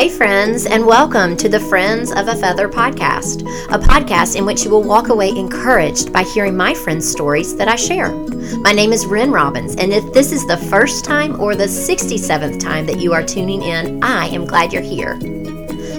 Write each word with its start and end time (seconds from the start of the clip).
Hey, 0.00 0.08
friends, 0.08 0.64
and 0.64 0.86
welcome 0.86 1.36
to 1.36 1.46
the 1.46 1.60
Friends 1.60 2.10
of 2.10 2.26
a 2.26 2.34
Feather 2.34 2.70
podcast, 2.70 3.42
a 3.70 3.78
podcast 3.78 4.34
in 4.34 4.46
which 4.46 4.64
you 4.64 4.70
will 4.70 4.82
walk 4.82 5.10
away 5.10 5.28
encouraged 5.28 6.10
by 6.10 6.22
hearing 6.22 6.56
my 6.56 6.72
friends' 6.72 7.06
stories 7.06 7.54
that 7.56 7.68
I 7.68 7.76
share. 7.76 8.10
My 8.62 8.72
name 8.72 8.94
is 8.94 9.04
Ren 9.04 9.30
Robbins, 9.30 9.76
and 9.76 9.92
if 9.92 10.10
this 10.14 10.32
is 10.32 10.46
the 10.46 10.56
first 10.56 11.04
time 11.04 11.38
or 11.38 11.54
the 11.54 11.64
67th 11.64 12.58
time 12.58 12.86
that 12.86 12.98
you 12.98 13.12
are 13.12 13.22
tuning 13.22 13.60
in, 13.60 14.02
I 14.02 14.28
am 14.28 14.46
glad 14.46 14.72
you're 14.72 14.80
here. 14.80 15.16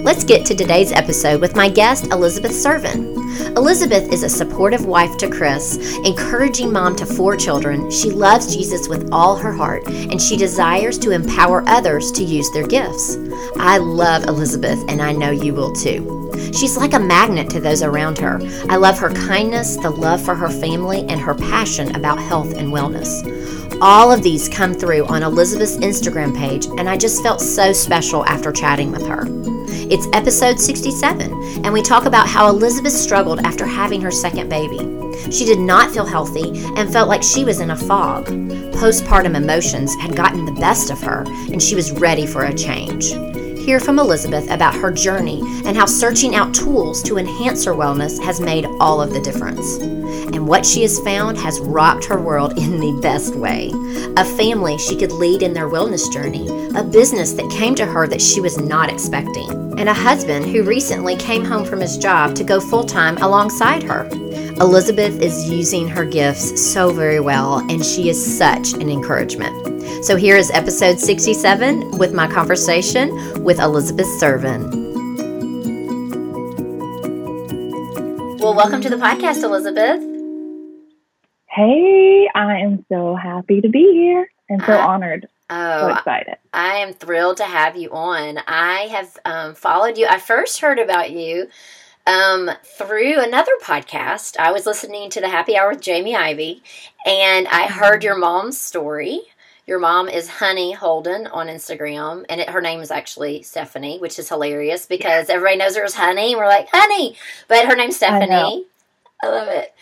Let's 0.02 0.24
get 0.24 0.44
to 0.46 0.56
today's 0.56 0.90
episode 0.90 1.40
with 1.40 1.54
my 1.54 1.68
guest, 1.68 2.06
Elizabeth 2.06 2.56
Servin. 2.56 3.21
Elizabeth 3.56 4.12
is 4.12 4.22
a 4.22 4.28
supportive 4.28 4.86
wife 4.86 5.16
to 5.18 5.28
Chris, 5.28 5.96
encouraging 6.04 6.72
mom 6.72 6.96
to 6.96 7.06
four 7.06 7.36
children. 7.36 7.90
She 7.90 8.10
loves 8.10 8.54
Jesus 8.54 8.88
with 8.88 9.08
all 9.12 9.36
her 9.36 9.52
heart, 9.52 9.86
and 9.86 10.20
she 10.20 10.36
desires 10.36 10.98
to 10.98 11.10
empower 11.10 11.62
others 11.66 12.12
to 12.12 12.24
use 12.24 12.50
their 12.52 12.66
gifts. 12.66 13.16
I 13.58 13.78
love 13.78 14.24
Elizabeth, 14.24 14.82
and 14.88 15.02
I 15.02 15.12
know 15.12 15.30
you 15.30 15.54
will 15.54 15.72
too. 15.72 16.21
She's 16.52 16.76
like 16.76 16.94
a 16.94 17.00
magnet 17.00 17.50
to 17.50 17.60
those 17.60 17.82
around 17.82 18.18
her. 18.18 18.40
I 18.68 18.76
love 18.76 18.98
her 18.98 19.10
kindness, 19.10 19.76
the 19.76 19.90
love 19.90 20.22
for 20.22 20.34
her 20.34 20.50
family, 20.50 21.00
and 21.08 21.20
her 21.20 21.34
passion 21.34 21.94
about 21.94 22.18
health 22.18 22.54
and 22.56 22.72
wellness. 22.72 23.28
All 23.80 24.12
of 24.12 24.22
these 24.22 24.48
come 24.48 24.74
through 24.74 25.06
on 25.06 25.22
Elizabeth's 25.22 25.76
Instagram 25.78 26.36
page, 26.36 26.66
and 26.78 26.88
I 26.88 26.96
just 26.96 27.22
felt 27.22 27.40
so 27.40 27.72
special 27.72 28.24
after 28.26 28.52
chatting 28.52 28.92
with 28.92 29.06
her. 29.06 29.26
It's 29.90 30.06
episode 30.12 30.60
67, 30.60 31.32
and 31.64 31.72
we 31.72 31.82
talk 31.82 32.06
about 32.06 32.28
how 32.28 32.48
Elizabeth 32.48 32.92
struggled 32.92 33.40
after 33.40 33.66
having 33.66 34.00
her 34.00 34.10
second 34.10 34.48
baby. 34.48 34.78
She 35.30 35.44
did 35.44 35.58
not 35.58 35.90
feel 35.90 36.06
healthy 36.06 36.62
and 36.76 36.92
felt 36.92 37.08
like 37.08 37.22
she 37.22 37.44
was 37.44 37.60
in 37.60 37.70
a 37.70 37.76
fog. 37.76 38.26
Postpartum 38.72 39.36
emotions 39.36 39.94
had 39.96 40.16
gotten 40.16 40.44
the 40.44 40.52
best 40.52 40.90
of 40.90 41.00
her, 41.02 41.24
and 41.52 41.62
she 41.62 41.74
was 41.74 41.92
ready 41.92 42.26
for 42.26 42.44
a 42.44 42.54
change. 42.54 43.12
Hear 43.64 43.78
from 43.78 43.98
Elizabeth 43.98 44.50
about 44.50 44.74
her 44.74 44.90
journey 44.90 45.40
and 45.64 45.76
how 45.76 45.86
searching 45.86 46.34
out 46.34 46.52
tools 46.52 47.02
to 47.04 47.18
enhance 47.18 47.64
her 47.64 47.74
wellness 47.74 48.22
has 48.24 48.40
made 48.40 48.66
all 48.80 49.00
of 49.00 49.12
the 49.12 49.20
difference. 49.20 49.76
And 49.76 50.48
what 50.48 50.66
she 50.66 50.82
has 50.82 50.98
found 51.00 51.38
has 51.38 51.60
rocked 51.60 52.04
her 52.06 52.20
world 52.20 52.58
in 52.58 52.80
the 52.80 52.98
best 53.00 53.36
way. 53.36 53.70
A 54.16 54.24
family 54.24 54.78
she 54.78 54.96
could 54.96 55.12
lead 55.12 55.42
in 55.42 55.52
their 55.52 55.68
wellness 55.68 56.12
journey, 56.12 56.48
a 56.76 56.82
business 56.82 57.32
that 57.34 57.50
came 57.50 57.76
to 57.76 57.86
her 57.86 58.08
that 58.08 58.20
she 58.20 58.40
was 58.40 58.58
not 58.58 58.90
expecting 58.90 59.62
and 59.78 59.88
a 59.88 59.94
husband 59.94 60.46
who 60.46 60.62
recently 60.62 61.16
came 61.16 61.44
home 61.44 61.64
from 61.64 61.80
his 61.80 61.96
job 61.96 62.34
to 62.36 62.44
go 62.44 62.60
full 62.60 62.84
time 62.84 63.16
alongside 63.18 63.82
her. 63.82 64.08
Elizabeth 64.60 65.20
is 65.20 65.50
using 65.50 65.88
her 65.88 66.04
gifts 66.04 66.60
so 66.60 66.92
very 66.92 67.20
well, 67.20 67.58
and 67.70 67.84
she 67.84 68.08
is 68.08 68.38
such 68.38 68.74
an 68.74 68.88
encouragement. 68.88 69.71
So, 70.02 70.16
here 70.16 70.36
is 70.36 70.50
episode 70.50 70.98
67 70.98 71.98
with 71.98 72.12
my 72.12 72.26
conversation 72.26 73.44
with 73.44 73.60
Elizabeth 73.60 74.06
Servin. 74.20 74.82
Well, 78.40 78.54
welcome 78.54 78.80
to 78.80 78.90
the 78.90 78.96
podcast, 78.96 79.42
Elizabeth. 79.44 80.02
Hey, 81.48 82.28
I 82.34 82.58
am 82.58 82.84
so 82.88 83.14
happy 83.14 83.60
to 83.60 83.68
be 83.68 83.92
here 83.92 84.28
and 84.48 84.62
so 84.64 84.76
honored. 84.76 85.28
Oh, 85.48 85.88
so 85.88 85.94
excited. 85.94 86.36
I 86.52 86.76
am 86.76 86.92
thrilled 86.92 87.36
to 87.36 87.44
have 87.44 87.76
you 87.76 87.90
on. 87.90 88.38
I 88.46 88.88
have 88.90 89.18
um, 89.24 89.54
followed 89.54 89.98
you. 89.98 90.06
I 90.08 90.18
first 90.18 90.60
heard 90.60 90.78
about 90.78 91.12
you 91.12 91.48
um, 92.06 92.50
through 92.64 93.20
another 93.20 93.52
podcast. 93.62 94.36
I 94.38 94.50
was 94.50 94.66
listening 94.66 95.10
to 95.10 95.20
the 95.20 95.28
Happy 95.28 95.56
Hour 95.56 95.70
with 95.70 95.80
Jamie 95.80 96.16
Ivey, 96.16 96.62
and 97.06 97.46
I 97.48 97.66
heard 97.66 98.00
mm-hmm. 98.00 98.06
your 98.06 98.18
mom's 98.18 98.58
story. 98.58 99.20
Your 99.66 99.78
mom 99.78 100.08
is 100.08 100.28
Honey 100.28 100.72
Holden 100.72 101.28
on 101.28 101.46
Instagram, 101.46 102.24
and 102.28 102.40
it, 102.40 102.50
her 102.50 102.60
name 102.60 102.80
is 102.80 102.90
actually 102.90 103.42
Stephanie, 103.42 103.98
which 103.98 104.18
is 104.18 104.28
hilarious 104.28 104.86
because 104.86 105.28
everybody 105.28 105.56
knows 105.56 105.76
her 105.76 105.84
as 105.84 105.94
Honey. 105.94 106.32
And 106.32 106.38
we're 106.38 106.48
like, 106.48 106.68
Honey, 106.70 107.16
but 107.46 107.66
her 107.66 107.76
name's 107.76 107.96
Stephanie. 107.96 108.66
I, 109.22 109.26
I 109.26 109.28
love 109.28 109.48
it. 109.48 109.74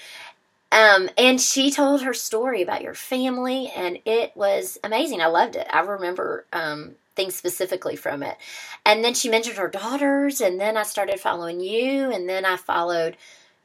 Um, 0.73 1.09
and 1.19 1.41
she 1.41 1.71
told 1.71 2.03
her 2.03 2.15
story 2.15 2.63
about 2.63 2.83
your 2.83 2.95
family, 2.95 3.73
and 3.75 3.99
it 4.05 4.33
was 4.37 4.79
amazing. 4.85 5.21
I 5.21 5.27
loved 5.27 5.57
it. 5.57 5.67
I 5.71 5.81
remember 5.81 6.45
um, 6.53 6.93
things 7.17 7.35
specifically 7.35 7.97
from 7.97 8.23
it. 8.23 8.37
And 8.85 9.03
then 9.03 9.15
she 9.15 9.29
mentioned 9.29 9.57
her 9.57 9.69
daughters, 9.69 10.41
and 10.41 10.61
then 10.61 10.77
I 10.77 10.85
started 10.85 11.21
following 11.21 11.61
you, 11.61 12.13
and 12.13 12.29
then 12.29 12.45
I 12.45 12.57
followed 12.57 13.17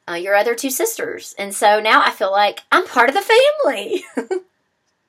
uh, 0.08 0.14
your 0.14 0.34
other 0.34 0.54
two 0.54 0.70
sisters. 0.70 1.34
And 1.38 1.54
so 1.54 1.78
now 1.78 2.02
I 2.04 2.10
feel 2.10 2.30
like 2.32 2.60
I'm 2.72 2.86
part 2.86 3.08
of 3.08 3.14
the 3.14 3.22
family. 3.64 4.04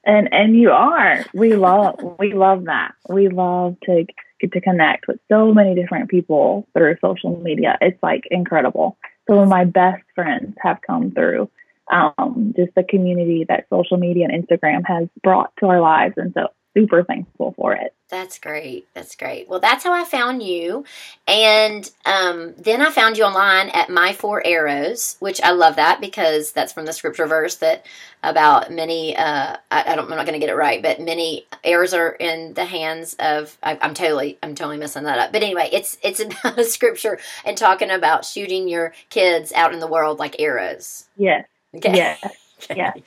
and 0.08 0.34
and 0.34 0.56
you 0.56 0.72
are. 0.72 1.24
We 1.34 1.56
love 1.56 2.00
we 2.18 2.34
love 2.34 2.66
that. 2.66 2.94
We 3.10 3.28
love 3.28 3.76
to 3.84 4.06
get 4.40 4.52
to 4.54 4.62
connect 4.62 5.08
with 5.08 5.20
so 5.30 5.54
many 5.54 5.76
different 5.76 6.10
people 6.10 6.68
through 6.74 6.96
social 7.02 7.40
media. 7.42 7.78
It's 7.82 8.02
like 8.02 8.24
incredible. 8.32 8.98
Some 9.28 9.40
of 9.40 9.50
my 9.50 9.66
best 9.66 10.04
friends 10.16 10.56
have 10.64 10.80
come 10.88 11.12
through 11.12 11.50
um, 11.92 12.54
just 12.56 12.74
the 12.76 12.84
community 12.84 13.46
that 13.48 13.66
social 13.70 13.98
media 13.98 14.28
and 14.30 14.48
Instagram 14.48 14.84
has 14.86 15.08
brought 15.24 15.52
to 15.60 15.68
our 15.68 15.82
lives. 15.82 16.14
And 16.18 16.34
so 16.34 16.48
super 16.78 17.04
thankful 17.04 17.54
for 17.58 17.74
it. 17.74 17.94
That's 18.10 18.40
great. 18.40 18.88
That's 18.94 19.16
great. 19.16 19.50
Well, 19.50 19.60
that's 19.60 19.84
how 19.84 19.92
I 19.92 20.06
found 20.06 20.44
you. 20.44 20.86
And 21.28 21.90
um, 22.06 22.54
then 22.58 22.82
I 22.82 22.92
found 22.92 23.18
you 23.18 23.24
online 23.24 23.70
at 23.70 23.90
My 23.90 24.14
Four 24.14 24.46
Arrows, 24.46 25.18
which 25.20 25.42
I 25.42 25.52
love 25.52 25.76
that 25.78 26.00
because 26.00 26.52
that's 26.52 26.72
from 26.72 26.86
the 26.86 26.94
scripture 26.94 27.26
verse 27.26 27.56
that 27.56 27.86
about 28.24 28.72
many, 28.72 29.18
uh, 29.18 29.58
I, 29.72 29.92
I, 29.92 29.96
don't, 29.96 30.10
I'm 30.10 30.18
not 30.18 30.26
going 30.26 30.40
to 30.40 30.46
get 30.46 30.54
it 30.54 30.56
right, 30.56 30.82
but 30.82 31.02
many 31.02 31.48
arrows 31.64 31.94
are 31.94 32.12
in 32.12 32.54
the 32.54 32.66
hands 32.66 33.16
of, 33.20 33.58
I, 33.62 33.78
am 33.82 33.94
totally, 33.94 34.38
I'm 34.42 34.56
totally 34.56 34.78
messing 34.78 35.04
that 35.04 35.20
up. 35.20 35.34
But 35.34 35.44
anyway, 35.44 35.70
it's, 35.74 35.98
it's 36.02 36.20
about 36.22 36.60
a 36.60 36.64
scripture 36.64 37.20
and 37.44 37.58
talking 37.58 37.90
about 37.90 38.24
shooting 38.24 38.68
your 38.68 38.94
kids 39.10 39.52
out 39.52 39.74
in 39.74 39.80
the 39.80 39.88
world 39.88 40.20
like 40.20 40.40
arrows. 40.40 41.08
Yes. 41.18 41.46
Okay. 41.76 41.96
Yes. 41.96 42.24
Yes. 42.76 42.98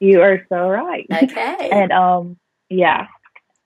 You 0.00 0.20
are 0.20 0.44
so 0.50 0.68
right. 0.68 1.06
Okay. 1.10 1.70
and 1.72 1.92
um 1.92 2.36
yeah. 2.72 3.06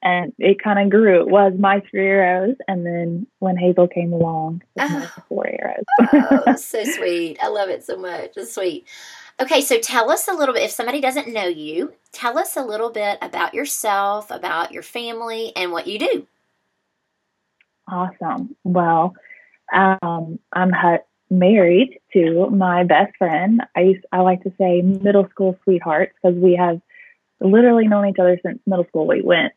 And 0.03 0.31
it 0.37 0.61
kind 0.61 0.79
of 0.79 0.89
grew. 0.91 1.21
It 1.21 1.27
was 1.27 1.53
my 1.57 1.81
three 1.89 2.05
arrows, 2.05 2.55
and 2.67 2.85
then 2.85 3.25
when 3.39 3.57
Hazel 3.57 3.87
came 3.87 4.13
along, 4.13 4.61
it 4.75 4.91
was 4.91 5.09
oh. 5.17 5.23
four 5.27 5.47
arrows. 5.47 5.85
oh, 6.47 6.55
so 6.55 6.83
sweet! 6.83 7.39
I 7.41 7.47
love 7.47 7.69
it 7.69 7.83
so 7.83 7.97
much. 7.97 8.37
It's 8.37 8.53
sweet. 8.53 8.85
Okay, 9.39 9.61
so 9.61 9.79
tell 9.79 10.11
us 10.11 10.27
a 10.27 10.33
little 10.33 10.53
bit. 10.53 10.63
If 10.63 10.71
somebody 10.71 11.01
doesn't 11.01 11.33
know 11.33 11.47
you, 11.47 11.93
tell 12.11 12.37
us 12.37 12.55
a 12.55 12.63
little 12.63 12.91
bit 12.91 13.17
about 13.21 13.55
yourself, 13.55 14.29
about 14.29 14.71
your 14.71 14.83
family, 14.83 15.51
and 15.55 15.71
what 15.71 15.87
you 15.87 15.97
do. 15.97 16.27
Awesome. 17.87 18.55
Well, 18.63 19.13
um, 19.73 20.39
I'm 20.53 20.71
married 21.29 21.99
to 22.13 22.49
my 22.49 22.83
best 22.83 23.15
friend. 23.17 23.61
I 23.75 23.81
used, 23.81 24.05
I 24.11 24.21
like 24.21 24.43
to 24.43 24.53
say 24.57 24.81
middle 24.81 25.27
school 25.29 25.57
sweethearts 25.63 26.13
because 26.21 26.37
we 26.37 26.55
have 26.55 26.81
literally 27.39 27.87
known 27.87 28.07
each 28.07 28.19
other 28.19 28.39
since 28.43 28.59
middle 28.65 28.85
school. 28.85 29.07
We 29.07 29.21
went 29.21 29.53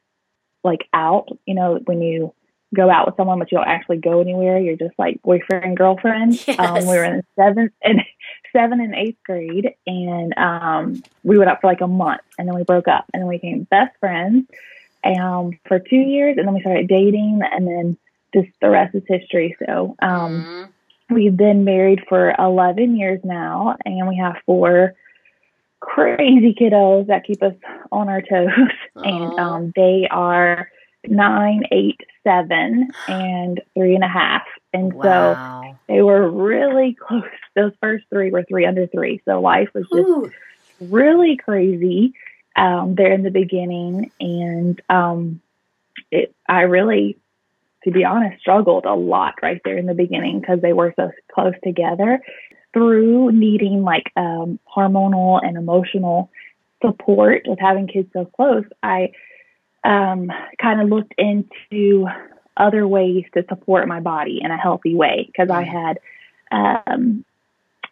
like 0.62 0.86
out, 0.92 1.28
you 1.46 1.54
know, 1.54 1.80
when 1.84 2.02
you 2.02 2.34
go 2.74 2.88
out 2.88 3.06
with 3.06 3.16
someone 3.16 3.38
but 3.38 3.50
you 3.50 3.58
don't 3.58 3.66
actually 3.66 3.96
go 3.96 4.20
anywhere, 4.20 4.58
you're 4.58 4.76
just 4.76 4.96
like 4.98 5.20
boyfriend 5.22 5.64
and 5.64 5.76
girlfriend. 5.76 6.46
Yes. 6.46 6.58
Um, 6.58 6.86
we 6.86 6.96
were 6.96 7.04
in 7.04 7.24
seventh 7.36 7.72
and 7.82 8.02
seventh 8.52 8.82
and 8.82 8.94
eighth 8.94 9.18
grade, 9.24 9.74
and 9.86 10.36
um, 10.36 11.02
we 11.22 11.38
went 11.38 11.50
up 11.50 11.60
for 11.60 11.66
like 11.66 11.80
a 11.80 11.86
month, 11.86 12.22
and 12.38 12.46
then 12.46 12.54
we 12.54 12.64
broke 12.64 12.88
up, 12.88 13.06
and 13.12 13.20
then 13.20 13.28
we 13.28 13.36
became 13.36 13.64
best 13.64 13.96
friends 13.98 14.46
um, 15.04 15.58
for 15.66 15.78
two 15.78 15.96
years, 15.96 16.36
and 16.38 16.46
then 16.46 16.54
we 16.54 16.60
started 16.60 16.88
dating, 16.88 17.40
and 17.50 17.66
then 17.66 17.96
just 18.34 18.48
the 18.60 18.70
rest 18.70 18.94
is 18.94 19.02
history. 19.08 19.56
So. 19.66 19.96
Um, 20.00 20.44
mm-hmm 20.44 20.70
We've 21.10 21.36
been 21.36 21.64
married 21.64 22.04
for 22.08 22.32
11 22.38 22.96
years 22.96 23.20
now, 23.24 23.76
and 23.84 24.06
we 24.06 24.16
have 24.18 24.36
four 24.46 24.94
crazy 25.80 26.54
kiddos 26.54 27.06
that 27.06 27.24
keep 27.24 27.42
us 27.42 27.54
on 27.90 28.08
our 28.08 28.22
toes. 28.22 28.48
Aww. 28.48 28.70
And 29.04 29.38
um, 29.38 29.72
they 29.76 30.06
are 30.10 30.68
nine, 31.06 31.62
eight, 31.72 32.00
seven, 32.22 32.90
and 33.08 33.60
three 33.74 33.94
and 33.94 34.04
a 34.04 34.08
half. 34.08 34.42
And 34.72 34.92
wow. 34.92 35.62
so 35.62 35.76
they 35.88 36.02
were 36.02 36.30
really 36.30 36.94
close. 36.94 37.24
Those 37.56 37.72
first 37.80 38.04
three 38.10 38.30
were 38.30 38.44
three 38.44 38.66
under 38.66 38.86
three. 38.86 39.22
So 39.24 39.40
life 39.40 39.70
was 39.74 39.84
just 39.92 40.08
Ooh. 40.08 40.30
really 40.80 41.36
crazy 41.36 42.14
um, 42.56 42.94
there 42.94 43.12
in 43.12 43.22
the 43.22 43.30
beginning. 43.30 44.10
And 44.20 44.80
um, 44.88 45.40
it, 46.10 46.34
I 46.48 46.62
really 46.62 47.16
to 47.84 47.90
be 47.90 48.04
honest, 48.04 48.40
struggled 48.40 48.84
a 48.84 48.94
lot 48.94 49.34
right 49.42 49.60
there 49.64 49.78
in 49.78 49.86
the 49.86 49.94
beginning 49.94 50.40
because 50.40 50.60
they 50.60 50.72
were 50.72 50.92
so 50.96 51.10
close 51.32 51.54
together. 51.64 52.20
Through 52.72 53.32
needing 53.32 53.82
like 53.82 54.12
um, 54.16 54.58
hormonal 54.76 55.40
and 55.42 55.56
emotional 55.56 56.30
support 56.82 57.42
with 57.46 57.58
having 57.58 57.88
kids 57.88 58.08
so 58.12 58.24
close, 58.24 58.64
I 58.82 59.12
um, 59.84 60.30
kind 60.60 60.80
of 60.80 60.88
looked 60.88 61.14
into 61.18 62.06
other 62.56 62.86
ways 62.86 63.24
to 63.34 63.44
support 63.48 63.88
my 63.88 64.00
body 64.00 64.40
in 64.42 64.50
a 64.50 64.56
healthy 64.56 64.94
way 64.94 65.24
because 65.26 65.50
I 65.50 65.64
mm. 65.64 65.68
had 65.68 65.98
um, 66.52 67.24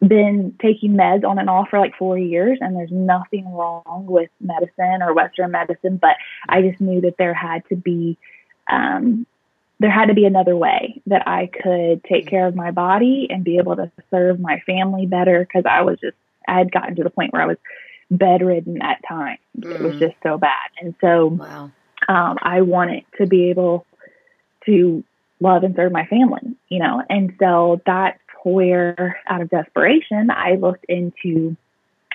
been 0.06 0.54
taking 0.60 0.92
meds 0.92 1.24
on 1.24 1.38
and 1.38 1.50
off 1.50 1.68
for 1.70 1.78
like 1.78 1.96
four 1.98 2.18
years, 2.18 2.58
and 2.60 2.76
there's 2.76 2.92
nothing 2.92 3.50
wrong 3.52 4.06
with 4.06 4.30
medicine 4.40 5.02
or 5.02 5.14
Western 5.14 5.50
medicine, 5.50 5.96
but 5.96 6.16
I 6.48 6.62
just 6.62 6.80
knew 6.80 7.00
that 7.00 7.16
there 7.18 7.34
had 7.34 7.66
to 7.70 7.76
be 7.76 8.16
um, 8.70 9.26
there 9.80 9.90
had 9.90 10.06
to 10.06 10.14
be 10.14 10.24
another 10.24 10.56
way 10.56 11.00
that 11.06 11.26
I 11.28 11.46
could 11.46 12.02
take 12.04 12.26
care 12.26 12.46
of 12.46 12.54
my 12.54 12.70
body 12.70 13.28
and 13.30 13.44
be 13.44 13.58
able 13.58 13.76
to 13.76 13.90
serve 14.10 14.40
my 14.40 14.60
family 14.66 15.06
better 15.06 15.40
because 15.40 15.64
I 15.68 15.82
was 15.82 15.98
just, 16.00 16.16
I 16.48 16.58
had 16.58 16.72
gotten 16.72 16.96
to 16.96 17.04
the 17.04 17.10
point 17.10 17.32
where 17.32 17.42
I 17.42 17.46
was 17.46 17.58
bedridden 18.10 18.82
at 18.82 19.02
times. 19.06 19.38
Mm. 19.58 19.74
It 19.74 19.80
was 19.80 19.94
mm. 19.94 20.00
just 20.00 20.16
so 20.22 20.38
bad. 20.38 20.70
And 20.80 20.94
so 21.00 21.26
wow. 21.26 21.70
um, 22.08 22.38
I 22.42 22.62
wanted 22.62 23.04
to 23.18 23.26
be 23.26 23.50
able 23.50 23.86
to 24.66 25.04
love 25.40 25.62
and 25.62 25.76
serve 25.76 25.92
my 25.92 26.06
family, 26.06 26.56
you 26.68 26.80
know, 26.80 27.02
and 27.08 27.34
so 27.38 27.80
that's 27.86 28.18
where, 28.44 29.20
out 29.28 29.42
of 29.42 29.50
desperation, 29.50 30.30
I 30.30 30.54
looked 30.54 30.84
into 30.88 31.56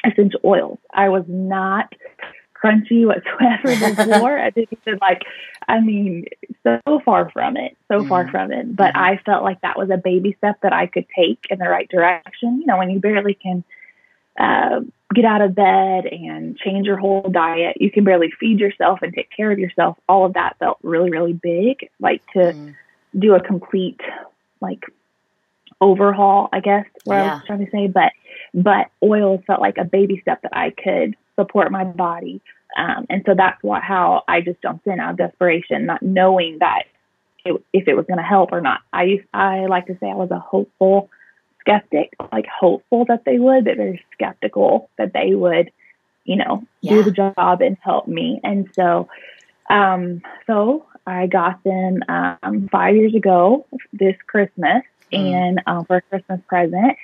essential 0.05 0.39
oils. 0.43 0.79
I 0.93 1.09
was 1.09 1.23
not 1.27 1.93
crunchy 2.63 3.05
whatsoever 3.05 4.03
before. 4.03 4.39
I 4.39 4.49
didn't 4.49 4.79
even 4.85 4.99
like, 5.01 5.23
I 5.67 5.79
mean, 5.79 6.25
so 6.63 7.01
far 7.03 7.29
from 7.31 7.57
it, 7.57 7.77
so 7.87 7.99
mm-hmm. 7.99 8.09
far 8.09 8.29
from 8.29 8.51
it. 8.51 8.75
But 8.75 8.93
mm-hmm. 8.93 9.03
I 9.03 9.19
felt 9.25 9.43
like 9.43 9.61
that 9.61 9.77
was 9.77 9.89
a 9.89 9.97
baby 9.97 10.35
step 10.37 10.59
that 10.61 10.73
I 10.73 10.87
could 10.87 11.05
take 11.15 11.45
in 11.49 11.59
the 11.59 11.69
right 11.69 11.89
direction. 11.89 12.59
You 12.61 12.65
know, 12.65 12.77
when 12.77 12.89
you 12.89 12.99
barely 12.99 13.33
can 13.33 13.63
uh, 14.39 14.81
get 15.13 15.25
out 15.25 15.41
of 15.41 15.55
bed 15.55 16.05
and 16.05 16.57
change 16.57 16.87
your 16.87 16.97
whole 16.97 17.29
diet, 17.29 17.77
you 17.79 17.91
can 17.91 18.03
barely 18.03 18.31
feed 18.39 18.59
yourself 18.59 18.99
and 19.01 19.13
take 19.13 19.29
care 19.35 19.51
of 19.51 19.59
yourself. 19.59 19.97
All 20.07 20.25
of 20.25 20.33
that 20.33 20.57
felt 20.59 20.77
really, 20.81 21.11
really 21.11 21.33
big. 21.33 21.89
Like 21.99 22.25
to 22.33 22.39
mm-hmm. 22.39 23.19
do 23.19 23.35
a 23.35 23.41
complete, 23.41 24.01
like, 24.61 24.83
overhaul, 25.81 26.47
I 26.53 26.61
guess, 26.61 26.85
what 27.03 27.15
yeah. 27.15 27.31
I 27.31 27.33
was 27.35 27.43
trying 27.45 27.65
to 27.65 27.71
say. 27.71 27.87
But 27.87 28.13
but 28.53 28.89
oils 29.01 29.41
felt 29.45 29.59
like 29.59 29.77
a 29.77 29.83
baby 29.83 30.19
step 30.21 30.41
that 30.43 30.55
I 30.55 30.69
could 30.69 31.15
support 31.39 31.71
my 31.71 31.83
body. 31.83 32.41
Um, 32.75 33.05
and 33.09 33.23
so 33.25 33.33
that's 33.35 33.61
what 33.63 33.83
how 33.83 34.23
I 34.27 34.41
just 34.41 34.61
jumped 34.61 34.87
in 34.87 34.99
out 34.99 35.11
of 35.11 35.17
desperation, 35.17 35.85
not 35.85 36.01
knowing 36.01 36.57
that 36.59 36.83
it, 37.45 37.61
if 37.71 37.87
it 37.87 37.95
was 37.95 38.05
going 38.05 38.17
to 38.17 38.23
help 38.23 38.51
or 38.51 38.61
not. 38.61 38.81
I 38.91 39.03
used, 39.03 39.25
I 39.33 39.65
like 39.65 39.87
to 39.87 39.97
say 39.99 40.09
I 40.09 40.15
was 40.15 40.31
a 40.31 40.39
hopeful 40.39 41.09
skeptic, 41.59 42.13
like 42.31 42.47
hopeful 42.47 43.05
that 43.05 43.25
they 43.25 43.39
would, 43.39 43.65
but 43.65 43.77
very 43.77 44.03
skeptical 44.13 44.89
that 44.97 45.13
they 45.13 45.33
would, 45.33 45.71
you 46.23 46.35
know, 46.35 46.63
yeah. 46.81 46.93
do 46.93 47.03
the 47.03 47.11
job 47.11 47.61
and 47.61 47.77
help 47.81 48.07
me. 48.07 48.39
And 48.43 48.69
so, 48.73 49.07
um, 49.69 50.21
so 50.47 50.85
I 51.05 51.27
got 51.27 51.63
them 51.63 51.99
um, 52.07 52.69
five 52.71 52.95
years 52.95 53.13
ago 53.15 53.65
this 53.91 54.15
Christmas, 54.27 54.83
mm. 55.11 55.33
and 55.33 55.61
um, 55.67 55.85
for 55.85 55.97
a 55.97 56.01
Christmas 56.01 56.41
present, 56.47 56.97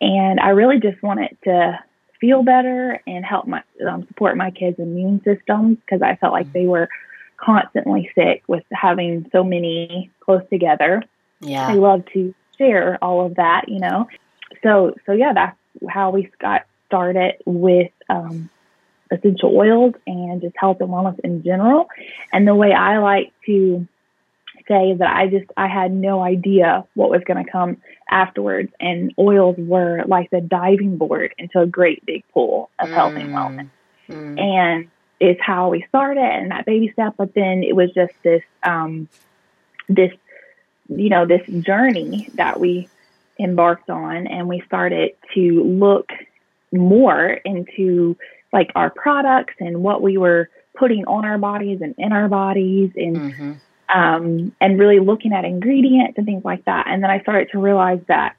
and 0.00 0.40
I 0.40 0.50
really 0.50 0.80
just 0.80 1.02
wanted 1.02 1.36
to 1.44 1.78
feel 2.20 2.42
better 2.42 3.00
and 3.06 3.24
help 3.24 3.46
my 3.46 3.62
um, 3.88 4.06
support 4.06 4.36
my 4.36 4.50
kids' 4.50 4.78
immune 4.78 5.22
systems 5.24 5.78
because 5.78 6.02
I 6.02 6.16
felt 6.16 6.32
like 6.32 6.48
mm. 6.48 6.52
they 6.52 6.66
were 6.66 6.88
constantly 7.36 8.10
sick 8.14 8.42
with 8.46 8.64
having 8.72 9.28
so 9.32 9.42
many 9.42 10.10
close 10.20 10.42
together. 10.50 11.02
Yeah, 11.40 11.66
I 11.66 11.74
love 11.74 12.04
to 12.12 12.34
share 12.58 12.98
all 13.02 13.24
of 13.24 13.36
that, 13.36 13.68
you 13.68 13.80
know. 13.80 14.08
So 14.62 14.94
so 15.06 15.12
yeah, 15.12 15.32
that's 15.32 15.56
how 15.88 16.10
we 16.10 16.30
got 16.40 16.62
started 16.86 17.36
with 17.46 17.90
um, 18.08 18.50
essential 19.10 19.56
oils 19.56 19.94
and 20.06 20.40
just 20.40 20.56
health 20.56 20.80
and 20.80 20.90
wellness 20.90 21.18
in 21.20 21.42
general. 21.42 21.88
And 22.32 22.46
the 22.46 22.54
way 22.54 22.72
I 22.72 22.98
like 22.98 23.32
to 23.46 23.86
say 24.70 24.94
that 24.94 25.16
I 25.16 25.26
just 25.26 25.46
I 25.56 25.66
had 25.66 25.92
no 25.92 26.22
idea 26.22 26.84
what 26.94 27.10
was 27.10 27.22
going 27.26 27.44
to 27.44 27.50
come 27.50 27.78
afterwards, 28.08 28.72
and 28.78 29.12
oils 29.18 29.56
were 29.58 30.04
like 30.06 30.30
the 30.30 30.40
diving 30.40 30.96
board 30.96 31.34
into 31.38 31.60
a 31.60 31.66
great 31.66 32.06
big 32.06 32.24
pool 32.32 32.70
of 32.78 32.88
mm. 32.88 32.94
health 32.94 33.14
and 33.14 33.30
wellness. 33.30 33.70
Mm. 34.08 34.40
And 34.40 34.90
it's 35.18 35.40
how 35.42 35.70
we 35.70 35.84
started 35.88 36.22
and 36.22 36.52
that 36.52 36.66
baby 36.66 36.90
step, 36.92 37.14
but 37.18 37.34
then 37.34 37.64
it 37.64 37.74
was 37.74 37.90
just 37.92 38.12
this 38.22 38.42
um, 38.62 39.08
this 39.88 40.12
you 40.88 41.08
know 41.08 41.26
this 41.26 41.46
journey 41.64 42.28
that 42.34 42.60
we 42.60 42.88
embarked 43.38 43.90
on, 43.90 44.28
and 44.28 44.48
we 44.48 44.62
started 44.66 45.12
to 45.34 45.64
look 45.64 46.10
more 46.72 47.26
into 47.44 48.16
like 48.52 48.70
our 48.76 48.90
products 48.90 49.54
and 49.58 49.82
what 49.82 50.00
we 50.00 50.16
were 50.16 50.48
putting 50.76 51.04
on 51.06 51.24
our 51.24 51.38
bodies 51.38 51.80
and 51.82 51.96
in 51.98 52.12
our 52.12 52.28
bodies 52.28 52.92
and 52.94 53.16
mm-hmm 53.16 53.52
um, 53.92 54.54
and 54.60 54.78
really 54.78 55.00
looking 55.00 55.32
at 55.32 55.44
ingredients 55.44 56.14
and 56.16 56.26
things 56.26 56.44
like 56.44 56.64
that. 56.64 56.86
And 56.88 57.02
then 57.02 57.10
I 57.10 57.20
started 57.20 57.50
to 57.52 57.58
realize 57.58 58.00
that 58.08 58.36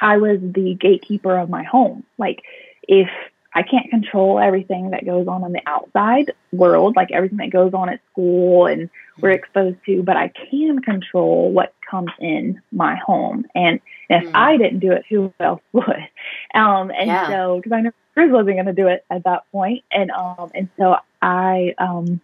I 0.00 0.18
was 0.18 0.38
the 0.40 0.74
gatekeeper 0.74 1.36
of 1.36 1.50
my 1.50 1.64
home. 1.64 2.04
Like, 2.18 2.42
if 2.82 3.08
I 3.54 3.62
can't 3.62 3.90
control 3.90 4.38
everything 4.38 4.90
that 4.90 5.04
goes 5.04 5.26
on 5.26 5.44
in 5.44 5.52
the 5.52 5.62
outside 5.66 6.32
world, 6.52 6.96
like 6.96 7.10
everything 7.10 7.38
that 7.38 7.50
goes 7.50 7.74
on 7.74 7.88
at 7.88 8.00
school 8.12 8.66
and 8.66 8.90
we're 9.20 9.30
exposed 9.30 9.78
to, 9.86 10.02
but 10.02 10.16
I 10.16 10.30
can 10.50 10.80
control 10.80 11.50
what 11.50 11.74
comes 11.90 12.10
in 12.20 12.60
my 12.70 12.96
home. 12.96 13.46
And 13.54 13.80
if 14.08 14.24
mm. 14.24 14.30
I 14.34 14.56
didn't 14.58 14.78
do 14.80 14.92
it, 14.92 15.04
who 15.08 15.32
else 15.40 15.62
would? 15.72 16.08
Um, 16.54 16.90
and 16.90 17.08
yeah. 17.08 17.28
so, 17.28 17.56
because 17.56 17.72
I 17.72 17.80
know 17.80 17.90
Chris 18.14 18.30
wasn't 18.30 18.56
going 18.56 18.66
to 18.66 18.72
do 18.72 18.88
it 18.88 19.04
at 19.10 19.24
that 19.24 19.44
point, 19.52 19.84
and 19.92 20.10
um, 20.10 20.50
and 20.54 20.68
so 20.76 20.96
I 21.22 21.74
um, 21.78 22.20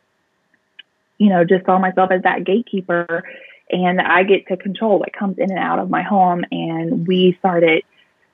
you 1.24 1.30
know, 1.30 1.42
just 1.42 1.64
saw 1.64 1.78
myself 1.78 2.10
as 2.10 2.20
that 2.24 2.44
gatekeeper 2.44 3.24
and 3.70 3.98
I 3.98 4.24
get 4.24 4.46
to 4.48 4.58
control 4.58 4.98
what 4.98 5.14
comes 5.14 5.38
in 5.38 5.50
and 5.50 5.58
out 5.58 5.78
of 5.78 5.88
my 5.88 6.02
home. 6.02 6.44
And 6.52 7.06
we 7.06 7.34
started 7.38 7.82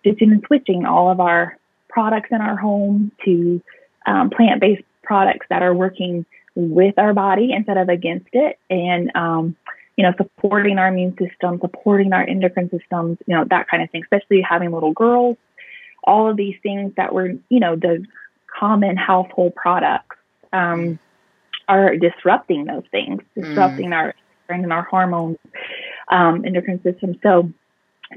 stitching 0.01 0.33
and 0.33 0.43
switching 0.45 0.87
all 0.87 1.09
of 1.09 1.21
our 1.21 1.57
products 1.89 2.31
in 2.33 2.41
our 2.41 2.57
home 2.57 3.13
to 3.25 3.63
um, 4.07 4.31
plant 4.31 4.61
based 4.61 4.83
products 5.05 5.47
that 5.51 5.63
are 5.63 5.73
working 5.73 6.27
with 6.57 6.99
our 6.99 7.15
body 7.15 7.53
instead 7.53 7.77
of 7.77 7.89
against 7.89 8.31
it. 8.33 8.59
And, 8.69 9.13
um, 9.15 9.55
you 9.97 10.03
know, 10.03 10.13
supporting 10.17 10.79
our 10.79 10.89
immune 10.89 11.17
system, 11.17 11.61
supporting 11.61 12.13
our 12.13 12.25
endocrine 12.25 12.71
systems, 12.71 13.19
you 13.25 13.37
know, 13.37 13.45
that 13.51 13.69
kind 13.69 13.85
of 13.85 13.91
thing, 13.91 14.03
especially 14.03 14.41
having 14.41 14.73
little 14.73 14.93
girls, 14.93 15.37
all 16.03 16.29
of 16.29 16.37
these 16.37 16.57
things 16.61 16.93
that 16.97 17.15
were, 17.15 17.35
you 17.51 17.61
know, 17.61 17.77
the 17.77 18.05
common 18.59 18.97
household 18.97 19.55
products. 19.55 20.17
Um, 20.53 20.99
are 21.71 21.97
disrupting 21.97 22.65
those 22.65 22.83
things, 22.91 23.23
disrupting 23.35 23.91
mm. 23.91 23.95
our 23.95 24.15
and 24.49 24.73
our 24.73 24.83
hormones, 24.83 25.39
um, 26.09 26.45
endocrine 26.45 26.83
system. 26.83 27.17
So, 27.23 27.53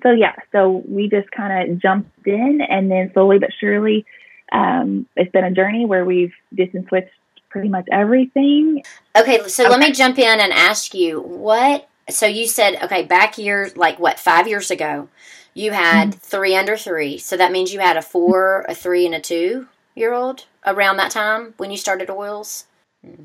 so 0.02 0.10
yeah, 0.10 0.34
so 0.52 0.84
we 0.88 1.08
just 1.08 1.30
kind 1.30 1.72
of 1.72 1.80
jumped 1.80 2.10
in, 2.26 2.60
and 2.68 2.90
then 2.90 3.12
slowly 3.14 3.38
but 3.38 3.52
surely, 3.60 4.04
um, 4.52 5.06
it's 5.16 5.32
been 5.32 5.44
a 5.44 5.52
journey 5.52 5.86
where 5.86 6.04
we've 6.04 6.34
just 6.56 6.72
switched 6.88 7.12
pretty 7.50 7.70
much 7.70 7.86
everything. 7.92 8.82
Okay, 9.16 9.48
so 9.48 9.64
okay. 9.64 9.70
let 9.70 9.80
me 9.80 9.92
jump 9.92 10.18
in 10.18 10.40
and 10.40 10.52
ask 10.52 10.96
you 10.96 11.22
what. 11.22 11.88
So 12.10 12.26
you 12.26 12.48
said 12.48 12.84
okay, 12.84 13.04
back 13.04 13.38
years 13.38 13.78
like 13.78 14.00
what 14.00 14.20
five 14.20 14.48
years 14.48 14.72
ago, 14.72 15.10
you 15.54 15.72
had 15.72 16.10
mm-hmm. 16.10 16.20
three 16.20 16.56
under 16.56 16.76
three. 16.76 17.20
So 17.20 17.38
that 17.38 17.52
means 17.52 17.72
you 17.72 17.80
had 17.80 17.98
a 17.98 18.02
four, 18.02 18.66
a 18.68 18.74
three, 18.74 19.06
and 19.06 19.14
a 19.14 19.22
two 19.22 19.68
year 19.96 20.14
old 20.14 20.46
around 20.66 20.98
that 20.98 21.12
time 21.12 21.54
when 21.58 21.70
you 21.70 21.78
started 21.78 22.10
oils. 22.10 22.66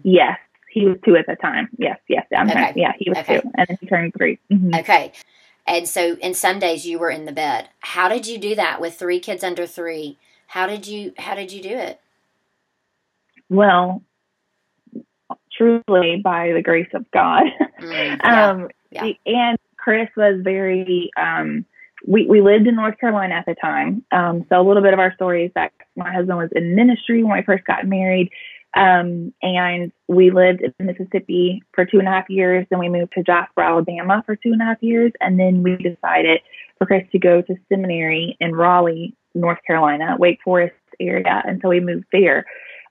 Yes, 0.03 0.39
he 0.71 0.87
was 0.87 0.97
two 1.05 1.17
at 1.17 1.27
the 1.27 1.37
time. 1.37 1.69
Yes, 1.79 1.99
yes. 2.09 2.27
I'm 2.37 2.51
okay. 2.51 2.73
yeah, 2.77 2.93
he 2.99 3.11
was 3.11 3.19
okay. 3.19 3.41
two, 3.41 3.51
and 3.57 3.67
then 3.69 3.79
he 3.81 3.87
turned 3.87 4.13
3 4.17 4.39
mm-hmm. 4.51 4.75
Okay. 4.77 5.13
And 5.67 5.87
so, 5.87 6.17
in 6.17 6.33
some 6.33 6.59
days 6.59 6.87
you 6.87 6.99
were 6.99 7.11
in 7.11 7.27
the 7.27 7.33
bed. 7.33 7.69
How 7.81 8.09
did 8.09 8.27
you 8.27 8.39
do 8.39 8.55
that 8.55 8.81
with 8.81 8.95
three 8.95 9.21
kids 9.21 9.45
under 9.45 9.67
three? 9.67 10.17
How 10.49 10.67
did 10.67 10.87
you 10.87 11.13
How 11.19 11.35
did 11.35 11.53
you 11.53 11.63
do 11.63 11.77
it? 11.77 12.01
Well, 13.51 14.03
truly 15.57 16.21
by 16.23 16.53
the 16.53 16.63
grace 16.63 16.89
of 16.95 17.11
God. 17.11 17.45
Mm, 17.81 18.19
yeah, 18.23 18.49
um, 18.51 18.69
yeah. 18.91 19.13
And 19.27 19.59
Chris 19.77 20.09
was 20.17 20.41
very. 20.43 21.11
Um, 21.17 21.67
we 22.07 22.27
we 22.27 22.41
lived 22.41 22.67
in 22.67 22.77
North 22.77 22.99
Carolina 22.99 23.35
at 23.35 23.47
the 23.47 23.55
time, 23.55 24.05
um, 24.13 24.47
so 24.49 24.61
a 24.61 24.65
little 24.67 24.83
bit 24.83 24.95
of 24.95 25.01
our 25.01 25.13
story 25.15 25.47
is 25.47 25.53
that 25.55 25.73
my 25.97 26.13
husband 26.13 26.39
was 26.39 26.51
in 26.55 26.77
ministry 26.77 27.25
when 27.25 27.37
we 27.37 27.43
first 27.43 27.65
got 27.65 27.87
married. 27.87 28.31
Um, 28.77 29.33
and 29.43 29.93
we 30.09 30.31
lived 30.31 30.63
in 30.63 30.87
Mississippi 30.87 31.63
for 31.73 31.85
two 31.85 31.99
and 31.99 32.09
a 32.09 32.11
half 32.11 32.29
years. 32.29 32.67
Then 32.71 32.79
we 32.79 32.89
moved 32.89 33.13
to 33.15 33.23
Jasper, 33.23 33.63
Alabama 33.63 34.23
for 34.27 34.37
two 34.37 34.53
and 34.53 34.61
a 34.61 34.67
half 34.67 34.83
years. 34.83 35.13
And 35.21 35.39
then 35.41 35.63
we 35.63 35.77
decided 35.77 36.41
for 36.79 36.87
Chris 36.87 37.05
to 37.13 37.19
go 37.19 37.43
to 37.43 37.57
seminary 37.69 38.37
in 38.41 38.55
Raleigh, 38.55 39.15
North 39.35 39.59
Carolina, 39.67 40.17
Wake 40.19 40.41
Forest 40.45 40.75
area. 41.01 41.43
And 41.47 41.61
so 41.63 41.69
we 41.69 41.81
moved 41.81 42.07
there. 42.13 42.45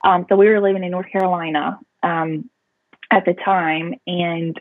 Um, 0.04 0.26
so 0.30 0.36
we 0.36 0.50
were 0.50 0.62
living 0.62 0.84
in 0.84 0.92
North 0.92 1.12
Carolina 1.12 1.80
um, 2.04 2.50
at 3.12 3.26
the 3.26 3.34
time. 3.34 3.96
And 4.08 4.60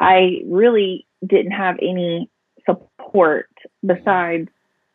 I 0.00 0.42
really 0.46 1.06
didn't 1.24 1.52
have 1.52 1.76
any 1.80 2.28
support 2.64 3.48
besides, 3.84 4.48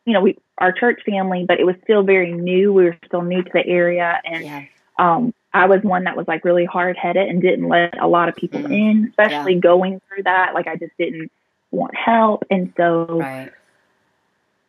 you 0.06 0.14
know, 0.14 0.22
we, 0.22 0.38
our 0.58 0.72
church 0.72 1.02
family, 1.06 1.46
but 1.48 1.60
it 1.60 1.66
was 1.66 1.76
still 1.84 2.04
very 2.04 2.34
new. 2.34 2.74
We 2.74 2.84
were 2.84 2.98
still 3.06 3.22
new 3.22 3.42
to 3.42 3.50
the 3.54 3.66
area. 3.66 4.22
And, 4.26 4.44
yeah. 4.44 4.66
um, 5.00 5.34
I 5.54 5.66
was 5.66 5.82
one 5.84 6.06
that 6.06 6.16
was 6.16 6.28
like 6.28 6.46
really 6.46 6.66
hard 6.66 6.98
headed 6.98 7.28
and 7.28 7.42
didn't 7.42 7.68
let 7.68 8.00
a 8.00 8.08
lot 8.08 8.30
of 8.30 8.36
people 8.36 8.62
mm. 8.62 8.72
in, 8.72 9.08
especially 9.10 9.56
yeah. 9.56 9.60
going 9.60 10.02
through 10.08 10.24
that. 10.24 10.54
Like 10.54 10.68
I 10.68 10.76
just 10.76 10.96
didn't 10.98 11.32
want 11.72 11.96
help. 11.96 12.46
And 12.50 12.74
so 12.78 13.20
right. 13.20 13.52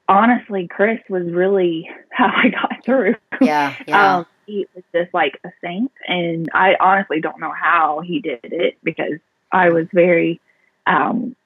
honestly, 0.08 0.66
Chris 0.68 1.00
was 1.08 1.24
really 1.30 1.88
how 2.10 2.26
I 2.26 2.48
got 2.48 2.84
through. 2.84 3.14
Yeah. 3.40 3.76
yeah. 3.86 4.16
Um, 4.16 4.26
he 4.46 4.66
was 4.74 4.84
just 4.92 5.14
like 5.14 5.38
a 5.44 5.50
saint. 5.62 5.92
And 6.06 6.48
I 6.52 6.74
honestly 6.80 7.20
don't 7.20 7.38
know 7.38 7.52
how 7.52 8.00
he 8.00 8.20
did 8.20 8.40
it 8.42 8.76
because 8.82 9.18
I 9.52 9.70
was 9.70 9.86
very 9.92 10.40
um, 10.86 11.36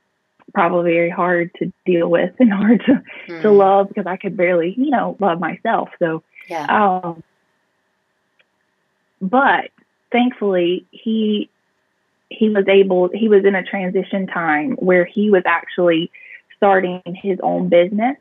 probably 0.54 0.92
very 0.92 1.10
hard 1.10 1.50
to 1.58 1.72
deal 1.84 2.08
with 2.08 2.32
and 2.38 2.52
hard 2.52 2.82
to, 2.86 3.02
Mm. 3.28 3.42
to 3.42 3.50
love 3.50 3.88
because 3.88 4.06
I 4.06 4.16
could 4.16 4.36
barely, 4.36 4.74
you 4.76 4.90
know, 4.90 5.16
love 5.20 5.40
myself. 5.40 5.90
So, 5.98 6.22
Yeah. 6.48 6.64
um, 6.68 7.22
but 9.20 9.70
thankfully 10.12 10.84
he 10.90 11.48
he 12.28 12.48
was 12.48 12.66
able 12.68 13.08
he 13.14 13.28
was 13.28 13.44
in 13.44 13.54
a 13.54 13.62
transition 13.62 14.26
time 14.26 14.72
where 14.72 15.04
he 15.04 15.30
was 15.30 15.42
actually 15.46 16.10
starting 16.56 17.00
his 17.06 17.38
own 17.42 17.68
business 17.68 18.16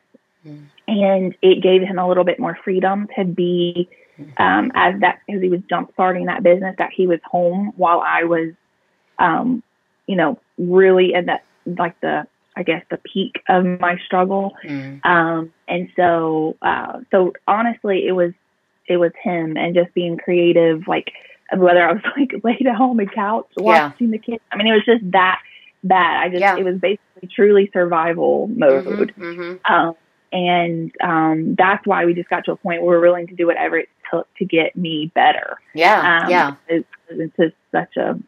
Mm. 0.46 0.66
and 0.86 1.34
it 1.42 1.60
gave 1.60 1.82
him 1.82 1.98
a 1.98 2.06
little 2.06 2.22
bit 2.22 2.38
more 2.38 2.56
freedom 2.62 3.08
to 3.16 3.24
be 3.24 3.88
Mm-hmm. 4.18 4.42
um, 4.42 4.72
as 4.74 4.98
that 5.00 5.18
because 5.26 5.42
he 5.42 5.50
was 5.50 5.60
jump 5.68 5.90
starting 5.92 6.24
that 6.26 6.42
business 6.42 6.74
that 6.78 6.90
he 6.90 7.06
was 7.06 7.20
home 7.24 7.72
while 7.76 8.00
I 8.00 8.24
was 8.24 8.52
um, 9.18 9.62
you 10.06 10.16
know 10.16 10.38
really 10.56 11.12
in 11.14 11.26
that 11.26 11.44
like 11.66 12.00
the 12.00 12.26
I 12.56 12.62
guess 12.62 12.82
the 12.90 12.96
peak 12.98 13.42
of 13.48 13.64
my 13.80 13.98
struggle 14.06 14.54
Mm. 14.64 15.04
um, 15.04 15.52
and 15.68 15.88
so, 15.96 16.56
uh, 16.62 17.00
so 17.10 17.32
honestly, 17.46 18.06
it 18.06 18.12
was, 18.12 18.32
it 18.88 18.96
was 18.96 19.12
him 19.22 19.56
and 19.56 19.74
just 19.74 19.92
being 19.94 20.16
creative, 20.16 20.86
like 20.86 21.12
whether 21.56 21.86
I 21.88 21.92
was 21.92 22.02
like 22.16 22.32
laid 22.44 22.66
at 22.66 22.74
home 22.74 23.00
on 23.00 23.06
couch 23.06 23.46
Yeah. 23.56 23.88
watching 23.88 24.10
the 24.10 24.18
kids. 24.18 24.42
I 24.50 24.56
mean, 24.56 24.66
it 24.68 24.72
was 24.72 24.84
just 24.84 25.10
that, 25.12 25.40
that 25.84 26.20
I 26.24 26.28
just, 26.28 26.40
Yeah. 26.40 26.56
it 26.56 26.64
was 26.64 26.76
basically 26.78 27.28
truly 27.34 27.70
survival 27.72 28.48
mode. 28.48 29.14
Mhm. 29.16 29.60
Um, 29.68 29.94
and, 30.32 30.92
um, 31.00 31.54
that's 31.54 31.86
why 31.86 32.04
we 32.04 32.14
just 32.14 32.28
got 32.28 32.44
to 32.46 32.52
a 32.52 32.56
point 32.56 32.82
where 32.82 32.98
we're 32.98 33.06
willing 33.06 33.28
to 33.28 33.34
do 33.34 33.46
whatever 33.46 33.78
it 33.78 33.88
took 34.10 34.26
to 34.36 34.44
get 34.44 34.76
me 34.76 35.10
better. 35.14 35.58
Yeah. 35.74 36.22
Um, 36.24 36.30
yeah. 36.30 36.54
It's, 36.68 36.88
it's 37.08 37.36
just 37.36 37.54
such 37.72 37.96
a 37.96 38.18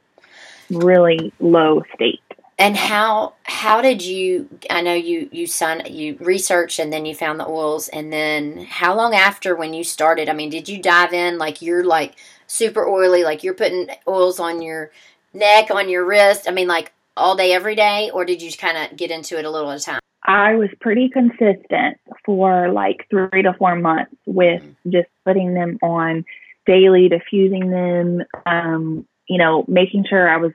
really 0.70 1.32
low 1.40 1.82
state. 1.94 2.20
And 2.58 2.76
how 2.76 3.34
how 3.44 3.80
did 3.80 4.02
you? 4.02 4.48
I 4.68 4.80
know 4.80 4.94
you 4.94 5.28
you 5.30 5.46
son 5.46 5.82
you 5.88 6.16
researched 6.20 6.80
and 6.80 6.92
then 6.92 7.06
you 7.06 7.14
found 7.14 7.38
the 7.38 7.46
oils 7.46 7.86
and 7.88 8.12
then 8.12 8.66
how 8.68 8.96
long 8.96 9.14
after 9.14 9.54
when 9.54 9.74
you 9.74 9.84
started? 9.84 10.28
I 10.28 10.32
mean, 10.32 10.50
did 10.50 10.68
you 10.68 10.82
dive 10.82 11.12
in 11.12 11.38
like 11.38 11.62
you're 11.62 11.84
like 11.84 12.16
super 12.48 12.86
oily, 12.86 13.22
like 13.22 13.44
you're 13.44 13.54
putting 13.54 13.88
oils 14.08 14.40
on 14.40 14.60
your 14.60 14.90
neck, 15.32 15.70
on 15.70 15.88
your 15.88 16.04
wrist? 16.04 16.48
I 16.48 16.50
mean, 16.50 16.66
like 16.66 16.92
all 17.16 17.36
day, 17.36 17.52
every 17.52 17.76
day, 17.76 18.10
or 18.12 18.24
did 18.24 18.42
you 18.42 18.50
kind 18.52 18.76
of 18.76 18.96
get 18.96 19.10
into 19.10 19.38
it 19.38 19.44
a 19.44 19.50
little 19.50 19.70
at 19.70 19.80
a 19.80 19.84
time? 19.84 20.00
I 20.24 20.56
was 20.56 20.68
pretty 20.80 21.08
consistent 21.08 21.98
for 22.24 22.70
like 22.72 23.06
three 23.08 23.42
to 23.42 23.54
four 23.54 23.76
months 23.76 24.14
with 24.26 24.62
just 24.88 25.08
putting 25.24 25.54
them 25.54 25.78
on 25.82 26.24
daily, 26.66 27.08
diffusing 27.08 27.70
them, 27.70 28.22
um, 28.46 29.06
you 29.28 29.38
know, 29.38 29.64
making 29.68 30.04
sure 30.08 30.28
I 30.28 30.36
was 30.36 30.52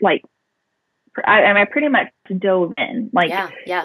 like, 0.00 0.22
I, 1.24 1.42
I 1.42 1.60
I 1.60 1.64
pretty 1.64 1.88
much 1.88 2.08
dove 2.38 2.74
in, 2.78 3.10
like 3.12 3.30
yeah, 3.30 3.50
yeah, 3.66 3.84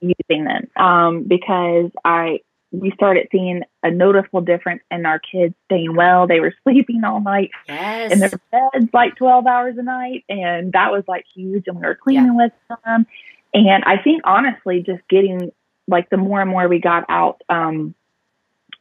using 0.00 0.44
them, 0.44 0.68
um, 0.76 1.24
because 1.24 1.90
I, 2.04 2.40
we 2.70 2.90
started 2.92 3.28
seeing 3.30 3.62
a 3.82 3.90
noticeable 3.90 4.40
difference 4.40 4.82
in 4.90 5.06
our 5.06 5.18
kids 5.18 5.54
staying 5.66 5.94
well. 5.94 6.26
They 6.26 6.40
were 6.40 6.54
sleeping 6.64 7.02
all 7.04 7.20
night 7.20 7.50
yes, 7.68 8.12
in 8.12 8.18
their 8.18 8.30
beds 8.50 8.88
like 8.92 9.16
12 9.16 9.46
hours 9.46 9.76
a 9.78 9.82
night. 9.82 10.24
And 10.28 10.72
that 10.72 10.90
was 10.90 11.04
like 11.06 11.24
huge. 11.34 11.64
And 11.66 11.76
we 11.76 11.86
were 11.86 11.94
cleaning 11.94 12.36
with 12.36 12.52
them. 12.84 13.06
And 13.52 13.84
I 13.84 13.98
think 14.02 14.22
honestly, 14.24 14.82
just 14.84 15.06
getting 15.08 15.52
like 15.86 16.10
the 16.10 16.16
more 16.16 16.40
and 16.40 16.50
more 16.50 16.66
we 16.68 16.80
got 16.80 17.04
out, 17.08 17.40
um, 17.48 17.94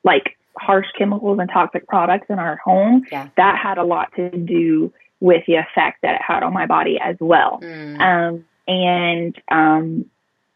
like 0.03 0.37
harsh 0.57 0.87
chemicals 0.97 1.37
and 1.39 1.49
toxic 1.51 1.87
products 1.87 2.27
in 2.29 2.39
our 2.39 2.57
home, 2.57 3.03
Yeah. 3.11 3.29
that 3.37 3.59
had 3.61 3.77
a 3.77 3.83
lot 3.83 4.11
to 4.15 4.29
do 4.29 4.91
with 5.23 5.43
the 5.47 5.55
effect 5.55 6.01
that 6.03 6.15
it 6.15 6.21
had 6.21 6.43
on 6.43 6.53
my 6.53 6.67
body 6.67 6.99
as 7.01 7.15
well. 7.21 7.63
Mm, 7.63 8.01
Um, 8.01 8.45
and, 8.67 9.35
um, 9.49 10.05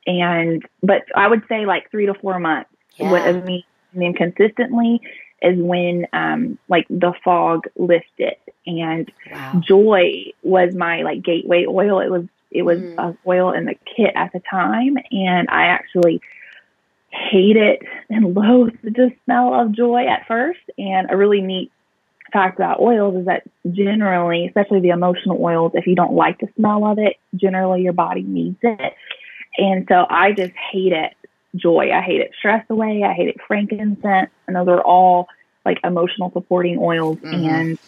and, 0.05 0.63
but 0.83 1.03
I 1.15 1.27
would 1.27 1.43
say 1.49 1.65
like 1.65 1.89
three 1.91 2.07
to 2.07 2.13
four 2.15 2.39
months 2.39 2.69
what 2.97 3.23
yeah, 3.23 3.29
of 3.29 3.43
me 3.45 3.65
consistently 4.15 5.01
is 5.41 5.57
when 5.59 6.07
um 6.13 6.57
like 6.67 6.87
the 6.89 7.13
fog 7.23 7.65
lifted. 7.77 8.35
And 8.65 9.11
wow, 9.25 9.61
joy 9.67 10.33
was 10.43 10.73
my 10.75 11.03
like 11.03 11.23
gateway 11.23 11.65
oil. 11.67 11.99
It 12.01 12.09
was 12.11 12.25
it 12.51 12.63
was 12.63 12.79
Mm. 12.79 12.95
a 12.97 13.15
oil 13.27 13.51
in 13.53 13.65
the 13.65 13.75
kit 13.95 14.11
at 14.15 14.33
the 14.33 14.41
time. 14.49 14.97
And 15.11 15.49
i 15.49 15.67
actually 15.67 16.21
hate 17.09 17.57
it 17.57 17.81
and 18.09 18.35
loathed 18.35 18.77
the 18.83 19.11
smell 19.25 19.53
of 19.53 19.71
joy 19.73 20.07
at 20.07 20.27
first. 20.27 20.59
And 20.77 21.09
a 21.11 21.17
really 21.17 21.41
neat 21.41 21.71
fact 22.37 22.59
about 22.59 22.79
oils 22.79 23.15
is 23.15 23.25
that 23.25 23.43
generally 23.71 24.45
especially 24.47 24.79
the 24.79 24.89
emotional 24.89 25.37
oils 25.41 25.71
if 25.73 25.87
you 25.87 25.95
don't 25.95 26.13
like 26.13 26.39
the 26.39 26.47
smell 26.55 26.85
of 26.85 26.97
it 26.99 27.15
generally 27.35 27.81
your 27.81 27.93
body 27.93 28.21
needs 28.21 28.57
it 28.61 28.93
and 29.57 29.85
so 29.89 30.05
i 30.09 30.31
just 30.31 30.53
hate 30.71 30.93
it 30.93 31.13
joy. 31.57 31.91
I 31.91 32.01
hated 32.01 32.31
stress 32.37 32.65
away. 32.69 33.03
I 33.03 33.13
hated 33.13 33.37
frankincense, 33.47 34.29
and 34.47 34.55
those 34.55 34.67
are 34.67 34.81
all 34.81 35.27
like 35.65 35.79
emotional 35.83 36.31
supporting 36.31 36.77
oils. 36.79 37.17
Mhm. 37.17 37.33
And 37.33 37.79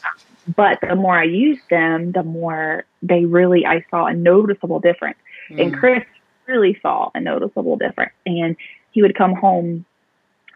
but 0.55 0.79
the 0.81 0.95
more 0.95 1.17
I 1.17 1.25
used 1.25 1.61
them, 1.69 2.11
the 2.11 2.23
more 2.23 2.85
they 3.01 3.25
really 3.25 3.65
I 3.65 3.85
saw 3.89 4.05
a 4.05 4.13
noticeable 4.13 4.79
difference. 4.79 5.17
And 5.49 5.73
Mm, 5.73 5.79
Chris 5.79 6.03
really 6.47 6.77
saw 6.81 7.11
a 7.13 7.19
noticeable 7.19 7.77
difference. 7.77 8.13
And 8.25 8.55
he 8.91 9.01
would 9.01 9.15
come 9.15 9.33
home 9.33 9.85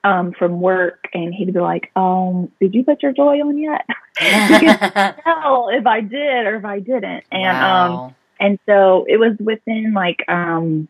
um, 0.03 0.33
from 0.33 0.59
work, 0.61 1.07
and 1.13 1.33
he'd 1.33 1.53
be 1.53 1.59
like, 1.59 1.91
"Um, 1.95 2.51
did 2.59 2.73
you 2.75 2.83
put 2.83 3.01
your 3.03 3.13
joy 3.13 3.39
on 3.41 3.57
yet?" 3.57 3.85
Tell 5.23 5.69
if 5.71 5.85
I 5.87 6.01
did 6.01 6.45
or 6.45 6.55
if 6.55 6.65
I 6.65 6.79
didn't. 6.79 7.23
And 7.31 7.57
um, 7.57 8.15
and 8.39 8.59
so 8.65 9.05
it 9.07 9.17
was 9.17 9.35
within 9.39 9.93
like 9.93 10.23
um, 10.27 10.87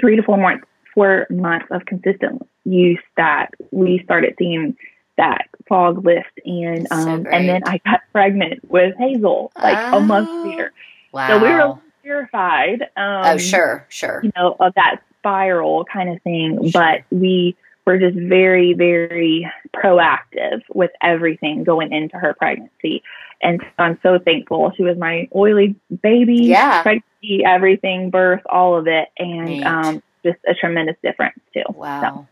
three 0.00 0.16
to 0.16 0.22
four 0.22 0.36
months, 0.38 0.66
four 0.94 1.26
months 1.30 1.66
of 1.70 1.84
consistent 1.86 2.46
use 2.64 3.00
that 3.16 3.50
we 3.70 4.00
started 4.04 4.34
seeing 4.38 4.76
that 5.16 5.48
fog 5.68 6.04
lift. 6.04 6.30
And 6.44 6.86
So 6.88 6.94
um, 6.96 7.26
and 7.30 7.48
then 7.48 7.62
I 7.66 7.80
got 7.84 8.00
pregnant 8.12 8.60
with 8.70 8.94
Hazel 8.98 9.50
like 9.56 9.78
a 9.94 10.00
month 10.00 10.28
Oh, 10.30 10.42
later. 10.48 10.72
wow. 11.12 11.28
So 11.28 11.38
we 11.42 11.48
were 11.52 11.78
terrified. 12.04 12.82
Um, 12.96 13.22
oh, 13.24 13.36
sure, 13.38 13.84
sure. 13.88 14.20
You 14.22 14.30
know 14.36 14.56
of 14.60 14.74
that 14.74 15.00
spiral 15.18 15.84
kind 15.84 16.08
of 16.10 16.22
thing, 16.22 16.70
Sure. 16.70 16.70
but 16.72 17.00
we 17.10 17.56
were 17.88 17.98
just 17.98 18.18
very, 18.18 18.74
very 18.74 19.50
proactive 19.74 20.60
with 20.74 20.90
everything 21.00 21.64
going 21.64 21.90
into 21.90 22.18
her 22.18 22.34
pregnancy. 22.34 23.02
And 23.40 23.62
so 23.62 23.68
I'm 23.78 23.98
so 24.02 24.18
thankful. 24.18 24.72
She 24.76 24.82
was 24.82 24.98
my 24.98 25.26
oily 25.34 25.74
baby, 26.02 26.36
Yeah. 26.36 26.82
pregnancy, 26.82 27.44
everything, 27.46 28.10
birth, 28.10 28.42
all 28.44 28.76
of 28.76 28.86
it, 28.88 29.08
and 29.18 29.64
um, 29.64 30.02
just 30.22 30.36
a 30.46 30.52
tremendous 30.52 30.96
difference 31.02 31.38
too. 31.54 31.62
Wow. 31.70 32.26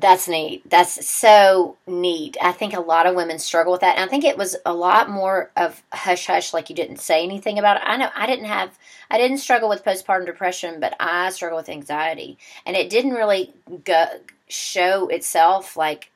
That's 0.00 0.28
neat. 0.28 0.68
That's 0.70 1.08
so 1.08 1.76
neat. 1.84 2.36
I 2.40 2.52
think 2.52 2.72
a 2.72 2.80
lot 2.80 3.06
of 3.06 3.16
women 3.16 3.40
struggle 3.40 3.72
with 3.72 3.80
that. 3.80 3.96
And 3.96 4.04
I 4.04 4.08
think 4.08 4.22
it 4.22 4.38
was 4.38 4.54
a 4.64 4.72
lot 4.72 5.10
more 5.10 5.50
of 5.56 5.82
hush 5.92 6.26
hush, 6.26 6.54
like 6.54 6.70
you 6.70 6.76
didn't 6.76 7.00
say 7.00 7.24
anything 7.24 7.58
about 7.58 7.78
it. 7.78 7.82
I 7.84 7.96
know 7.96 8.08
I 8.14 8.26
didn't 8.26 8.44
have, 8.44 8.78
I 9.10 9.18
didn't 9.18 9.38
struggle 9.38 9.68
with 9.68 9.84
postpartum 9.84 10.26
depression, 10.26 10.78
but 10.78 10.94
I 11.00 11.30
struggle 11.30 11.58
with 11.58 11.68
anxiety. 11.68 12.38
And 12.64 12.76
it 12.76 12.90
didn't 12.90 13.14
really 13.14 13.52
go, 13.84 14.06
show 14.48 15.08
itself 15.08 15.76
like 15.76 16.12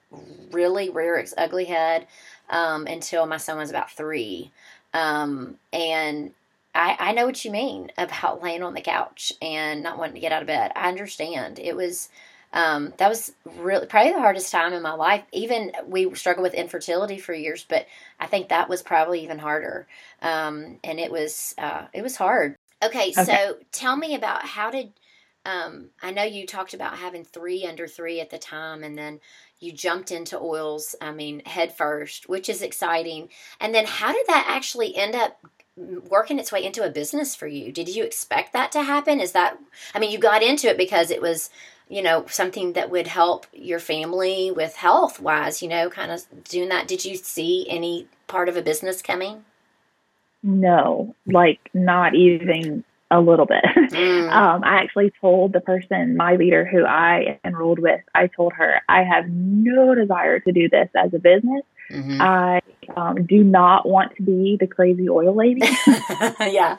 really 0.52 0.88
rear 0.88 1.16
its 1.16 1.34
ugly 1.36 1.64
head 1.64 2.06
um, 2.50 2.86
until 2.86 3.26
my 3.26 3.38
son 3.38 3.58
was 3.58 3.70
about 3.70 3.90
three. 3.90 4.52
Um, 4.94 5.56
and 5.72 6.30
I, 6.72 6.96
I 7.00 7.12
know 7.14 7.26
what 7.26 7.44
you 7.44 7.50
mean 7.50 7.90
about 7.98 8.44
laying 8.44 8.62
on 8.62 8.74
the 8.74 8.80
couch 8.80 9.32
and 9.42 9.82
not 9.82 9.98
wanting 9.98 10.14
to 10.14 10.20
get 10.20 10.30
out 10.30 10.42
of 10.42 10.46
bed. 10.46 10.70
I 10.76 10.88
understand. 10.88 11.58
It 11.58 11.74
was 11.74 12.10
um, 12.52 12.92
that 12.98 13.08
was 13.08 13.32
really 13.56 13.86
probably 13.86 14.12
the 14.12 14.20
hardest 14.20 14.52
time 14.52 14.72
in 14.72 14.82
my 14.82 14.92
life. 14.92 15.24
Even 15.32 15.72
we 15.86 16.14
struggled 16.14 16.42
with 16.42 16.54
infertility 16.54 17.18
for 17.18 17.32
years, 17.34 17.64
but 17.68 17.86
I 18.20 18.26
think 18.26 18.48
that 18.48 18.68
was 18.68 18.82
probably 18.82 19.22
even 19.24 19.38
harder. 19.38 19.86
Um, 20.20 20.78
and 20.84 21.00
it 21.00 21.10
was 21.10 21.54
uh, 21.58 21.86
it 21.92 22.02
was 22.02 22.16
hard. 22.16 22.56
Okay, 22.84 23.12
Okay. 23.16 23.24
so 23.24 23.56
tell 23.70 23.96
me 23.96 24.14
about 24.14 24.44
how 24.44 24.70
did 24.70 24.92
um, 25.44 25.90
I 26.02 26.12
know 26.12 26.22
you 26.22 26.46
talked 26.46 26.74
about 26.74 26.98
having 26.98 27.24
three 27.24 27.66
under 27.66 27.88
three 27.88 28.20
at 28.20 28.30
the 28.30 28.38
time, 28.38 28.84
and 28.84 28.96
then 28.96 29.20
you 29.58 29.72
jumped 29.72 30.12
into 30.12 30.38
oils. 30.38 30.94
I 31.00 31.12
mean, 31.12 31.42
head 31.44 31.74
first, 31.76 32.28
which 32.28 32.48
is 32.48 32.62
exciting. 32.62 33.28
And 33.60 33.74
then 33.74 33.86
how 33.86 34.12
did 34.12 34.26
that 34.28 34.46
actually 34.48 34.94
end 34.96 35.14
up 35.14 35.38
working 35.76 36.38
its 36.38 36.52
way 36.52 36.64
into 36.64 36.84
a 36.84 36.90
business 36.90 37.34
for 37.34 37.46
you? 37.46 37.72
Did 37.72 37.88
you 37.88 38.04
expect 38.04 38.52
that 38.52 38.72
to 38.72 38.82
happen? 38.82 39.20
Is 39.20 39.32
that 39.32 39.58
I 39.94 39.98
mean, 39.98 40.10
you 40.10 40.18
got 40.18 40.42
into 40.42 40.68
it 40.68 40.76
because 40.76 41.10
it 41.10 41.22
was 41.22 41.50
you 41.88 42.02
know 42.02 42.24
something 42.28 42.72
that 42.72 42.90
would 42.90 43.06
help 43.06 43.46
your 43.52 43.78
family 43.78 44.50
with 44.50 44.76
health 44.76 45.20
wise 45.20 45.60
you 45.60 45.68
know 45.68 45.90
kind 45.90 46.10
of 46.12 46.24
doing 46.44 46.68
that 46.68 46.86
did 46.88 47.04
you 47.04 47.16
see 47.16 47.66
any 47.68 48.06
part 48.28 48.48
of 48.48 48.56
a 48.56 48.62
business 48.62 49.02
coming 49.02 49.44
No, 50.42 51.14
like 51.26 51.70
not 51.72 52.14
even 52.14 52.82
a 53.12 53.20
little 53.20 53.46
bit. 53.46 53.64
Mm. 53.64 54.22
Um, 54.32 54.64
I 54.64 54.76
actually 54.82 55.12
told 55.20 55.52
the 55.52 55.60
person, 55.60 56.16
my 56.16 56.36
leader 56.36 56.64
who 56.64 56.86
I 56.86 57.38
enrolled 57.44 57.78
with, 57.78 58.00
I 58.14 58.28
told 58.28 58.54
her, 58.54 58.80
I 58.88 59.02
have 59.02 59.28
no 59.28 59.94
desire 59.94 60.40
to 60.40 60.52
do 60.52 60.70
this 60.70 60.88
as 60.96 61.12
a 61.12 61.18
business. 61.18 61.62
Mhm. 61.90 62.20
I 62.20 62.60
um, 62.96 63.26
do 63.26 63.42
not 63.44 63.88
want 63.88 64.16
to 64.16 64.22
be 64.22 64.56
the 64.58 64.66
crazy 64.66 65.08
oil 65.08 65.34
lady. 65.34 65.62
yeah 66.40 66.78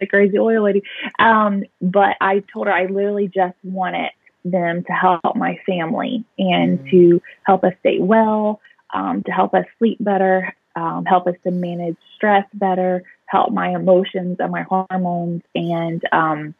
the 0.00 0.06
crazy 0.06 0.38
oil 0.38 0.62
lady. 0.62 0.82
Um, 1.18 1.64
but 1.80 2.16
I 2.20 2.42
told 2.52 2.66
her 2.66 2.72
I 2.72 2.86
literally 2.86 3.28
just 3.28 3.56
wanted 3.62 4.10
them 4.44 4.84
to 4.84 4.92
help 4.92 5.36
my 5.36 5.58
family 5.66 6.24
and 6.38 6.78
mm-hmm. 6.78 6.90
to 6.90 7.22
help 7.44 7.64
us 7.64 7.74
stay 7.80 7.98
well, 8.00 8.60
um, 8.94 9.22
to 9.24 9.32
help 9.32 9.54
us 9.54 9.64
sleep 9.78 9.98
better, 10.00 10.54
um, 10.76 11.04
help 11.04 11.26
us 11.26 11.34
to 11.44 11.50
manage 11.50 11.96
stress 12.16 12.44
better, 12.54 13.02
help 13.26 13.52
my 13.52 13.70
emotions 13.70 14.36
and 14.38 14.52
my 14.52 14.62
hormones, 14.62 15.42
and 15.54 16.02
um, 16.12 16.54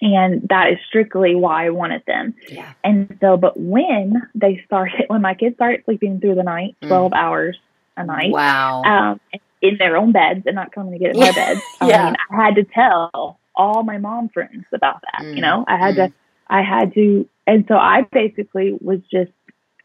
and 0.00 0.46
that 0.48 0.72
is 0.72 0.78
strictly 0.86 1.34
why 1.34 1.66
I 1.66 1.70
wanted 1.70 2.02
them. 2.06 2.34
Yeah. 2.48 2.72
And 2.84 3.16
so, 3.20 3.36
but 3.36 3.58
when 3.58 4.22
they 4.34 4.62
started, 4.66 5.04
when 5.08 5.22
my 5.22 5.34
kids 5.34 5.56
started 5.56 5.84
sleeping 5.84 6.20
through 6.20 6.36
the 6.36 6.42
night, 6.42 6.76
mm. 6.82 6.88
twelve 6.88 7.12
mm. 7.12 7.16
hours 7.16 7.58
a 7.96 8.04
night, 8.04 8.30
wow, 8.30 8.82
um, 8.82 9.20
in 9.60 9.76
their 9.78 9.96
own 9.96 10.12
beds 10.12 10.42
and 10.46 10.54
not 10.54 10.72
coming 10.72 10.92
to 10.92 10.98
get 10.98 11.14
in 11.14 11.20
my 11.20 11.32
bed, 11.32 11.60
I 11.80 11.88
yeah. 11.88 12.04
mean, 12.06 12.16
I 12.30 12.44
had 12.44 12.54
to 12.56 12.64
tell 12.64 13.38
all 13.54 13.82
my 13.82 13.98
mom 13.98 14.28
friends 14.28 14.64
about 14.72 15.02
that. 15.02 15.24
Mm. 15.24 15.36
You 15.36 15.40
know, 15.42 15.64
I 15.66 15.76
had 15.76 15.94
mm. 15.96 16.08
to, 16.08 16.14
I 16.48 16.62
had 16.62 16.94
to, 16.94 17.28
and 17.46 17.64
so 17.66 17.74
I 17.74 18.06
basically 18.12 18.76
was 18.80 19.00
just, 19.10 19.32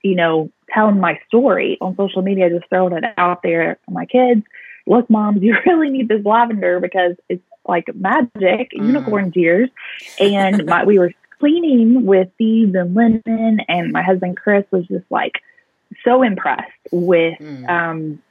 you 0.04 0.16
know, 0.16 0.52
telling 0.70 1.00
my 1.00 1.20
story 1.28 1.78
on 1.82 1.96
social 1.96 2.22
media, 2.22 2.50
just 2.50 2.70
throwing 2.70 2.94
it 2.94 3.04
out 3.18 3.42
there 3.44 3.80
my 3.90 4.06
kids. 4.06 4.44
Look, 4.86 5.10
moms, 5.10 5.42
you 5.42 5.56
really 5.66 5.90
need 5.90 6.08
this 6.08 6.26
lavender 6.26 6.80
because 6.80 7.16
it's 7.30 7.44
like 7.68 7.86
magic, 7.96 8.72
mm. 8.72 8.86
unicorn 8.86 9.32
tears. 9.32 9.70
And 10.20 10.66
my, 10.66 10.84
we 10.84 11.00
were 11.00 11.14
cleaning 11.40 12.06
with 12.06 12.30
thieves 12.38 12.76
and 12.76 12.94
linen, 12.96 13.60
and 13.68 13.92
my 13.92 14.02
husband 14.02 14.38
Chris 14.38 14.66
was 14.72 14.88
just 14.88 15.06
like 15.10 15.42
so 16.04 16.24
impressed 16.24 16.72
with 16.92 17.38
mm. 17.40 17.70
um, 17.70 18.22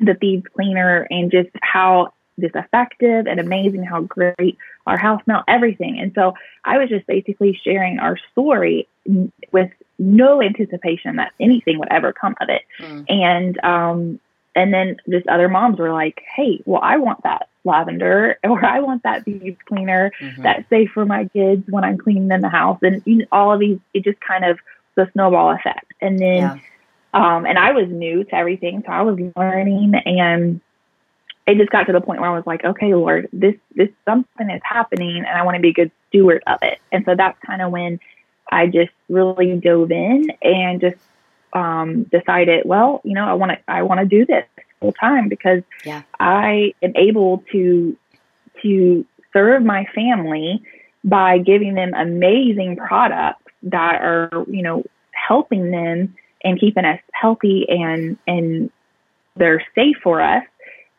the 0.00 0.14
thieves 0.14 0.44
cleaner 0.54 1.06
and 1.10 1.30
just 1.30 1.50
how 1.60 2.12
just 2.40 2.56
effective 2.56 3.26
and 3.26 3.38
amazing, 3.40 3.84
how 3.84 4.00
great 4.02 4.56
our 4.86 4.96
house 4.96 5.22
smelled, 5.24 5.44
everything. 5.48 5.98
And 6.00 6.12
so 6.14 6.34
I 6.64 6.78
was 6.78 6.88
just 6.88 7.06
basically 7.06 7.58
sharing 7.62 7.98
our 7.98 8.18
story 8.32 8.88
with 9.52 9.70
no 9.98 10.42
anticipation 10.42 11.16
that 11.16 11.32
anything 11.38 11.78
would 11.78 11.92
ever 11.92 12.12
come 12.12 12.34
of 12.40 12.48
it. 12.48 12.62
Mm. 12.80 13.04
And 13.08 13.64
um, 13.64 14.20
and 14.54 14.72
then 14.72 14.96
just 15.08 15.26
other 15.26 15.48
moms 15.48 15.78
were 15.78 15.92
like, 15.92 16.22
"Hey, 16.34 16.62
well, 16.64 16.80
I 16.82 16.98
want 16.98 17.22
that 17.22 17.48
lavender, 17.64 18.38
or 18.44 18.64
I 18.64 18.80
want 18.80 19.02
that 19.04 19.24
thieves 19.24 19.58
cleaner 19.66 20.12
mm-hmm. 20.20 20.42
that's 20.42 20.68
safe 20.68 20.90
for 20.92 21.04
my 21.04 21.26
kids 21.28 21.64
when 21.68 21.84
I'm 21.84 21.98
cleaning 21.98 22.30
in 22.30 22.40
the 22.40 22.48
house." 22.48 22.78
And 22.82 23.02
you 23.04 23.18
know, 23.18 23.26
all 23.32 23.52
of 23.52 23.60
these, 23.60 23.78
it 23.94 24.04
just 24.04 24.20
kind 24.20 24.44
of 24.44 24.58
the 24.94 25.08
snowball 25.12 25.50
effect. 25.52 25.92
And 26.00 26.18
then, 26.18 26.36
yeah. 26.36 26.58
um, 27.14 27.46
and 27.46 27.58
I 27.58 27.72
was 27.72 27.88
new 27.88 28.24
to 28.24 28.34
everything, 28.34 28.82
so 28.84 28.92
I 28.92 29.02
was 29.02 29.18
learning, 29.36 29.94
and 29.94 30.60
it 31.46 31.56
just 31.56 31.70
got 31.70 31.84
to 31.84 31.92
the 31.92 32.00
point 32.00 32.20
where 32.20 32.30
I 32.30 32.36
was 32.36 32.46
like, 32.46 32.64
"Okay, 32.64 32.94
Lord, 32.94 33.28
this 33.32 33.54
this 33.74 33.88
something 34.04 34.50
is 34.50 34.62
happening, 34.64 35.18
and 35.18 35.28
I 35.28 35.42
want 35.44 35.56
to 35.56 35.62
be 35.62 35.70
a 35.70 35.74
good 35.74 35.90
steward 36.08 36.42
of 36.46 36.58
it." 36.62 36.78
And 36.90 37.04
so 37.04 37.14
that's 37.14 37.38
kind 37.40 37.62
of 37.62 37.70
when 37.72 38.00
I 38.50 38.66
just 38.66 38.92
really 39.08 39.56
dove 39.56 39.90
in 39.90 40.30
and 40.42 40.80
just 40.80 40.96
um, 41.52 42.04
decided, 42.04 42.64
well, 42.64 43.00
you 43.04 43.14
know, 43.14 43.26
I 43.26 43.34
want 43.34 43.52
to 43.52 43.58
I 43.68 43.82
want 43.82 44.00
to 44.00 44.06
do 44.06 44.24
this 44.26 44.44
full 44.80 44.92
time 44.92 45.28
because 45.28 45.62
yeah. 45.84 46.02
I 46.18 46.74
am 46.82 46.92
able 46.96 47.44
to 47.52 47.96
to 48.62 49.06
serve 49.32 49.62
my 49.62 49.86
family 49.94 50.62
by 51.04 51.38
giving 51.38 51.74
them 51.74 51.94
amazing 51.94 52.76
products 52.76 53.42
that 53.64 54.02
are, 54.02 54.44
you 54.48 54.62
know, 54.62 54.84
helping 55.12 55.70
them 55.70 56.14
and 56.44 56.58
keeping 56.58 56.84
us 56.84 57.00
healthy 57.12 57.66
and 57.68 58.18
and 58.26 58.70
they're 59.36 59.64
safe 59.74 59.96
for 60.02 60.20
us. 60.20 60.44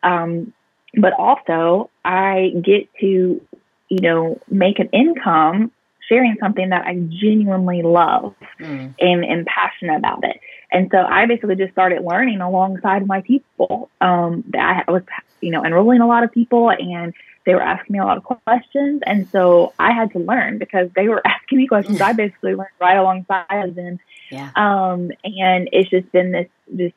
Um, 0.01 0.53
but 0.95 1.13
also, 1.13 1.89
I 2.03 2.53
get 2.61 2.87
to, 2.99 3.41
you 3.89 3.99
know, 3.99 4.39
make 4.49 4.79
an 4.79 4.89
income 4.91 5.71
sharing 6.09 6.35
something 6.39 6.69
that 6.69 6.85
I 6.85 6.95
genuinely 6.95 7.81
love 7.81 8.35
mm. 8.59 8.93
and 8.99 9.25
am 9.25 9.45
passionate 9.45 9.97
about 9.97 10.23
it. 10.23 10.39
And 10.71 10.89
so 10.91 10.97
I 10.97 11.25
basically 11.25 11.55
just 11.55 11.71
started 11.71 12.03
learning 12.03 12.41
alongside 12.41 13.05
my 13.05 13.21
people. 13.21 13.89
Um, 14.01 14.43
I 14.57 14.83
was, 14.87 15.03
you 15.39 15.51
know, 15.51 15.63
enrolling 15.63 16.01
a 16.01 16.07
lot 16.07 16.23
of 16.23 16.31
people 16.31 16.71
and 16.71 17.13
they 17.45 17.53
were 17.53 17.61
asking 17.61 17.93
me 17.93 17.99
a 17.99 18.05
lot 18.05 18.17
of 18.17 18.23
questions. 18.23 19.01
And 19.05 19.27
so 19.29 19.73
I 19.77 19.91
had 19.91 20.11
to 20.13 20.19
learn 20.19 20.57
because 20.57 20.89
they 20.95 21.07
were 21.07 21.21
asking 21.25 21.59
me 21.59 21.67
questions. 21.67 22.01
I 22.01 22.13
basically 22.13 22.55
learned 22.55 22.71
right 22.79 22.97
alongside 22.97 23.45
of 23.69 23.75
them. 23.75 23.99
Yeah. 24.31 24.49
Um, 24.55 25.11
and 25.23 25.69
it's 25.71 25.89
just 25.89 26.11
been 26.11 26.31
this, 26.31 26.47
this, 26.67 26.93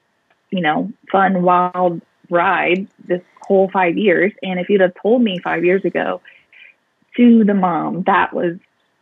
you 0.50 0.62
know, 0.62 0.92
fun, 1.10 1.42
wild 1.42 2.00
ride 2.30 2.88
this 3.06 3.22
whole 3.42 3.68
five 3.70 3.96
years. 3.96 4.32
And 4.42 4.58
if 4.58 4.68
you'd 4.68 4.80
have 4.80 4.94
told 5.00 5.22
me 5.22 5.38
five 5.38 5.64
years 5.64 5.84
ago 5.84 6.20
to 7.16 7.44
the 7.44 7.54
mom 7.54 8.02
that 8.04 8.34
was 8.34 8.56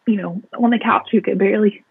you 0.07 0.17
know, 0.17 0.43
on 0.59 0.71
the 0.71 0.79
couch 0.79 1.09
who 1.11 1.21
could 1.21 1.39
barely 1.39 1.85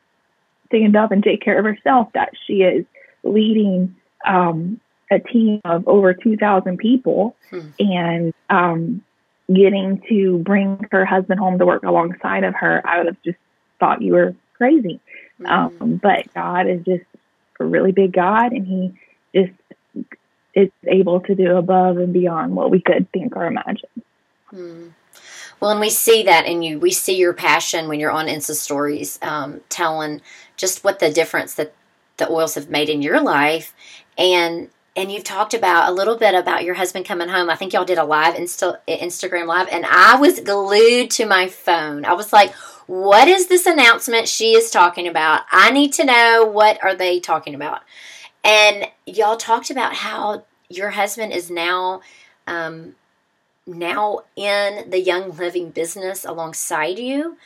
stand 0.68 0.96
up 0.96 1.12
and 1.12 1.24
take 1.24 1.42
care 1.42 1.60
of 1.60 1.66
herself, 1.66 2.10
that 2.14 2.32
she 2.46 2.62
is 2.62 2.86
leading 3.24 3.96
um, 4.26 4.80
a 5.12 5.20
team 5.20 5.62
of 5.66 5.88
over 5.88 6.14
2,000 6.14 6.78
people 6.78 7.36
hmm. 7.50 7.60
and 7.80 8.34
um, 8.50 9.04
getting 9.48 10.02
to 10.10 10.40
bring 10.40 10.86
her 10.92 11.06
husband 11.06 11.40
home 11.40 11.60
to 11.60 11.66
work 11.66 11.84
alongside 11.84 12.44
of 12.44 12.56
her, 12.56 12.82
I 12.86 12.98
would 12.98 13.08
have 13.08 13.22
just 13.24 13.38
thought 13.80 14.02
you 14.02 14.14
were 14.14 14.36
crazy. 14.54 15.00
Hmm. 15.38 15.46
Um, 15.46 16.00
but 16.02 16.34
God 16.34 16.68
is 16.68 16.84
just 16.86 17.06
a 17.60 17.66
really 17.66 17.92
big 17.92 18.14
God, 18.14 18.52
and 18.52 18.66
He 18.66 18.94
just 19.36 19.54
is 20.54 20.70
able 20.88 21.20
to 21.22 21.36
do 21.36 21.56
above 21.56 21.98
and 21.98 22.14
beyond 22.14 22.56
what 22.56 22.70
we 22.70 22.80
could 22.80 23.12
think 23.12 23.36
or 23.36 23.46
imagine. 23.46 23.90
Hmm. 24.50 24.88
Well, 25.64 25.72
and 25.72 25.80
we 25.80 25.92
see 25.92 26.24
that 26.24 26.46
in 26.46 26.62
you. 26.62 26.78
We 26.78 26.92
see 26.92 27.16
your 27.16 27.32
passion 27.32 27.88
when 27.88 27.98
you're 27.98 28.12
on 28.12 28.28
Insta 28.28 28.54
stories, 28.54 29.18
um, 29.22 29.62
telling 29.70 30.20
just 30.58 30.84
what 30.84 31.00
the 31.00 31.10
difference 31.10 31.54
that 31.54 31.74
the 32.18 32.30
oils 32.30 32.56
have 32.56 32.70
made 32.70 32.90
in 32.90 33.02
your 33.02 33.22
life, 33.22 33.74
and 34.18 34.68
and 34.98 35.10
you've 35.10 35.24
talked 35.24 35.54
about 35.54 35.88
a 35.88 35.94
little 35.94 36.18
bit 36.18 36.36
about 36.36 36.66
your 36.66 36.74
husband 36.74 37.06
coming 37.06 37.30
home. 37.30 37.50
I 37.50 37.56
think 37.56 37.72
y'all 37.72 37.86
did 37.86 37.98
a 37.98 38.04
live 38.04 38.36
Insta, 38.36 38.80
Instagram 38.90 39.48
live, 39.48 39.70
and 39.72 39.86
I 39.86 40.18
was 40.18 40.42
glued 40.42 41.10
to 41.12 41.26
my 41.26 41.48
phone. 41.48 42.04
I 42.04 42.12
was 42.12 42.34
like, 42.34 42.54
"What 42.88 43.30
is 43.30 43.48
this 43.48 43.66
announcement 43.66 44.28
she 44.28 44.58
is 44.58 44.70
talking 44.70 45.08
about? 45.08 45.44
I 45.50 45.72
need 45.72 45.94
to 45.94 46.04
know 46.04 46.44
what 46.44 46.84
are 46.84 46.94
they 46.94 47.22
talking 47.22 47.56
about." 47.56 47.84
And 48.44 48.86
y'all 49.06 49.38
talked 49.38 49.70
about 49.70 49.94
how 49.94 50.44
your 50.68 50.90
husband 50.90 51.32
is 51.32 51.50
now 51.50 52.02
um, 52.48 52.96
now 53.66 54.22
in 54.36 54.90
the 54.90 55.00
Young 55.00 55.36
Living 55.36 55.70
business 55.70 56.26
alongside 56.26 57.00
you, 57.00 57.38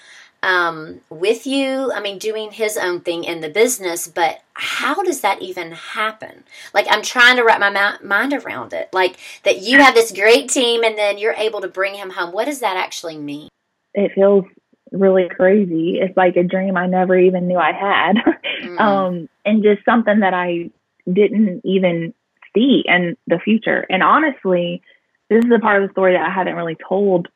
um, 0.43 1.01
with 1.09 1.47
you. 1.47 1.91
I 1.91 1.99
mean, 1.99 2.17
doing 2.17 2.51
his 2.51 2.77
own 2.77 3.01
thing 3.01 3.23
in 3.23 3.41
the 3.41 3.49
business, 3.49 4.07
but 4.07 4.41
how 4.53 5.03
does 5.03 5.21
that 5.21 5.41
even 5.41 5.71
happen? 5.71 6.43
Like, 6.73 6.87
I'm 6.89 7.01
trying 7.01 7.37
to 7.37 7.43
wrap 7.43 7.59
my 7.59 7.69
ma- 7.69 7.97
mind 8.03 8.33
around 8.33 8.73
it. 8.73 8.89
Like, 8.93 9.17
that 9.43 9.61
you 9.61 9.79
have 9.79 9.95
this 9.95 10.11
great 10.11 10.49
team 10.49 10.83
and 10.83 10.97
then 10.97 11.17
you're 11.17 11.33
able 11.33 11.61
to 11.61 11.67
bring 11.67 11.95
him 11.95 12.11
home. 12.11 12.31
What 12.31 12.45
does 12.45 12.59
that 12.59 12.77
actually 12.77 13.17
mean? 13.17 13.49
It 13.93 14.11
feels 14.13 14.45
really 14.91 15.27
crazy. 15.27 15.99
It's 15.99 16.15
like 16.15 16.37
a 16.37 16.43
dream 16.43 16.77
I 16.77 16.87
never 16.87 17.17
even 17.17 17.47
knew 17.47 17.57
I 17.57 17.71
had. 17.71 18.15
mm 18.63 18.79
um, 18.79 19.29
and 19.45 19.63
just 19.63 19.83
something 19.85 20.19
that 20.19 20.33
I 20.33 20.69
didn't 21.11 21.61
even 21.63 22.13
see 22.53 22.83
in 22.85 23.15
the 23.27 23.39
future. 23.39 23.85
And 23.89 24.03
honestly, 24.03 24.81
this 25.29 25.43
is 25.43 25.51
a 25.51 25.59
part 25.59 25.81
of 25.81 25.87
the 25.87 25.93
story 25.93 26.13
that 26.13 26.25
I 26.25 26.29
haven't 26.29 26.55
really 26.55 26.77
told 26.87 27.27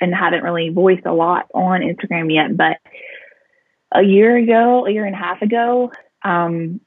and 0.00 0.14
hadn't 0.14 0.42
really 0.42 0.70
voiced 0.70 1.06
a 1.06 1.12
lot 1.12 1.46
on 1.54 1.80
Instagram 1.80 2.32
yet. 2.32 2.56
But 2.56 2.78
a 3.92 4.02
year 4.02 4.36
ago, 4.36 4.86
a 4.86 4.90
year 4.90 5.04
and 5.04 5.14
a 5.14 5.18
half 5.18 5.42
ago, 5.42 5.92
um, 6.24 6.80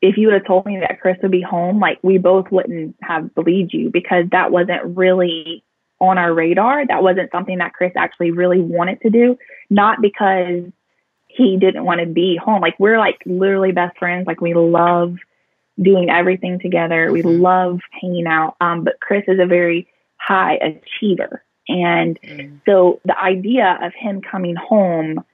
if 0.00 0.16
you 0.16 0.26
would 0.26 0.34
have 0.34 0.46
told 0.46 0.66
me 0.66 0.80
that 0.80 1.00
Chris 1.00 1.18
would 1.22 1.30
be 1.30 1.42
home, 1.42 1.78
like 1.78 1.98
we 2.02 2.18
both 2.18 2.50
wouldn't 2.50 2.96
have 3.02 3.34
believed 3.34 3.72
you 3.72 3.90
because 3.90 4.24
that 4.32 4.50
wasn't 4.50 4.96
really 4.96 5.64
on 6.00 6.18
our 6.18 6.34
radar. 6.34 6.84
That 6.86 7.02
wasn't 7.02 7.30
something 7.30 7.58
that 7.58 7.72
Chris 7.72 7.92
actually 7.96 8.32
really 8.32 8.60
wanted 8.60 9.00
to 9.02 9.10
do. 9.10 9.38
Not 9.70 10.02
because 10.02 10.64
he 11.28 11.56
didn't 11.56 11.84
want 11.84 12.00
to 12.00 12.06
be 12.06 12.36
home. 12.36 12.60
Like 12.60 12.78
we're 12.78 12.98
like 12.98 13.22
literally 13.24 13.72
best 13.72 13.96
friends. 13.98 14.26
Like 14.26 14.40
we 14.40 14.54
love 14.54 15.16
doing 15.80 16.10
everything 16.10 16.58
together. 16.58 17.10
We 17.12 17.22
mm-hmm. 17.22 17.40
love 17.40 17.80
hanging 18.00 18.26
out. 18.26 18.56
Um, 18.60 18.84
but 18.84 19.00
Chris 19.00 19.24
is 19.28 19.38
a 19.40 19.46
very 19.46 19.88
high 20.22 20.54
achiever. 20.54 21.42
And 21.68 22.20
mm. 22.22 22.60
so 22.66 23.00
the 23.04 23.18
idea 23.18 23.78
of 23.82 23.92
him 23.94 24.20
coming 24.20 24.56
home 24.56 25.24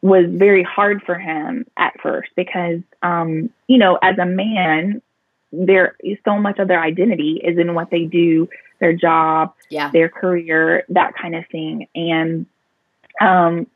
was 0.00 0.26
very 0.28 0.62
hard 0.62 1.02
for 1.02 1.16
him 1.16 1.66
at 1.76 2.00
first 2.00 2.30
because, 2.36 2.80
um, 3.02 3.50
you 3.66 3.78
know, 3.78 3.98
as 4.00 4.18
a 4.18 4.26
man, 4.26 5.02
there 5.50 5.96
so 6.24 6.38
much 6.38 6.58
of 6.58 6.68
their 6.68 6.80
identity 6.80 7.40
is 7.42 7.58
in 7.58 7.74
what 7.74 7.90
they 7.90 8.04
do, 8.04 8.48
their 8.80 8.92
job, 8.92 9.54
yeah. 9.70 9.90
their 9.90 10.08
career, 10.08 10.84
that 10.90 11.14
kind 11.14 11.34
of 11.34 11.44
thing. 11.50 11.88
And 11.94 12.46
um, 13.20 13.66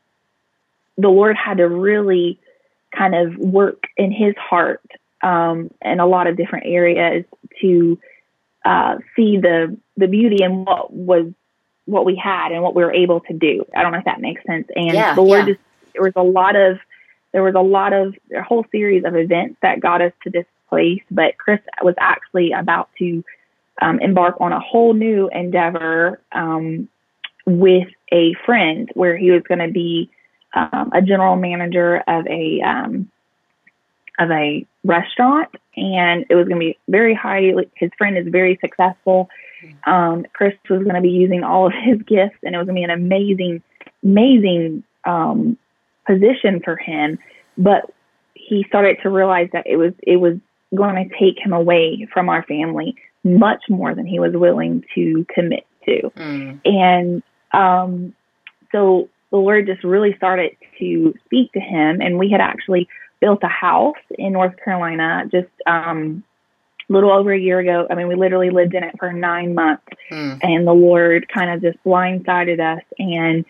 the 0.97 1.09
Lord 1.09 1.35
had 1.35 1.57
to 1.57 1.67
really 1.67 2.39
kind 2.95 3.15
of 3.15 3.35
work 3.37 3.83
in 3.97 4.11
his 4.11 4.35
heart 4.37 4.81
um, 5.23 5.71
in 5.81 5.99
a 5.99 6.05
lot 6.05 6.27
of 6.27 6.37
different 6.37 6.67
areas 6.67 7.25
to 7.61 7.99
uh, 8.65 8.97
see 9.15 9.37
the 9.37 9.77
the 9.97 10.07
beauty 10.07 10.43
in 10.43 10.65
what 10.65 10.91
was 10.93 11.31
what 11.85 12.05
we 12.05 12.15
had 12.15 12.51
and 12.51 12.63
what 12.63 12.75
we 12.75 12.83
were 12.83 12.93
able 12.93 13.19
to 13.21 13.33
do. 13.33 13.65
I 13.75 13.81
don't 13.81 13.91
know 13.91 13.99
if 13.99 14.05
that 14.05 14.21
makes 14.21 14.43
sense. 14.45 14.67
And 14.75 14.93
Yeah, 14.93 15.15
the 15.15 15.21
Lord 15.21 15.47
yeah. 15.47 15.53
just 15.53 15.59
there 15.93 16.03
was 16.03 16.13
a 16.15 16.23
lot 16.23 16.55
of 16.55 16.77
there 17.33 17.43
was 17.43 17.55
a 17.55 17.61
lot 17.61 17.93
of 17.93 18.15
a 18.35 18.41
whole 18.41 18.65
series 18.71 19.03
of 19.05 19.15
events 19.15 19.57
that 19.61 19.79
got 19.79 20.01
us 20.01 20.13
to 20.23 20.29
this 20.29 20.45
place. 20.69 21.01
But 21.11 21.37
Chris 21.37 21.59
was 21.81 21.95
actually 21.99 22.51
about 22.51 22.89
to 22.99 23.23
um, 23.81 23.99
embark 23.99 24.37
on 24.39 24.53
a 24.53 24.59
whole 24.59 24.93
new 24.93 25.29
endeavor 25.29 26.21
um, 26.31 26.87
with 27.45 27.87
a 28.11 28.33
friend, 28.45 28.89
where 28.93 29.17
he 29.17 29.31
was 29.31 29.41
going 29.43 29.59
to 29.59 29.71
be 29.71 30.09
um, 30.53 30.91
a 30.93 31.01
general 31.01 31.35
manager 31.35 31.97
of 32.07 32.25
a 32.27 32.61
um, 32.61 33.09
of 34.19 34.29
a 34.31 34.65
restaurant, 34.83 35.49
and 35.75 36.25
it 36.29 36.35
was 36.35 36.47
going 36.47 36.59
to 36.59 36.65
be 36.65 36.77
very 36.87 37.15
highly. 37.15 37.69
His 37.75 37.89
friend 37.97 38.17
is 38.17 38.27
very 38.27 38.57
successful. 38.61 39.29
Um, 39.85 40.25
Chris 40.33 40.53
was 40.69 40.83
going 40.83 40.95
to 40.95 41.01
be 41.01 41.09
using 41.09 41.43
all 41.43 41.67
of 41.67 41.73
his 41.73 41.97
gifts, 42.03 42.37
and 42.43 42.53
it 42.53 42.57
was 42.57 42.67
going 42.67 42.75
to 42.75 42.79
be 42.79 42.83
an 42.83 42.89
amazing, 42.89 43.63
amazing 44.03 44.83
um, 45.05 45.57
position 46.05 46.61
for 46.63 46.75
him. 46.75 47.17
But 47.57 47.91
he 48.33 48.65
started 48.67 48.97
to 49.03 49.09
realize 49.09 49.49
that 49.53 49.65
it 49.65 49.77
was 49.77 49.93
it 50.01 50.17
was 50.17 50.37
going 50.75 51.09
to 51.09 51.15
take 51.17 51.43
him 51.43 51.53
away 51.53 52.07
from 52.13 52.29
our 52.29 52.43
family 52.43 52.95
much 53.23 53.63
more 53.69 53.95
than 53.95 54.05
he 54.05 54.19
was 54.19 54.33
willing 54.33 54.83
to 54.95 55.25
commit 55.33 55.65
to. 55.85 56.11
Mm. 56.17 56.59
And 56.65 57.23
um, 57.53 58.13
so 58.71 59.09
the 59.31 59.37
Lord 59.37 59.65
just 59.65 59.83
really 59.83 60.15
started 60.17 60.57
to 60.79 61.13
speak 61.25 61.51
to 61.53 61.59
him. 61.59 62.01
And 62.01 62.17
we 62.17 62.29
had 62.29 62.41
actually 62.41 62.87
built 63.23 63.41
a 63.43 63.47
house 63.47 64.03
in 64.11 64.33
North 64.33 64.55
Carolina 64.61 65.23
just 65.31 65.47
um, 65.65 66.25
a 66.89 66.93
little 66.93 67.09
over 67.09 67.31
a 67.31 67.39
year 67.39 67.59
ago. 67.59 67.87
I 67.89 67.95
mean, 67.95 68.09
we 68.09 68.15
literally 68.15 68.49
lived 68.49 68.73
in 68.75 68.83
it 68.83 68.95
for 68.99 69.13
nine 69.13 69.55
months. 69.55 69.85
Mm. 70.11 70.39
And 70.43 70.67
the 70.67 70.73
Lord 70.73 71.29
kind 71.29 71.49
of 71.49 71.61
just 71.61 71.81
blindsided 71.85 72.59
us 72.59 72.83
and 72.99 73.45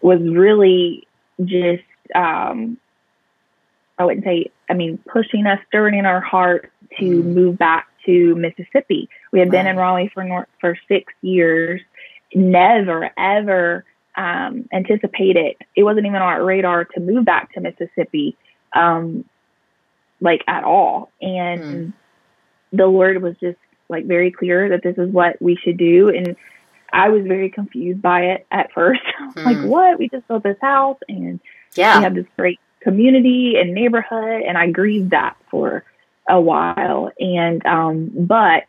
was 0.00 0.20
really 0.22 1.08
just, 1.44 1.82
um, 2.14 2.78
I 3.98 4.04
wouldn't 4.04 4.24
say, 4.24 4.46
I 4.68 4.74
mean, 4.74 4.98
pushing 5.12 5.44
us, 5.46 5.58
stirring 5.66 5.98
in 5.98 6.06
our 6.06 6.20
heart 6.20 6.70
to 7.00 7.04
Mm. 7.04 7.34
move 7.34 7.58
back 7.58 7.88
to 8.06 8.36
Mississippi. 8.36 9.08
We 9.32 9.40
had 9.40 9.50
been 9.50 9.66
in 9.66 9.76
Raleigh 9.76 10.10
for 10.14 10.22
nor- 10.22 10.48
for 10.60 10.76
six 10.86 11.12
years. 11.22 11.80
Never 12.32 13.10
ever 13.18 13.84
um, 14.16 14.68
anticipated. 14.72 15.56
It 15.74 15.82
wasn't 15.82 16.06
even 16.06 16.22
on 16.22 16.28
our 16.34 16.44
radar 16.44 16.84
to 16.84 17.00
move 17.00 17.24
back 17.24 17.52
to 17.54 17.60
Mississippi, 17.60 18.36
um, 18.74 19.24
like 20.20 20.42
at 20.46 20.64
all. 20.64 21.10
And 21.20 21.60
Mm. 21.60 21.92
the 22.72 22.86
Lord 22.86 23.22
was 23.22 23.36
just 23.40 23.58
like 23.88 24.06
very 24.06 24.30
clear 24.30 24.68
that 24.70 24.82
this 24.82 24.96
is 24.98 25.10
what 25.12 25.40
we 25.40 25.56
should 25.56 25.76
do. 25.76 26.08
And 26.08 26.36
I 26.92 27.08
was 27.10 27.24
very 27.26 27.50
confused 27.50 28.02
by 28.02 28.22
it 28.26 28.46
at 28.50 28.72
first. 28.72 29.00
like, 29.44 29.58
Mm. 29.58 29.64
what? 29.64 29.98
We 29.98 30.08
just 30.08 30.26
built 30.28 30.42
this 30.42 30.58
house 30.60 30.98
and 31.08 31.40
yeah. 31.76 31.98
we 31.98 32.04
have 32.04 32.14
this 32.14 32.26
great 32.36 32.60
community 32.82 33.56
and 33.58 33.74
neighborhood 33.74 34.42
and 34.42 34.56
i 34.56 34.70
grieved 34.70 35.10
that 35.10 35.36
for 35.50 35.84
a 36.28 36.40
while 36.40 37.10
and 37.20 37.64
um 37.66 38.10
but 38.14 38.64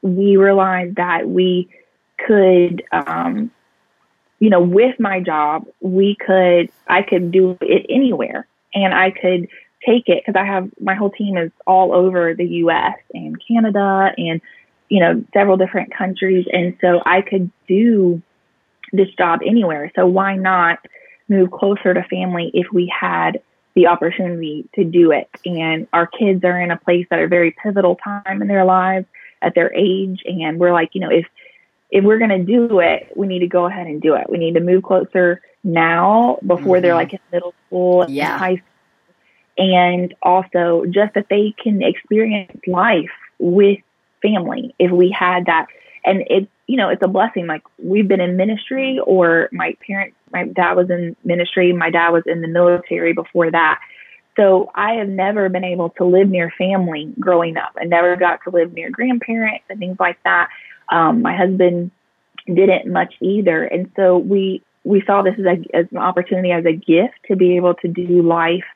we 0.00 0.36
realized 0.36 0.94
that 0.96 1.28
we 1.28 1.68
could 2.24 2.84
um 2.92 3.50
you 4.38 4.48
know 4.48 4.60
with 4.60 4.98
my 5.00 5.18
job 5.20 5.64
we 5.80 6.16
could 6.24 6.70
i 6.86 7.02
could 7.02 7.32
do 7.32 7.56
it 7.60 7.86
anywhere 7.88 8.46
and 8.74 8.94
i 8.94 9.10
could 9.10 9.48
take 9.86 10.08
it 10.08 10.22
because 10.24 10.38
i 10.38 10.44
have 10.44 10.70
my 10.80 10.94
whole 10.94 11.10
team 11.10 11.36
is 11.36 11.50
all 11.66 11.92
over 11.92 12.34
the 12.34 12.44
us 12.44 12.98
and 13.14 13.36
canada 13.46 14.12
and 14.16 14.40
you 14.88 15.00
know 15.00 15.24
several 15.32 15.56
different 15.56 15.92
countries 15.94 16.46
and 16.52 16.76
so 16.80 17.00
i 17.06 17.20
could 17.20 17.50
do 17.66 18.20
this 18.92 19.08
job 19.18 19.40
anywhere 19.46 19.90
so 19.94 20.06
why 20.06 20.36
not 20.36 20.78
move 21.28 21.50
closer 21.50 21.94
to 21.94 22.02
family 22.04 22.50
if 22.54 22.66
we 22.72 22.92
had 22.98 23.40
the 23.78 23.86
opportunity 23.86 24.68
to 24.74 24.82
do 24.82 25.12
it. 25.12 25.28
And 25.44 25.86
our 25.92 26.06
kids 26.06 26.42
are 26.44 26.60
in 26.60 26.72
a 26.72 26.76
place 26.76 27.06
that 27.10 27.20
are 27.20 27.28
very 27.28 27.54
pivotal 27.62 27.94
time 27.94 28.42
in 28.42 28.48
their 28.48 28.64
lives 28.64 29.06
at 29.40 29.54
their 29.54 29.72
age. 29.72 30.22
And 30.24 30.58
we're 30.58 30.72
like, 30.72 30.90
you 30.94 31.00
know, 31.00 31.10
if 31.10 31.26
if 31.90 32.04
we're 32.04 32.18
going 32.18 32.30
to 32.30 32.44
do 32.44 32.80
it, 32.80 33.12
we 33.16 33.28
need 33.28 33.38
to 33.38 33.46
go 33.46 33.66
ahead 33.66 33.86
and 33.86 34.02
do 34.02 34.14
it. 34.14 34.28
We 34.28 34.36
need 34.36 34.54
to 34.54 34.60
move 34.60 34.82
closer 34.82 35.40
now 35.68 36.38
before 36.46 36.80
they're 36.80 36.92
Mhm. 36.92 36.96
like 36.96 37.12
in 37.12 37.20
middle 37.32 37.54
school 37.66 38.02
and 38.02 38.14
Yeah. 38.14 38.38
high 38.38 38.56
school. 38.56 39.14
And 39.58 40.14
also 40.22 40.84
just 40.88 41.14
that 41.14 41.28
they 41.28 41.52
can 41.62 41.82
experience 41.82 42.60
life 42.66 43.10
with 43.38 43.78
family 44.22 44.74
if 44.78 44.90
we 44.90 45.10
had 45.10 45.46
that. 45.46 45.66
And 46.04 46.22
it, 46.28 46.48
you 46.66 46.76
know, 46.76 46.88
it's 46.88 47.02
a 47.02 47.08
blessing. 47.08 47.46
Like 47.46 47.62
we've 47.78 48.08
been 48.08 48.20
in 48.20 48.36
ministry 48.36 49.00
or 49.04 49.48
my 49.52 49.74
parents, 49.86 50.16
my 50.32 50.44
dad 50.44 50.74
was 50.74 50.90
in 50.90 51.16
ministry. 51.24 51.72
My 51.72 51.90
dad 51.90 52.10
was 52.10 52.22
in 52.26 52.40
the 52.40 52.48
military 52.48 53.12
before 53.12 53.50
that. 53.50 53.80
So 54.36 54.70
I 54.74 54.92
have 54.94 55.08
never 55.08 55.48
been 55.48 55.64
able 55.64 55.90
to 55.90 56.04
live 56.04 56.28
near 56.28 56.52
family 56.56 57.12
growing 57.18 57.56
up. 57.56 57.72
I 57.76 57.84
never 57.84 58.14
got 58.14 58.40
to 58.44 58.50
live 58.50 58.72
near 58.72 58.90
grandparents 58.90 59.64
and 59.68 59.80
things 59.80 59.96
like 59.98 60.18
that. 60.22 60.48
Um, 60.90 61.22
my 61.22 61.36
husband 61.36 61.90
didn't 62.46 62.86
much 62.90 63.14
either. 63.20 63.64
And 63.64 63.90
so 63.96 64.16
we, 64.16 64.62
we 64.88 65.02
saw 65.06 65.16
this 65.22 65.34
as, 65.38 65.46
a, 65.54 65.76
as 65.76 65.86
an 65.92 65.98
opportunity 65.98 66.50
as 66.50 66.64
a 66.64 66.72
gift 66.72 67.18
to 67.28 67.36
be 67.36 67.56
able 67.56 67.74
to 67.82 67.88
do 67.88 68.22
life 68.22 68.68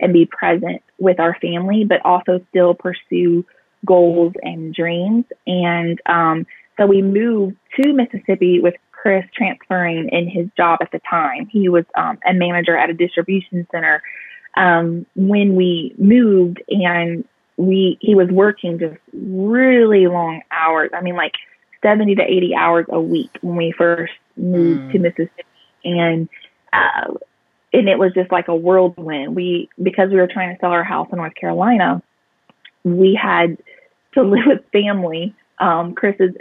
and 0.00 0.12
be 0.12 0.24
present 0.26 0.82
with 0.98 1.18
our 1.20 1.34
family, 1.40 1.84
but 1.84 2.00
also 2.04 2.40
still 2.50 2.72
pursue 2.74 3.44
goals 3.84 4.32
and 4.42 4.74
dreams. 4.74 5.24
And 5.46 6.00
um, 6.06 6.46
so 6.76 6.86
we 6.86 7.02
moved 7.02 7.56
to 7.78 7.92
Mississippi 7.92 8.60
with 8.60 8.74
Chris 8.92 9.24
transferring 9.36 10.08
in 10.08 10.28
his 10.28 10.46
job 10.56 10.78
at 10.80 10.90
the 10.90 11.00
time. 11.08 11.46
He 11.46 11.68
was 11.68 11.84
um, 11.96 12.18
a 12.26 12.32
manager 12.32 12.76
at 12.76 12.90
a 12.90 12.94
distribution 12.94 13.66
center 13.70 14.02
um, 14.56 15.06
when 15.14 15.54
we 15.54 15.94
moved, 15.98 16.58
and 16.68 17.24
we 17.56 17.98
he 18.00 18.14
was 18.14 18.28
working 18.28 18.78
just 18.78 18.96
really 19.12 20.06
long 20.06 20.42
hours. 20.50 20.90
I 20.94 21.00
mean, 21.02 21.16
like 21.16 21.34
seventy 21.82 22.14
to 22.16 22.22
eighty 22.22 22.54
hours 22.54 22.86
a 22.88 23.00
week 23.00 23.30
when 23.40 23.56
we 23.56 23.72
first 23.76 24.14
moved 24.36 24.80
Mm. 24.80 24.92
to 24.92 24.98
Mississippi, 24.98 25.44
and 25.84 26.28
uh, 26.72 27.14
and 27.72 27.88
it 27.88 27.98
was 27.98 28.12
just 28.14 28.30
like 28.32 28.48
a 28.48 28.54
whirlwind. 28.56 29.34
We 29.34 29.68
because 29.82 30.10
we 30.10 30.16
were 30.16 30.26
trying 30.28 30.54
to 30.54 30.60
sell 30.60 30.70
our 30.70 30.84
house 30.84 31.08
in 31.12 31.18
North 31.18 31.34
Carolina, 31.34 32.02
we 32.84 33.18
had 33.20 33.58
to 34.14 34.22
live 34.22 34.46
with 34.46 34.64
family. 34.72 35.34
Um, 35.58 35.94
Chris's 35.94 36.34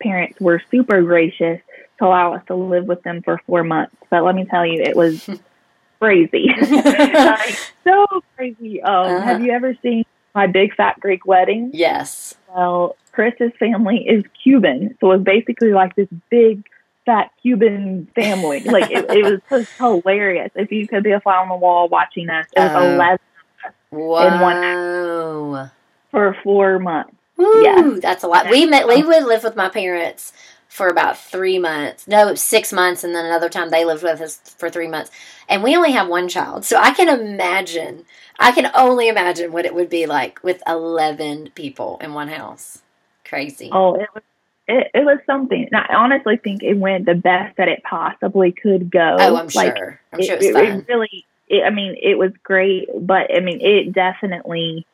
parents 0.00 0.40
were 0.40 0.62
super 0.70 1.02
gracious 1.02 1.60
to 1.98 2.04
allow 2.04 2.34
us 2.34 2.42
to 2.48 2.54
live 2.54 2.86
with 2.86 3.02
them 3.02 3.22
for 3.22 3.40
four 3.46 3.62
months. 3.62 3.94
But 4.10 4.24
let 4.24 4.34
me 4.34 4.44
tell 4.46 4.66
you, 4.66 4.82
it 4.82 4.96
was 4.96 5.28
crazy. 6.00 6.48
like, 6.60 7.56
so 7.84 8.06
crazy. 8.36 8.82
Um, 8.82 9.06
Uh-huh. 9.06 9.20
Have 9.20 9.42
you 9.42 9.52
ever 9.52 9.76
seen 9.82 10.04
My 10.34 10.46
Big 10.46 10.74
Fat 10.74 10.98
Greek 11.00 11.24
Wedding? 11.26 11.70
yes. 11.72 12.34
Well, 12.54 12.96
Chris's 13.12 13.52
family 13.58 13.98
is 14.08 14.24
Cuban, 14.42 14.96
so 15.00 15.10
it 15.12 15.16
was 15.18 15.24
basically 15.24 15.72
like 15.72 15.94
this 15.96 16.08
big 16.30 16.64
fat 17.06 17.30
Cuban 17.42 18.08
family. 18.14 18.60
Like 18.60 18.90
it, 18.90 19.04
it 19.10 19.24
was 19.24 19.40
just 19.50 19.70
hilarious. 19.78 20.50
If 20.54 20.72
you 20.72 20.86
could 20.88 21.02
be 21.02 21.12
a 21.12 21.20
fly 21.20 21.36
on 21.36 21.48
the 21.48 21.56
wall 21.56 21.88
watching 21.88 22.30
us, 22.30 22.46
it 22.56 22.60
was 22.60 22.72
Uh, 22.74 22.94
eleven 22.94 23.18
Whoa. 23.90 25.68
for 26.10 26.36
four 26.42 26.78
months. 26.78 27.14
Woo, 27.36 27.62
Yeah. 27.62 27.98
that's 28.00 28.22
a 28.22 28.28
lot. 28.28 28.48
We 28.48 28.66
met, 28.66 28.86
we 28.86 29.02
would 29.02 29.24
live 29.24 29.42
with 29.42 29.56
my 29.56 29.68
parents 29.68 30.32
for 30.68 30.88
about 30.88 31.18
three 31.18 31.58
months. 31.58 32.06
No, 32.08 32.34
six 32.34 32.72
months, 32.72 33.04
and 33.04 33.14
then 33.14 33.24
another 33.26 33.48
time 33.48 33.70
they 33.70 33.84
lived 33.84 34.02
with 34.02 34.20
us 34.20 34.36
for 34.58 34.70
three 34.70 34.88
months. 34.88 35.10
And 35.48 35.62
we 35.62 35.76
only 35.76 35.92
have 35.92 36.08
one 36.08 36.28
child, 36.28 36.64
so 36.64 36.78
I 36.78 36.92
can 36.92 37.08
imagine. 37.08 38.04
I 38.38 38.52
can 38.52 38.70
only 38.74 39.08
imagine 39.08 39.52
what 39.52 39.64
it 39.64 39.74
would 39.74 39.88
be 39.88 40.06
like 40.06 40.42
with 40.42 40.62
eleven 40.66 41.50
people 41.54 41.98
in 42.00 42.14
one 42.14 42.28
house. 42.28 42.82
Crazy. 43.24 43.70
Oh, 43.72 43.94
it 43.94 44.08
was 44.14 44.22
it, 44.68 44.90
it 44.94 45.04
was 45.04 45.18
something. 45.26 45.68
And 45.70 45.76
I 45.76 45.94
honestly 45.94 46.36
think 46.36 46.62
it 46.62 46.74
went 46.74 47.06
the 47.06 47.14
best 47.14 47.56
that 47.56 47.68
it 47.68 47.82
possibly 47.82 48.52
could 48.52 48.90
go. 48.90 49.16
Oh, 49.18 49.36
I'm 49.36 49.48
Like, 49.54 49.76
sure. 49.76 50.00
I'm 50.12 50.20
it, 50.20 50.24
sure 50.24 50.36
it 50.36 50.54
was 50.54 50.80
it, 50.82 50.88
really. 50.88 51.26
It, 51.48 51.62
I 51.64 51.70
mean, 51.70 51.96
it 52.00 52.16
was 52.16 52.32
great, 52.42 52.88
but 53.00 53.34
I 53.34 53.40
mean, 53.40 53.60
it 53.60 53.92
definitely 53.92 54.86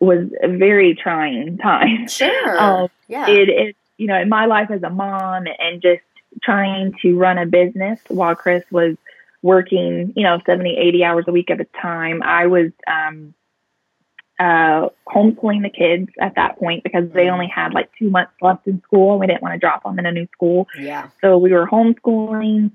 was 0.00 0.28
a 0.42 0.48
very 0.48 0.94
trying 0.94 1.58
time. 1.62 2.08
sure. 2.08 2.58
um, 2.58 2.88
yeah. 3.08 3.28
it 3.28 3.48
is 3.48 3.74
you 3.96 4.06
know 4.06 4.20
in 4.20 4.28
my 4.28 4.46
life 4.46 4.70
as 4.70 4.82
a 4.82 4.90
mom 4.90 5.46
and 5.58 5.80
just 5.80 6.02
trying 6.42 6.94
to 7.02 7.16
run 7.16 7.38
a 7.38 7.46
business 7.46 8.00
while 8.08 8.34
chris 8.34 8.64
was 8.70 8.96
working 9.42 10.12
you 10.16 10.22
know 10.24 10.40
70 10.44 10.76
80 10.76 11.04
hours 11.04 11.24
a 11.28 11.32
week 11.32 11.50
at 11.50 11.60
a 11.60 11.64
time 11.80 12.22
i 12.22 12.46
was 12.46 12.72
um 12.86 13.34
uh 14.38 14.88
homeschooling 15.08 15.62
the 15.62 15.70
kids 15.70 16.08
at 16.20 16.34
that 16.34 16.58
point 16.58 16.82
because 16.82 17.04
they 17.12 17.28
only 17.28 17.46
had 17.46 17.72
like 17.72 17.88
two 17.98 18.10
months 18.10 18.32
left 18.42 18.66
in 18.66 18.82
school 18.82 19.12
and 19.12 19.20
we 19.20 19.26
didn't 19.26 19.42
want 19.42 19.54
to 19.54 19.58
drop 19.58 19.82
them 19.84 19.98
in 19.98 20.06
a 20.06 20.12
new 20.12 20.26
school 20.32 20.66
yeah. 20.78 21.08
so 21.20 21.38
we 21.38 21.52
were 21.52 21.66
homeschooling 21.66 22.70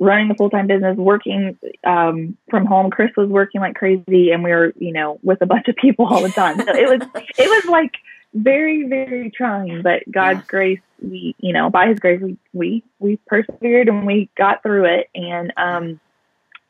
running 0.00 0.30
a 0.30 0.34
full-time 0.34 0.66
business 0.66 0.96
working 0.96 1.58
um 1.84 2.36
from 2.48 2.64
home 2.64 2.90
chris 2.90 3.10
was 3.16 3.28
working 3.28 3.60
like 3.60 3.74
crazy 3.74 4.30
and 4.30 4.42
we 4.42 4.50
were 4.50 4.72
you 4.78 4.92
know 4.92 5.18
with 5.22 5.42
a 5.42 5.46
bunch 5.46 5.68
of 5.68 5.76
people 5.76 6.06
all 6.06 6.22
the 6.22 6.30
time 6.30 6.58
so 6.58 6.74
it 6.74 6.88
was 6.88 7.06
it 7.38 7.48
was 7.48 7.70
like 7.70 7.92
very, 8.34 8.88
very 8.88 9.30
trying, 9.30 9.82
but 9.82 10.02
God's 10.10 10.40
yeah. 10.40 10.46
grace, 10.48 10.80
we, 11.00 11.34
you 11.38 11.52
know, 11.52 11.70
by 11.70 11.88
his 11.88 11.98
grace, 11.98 12.20
we, 12.20 12.36
we, 12.52 12.84
we 12.98 13.16
persevered 13.26 13.88
and 13.88 14.06
we 14.06 14.30
got 14.36 14.62
through 14.62 14.86
it. 14.86 15.10
And, 15.14 15.52
um, 15.56 16.00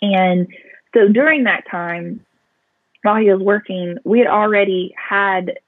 and 0.01 0.49
so 0.95 1.09
during 1.09 1.45
that 1.45 1.65
time, 1.71 2.25
while 3.03 3.17
he 3.17 3.31
was 3.31 3.41
working, 3.41 3.99
we 4.05 4.19
had 4.19 4.29
already 4.29 4.95
had 4.97 5.59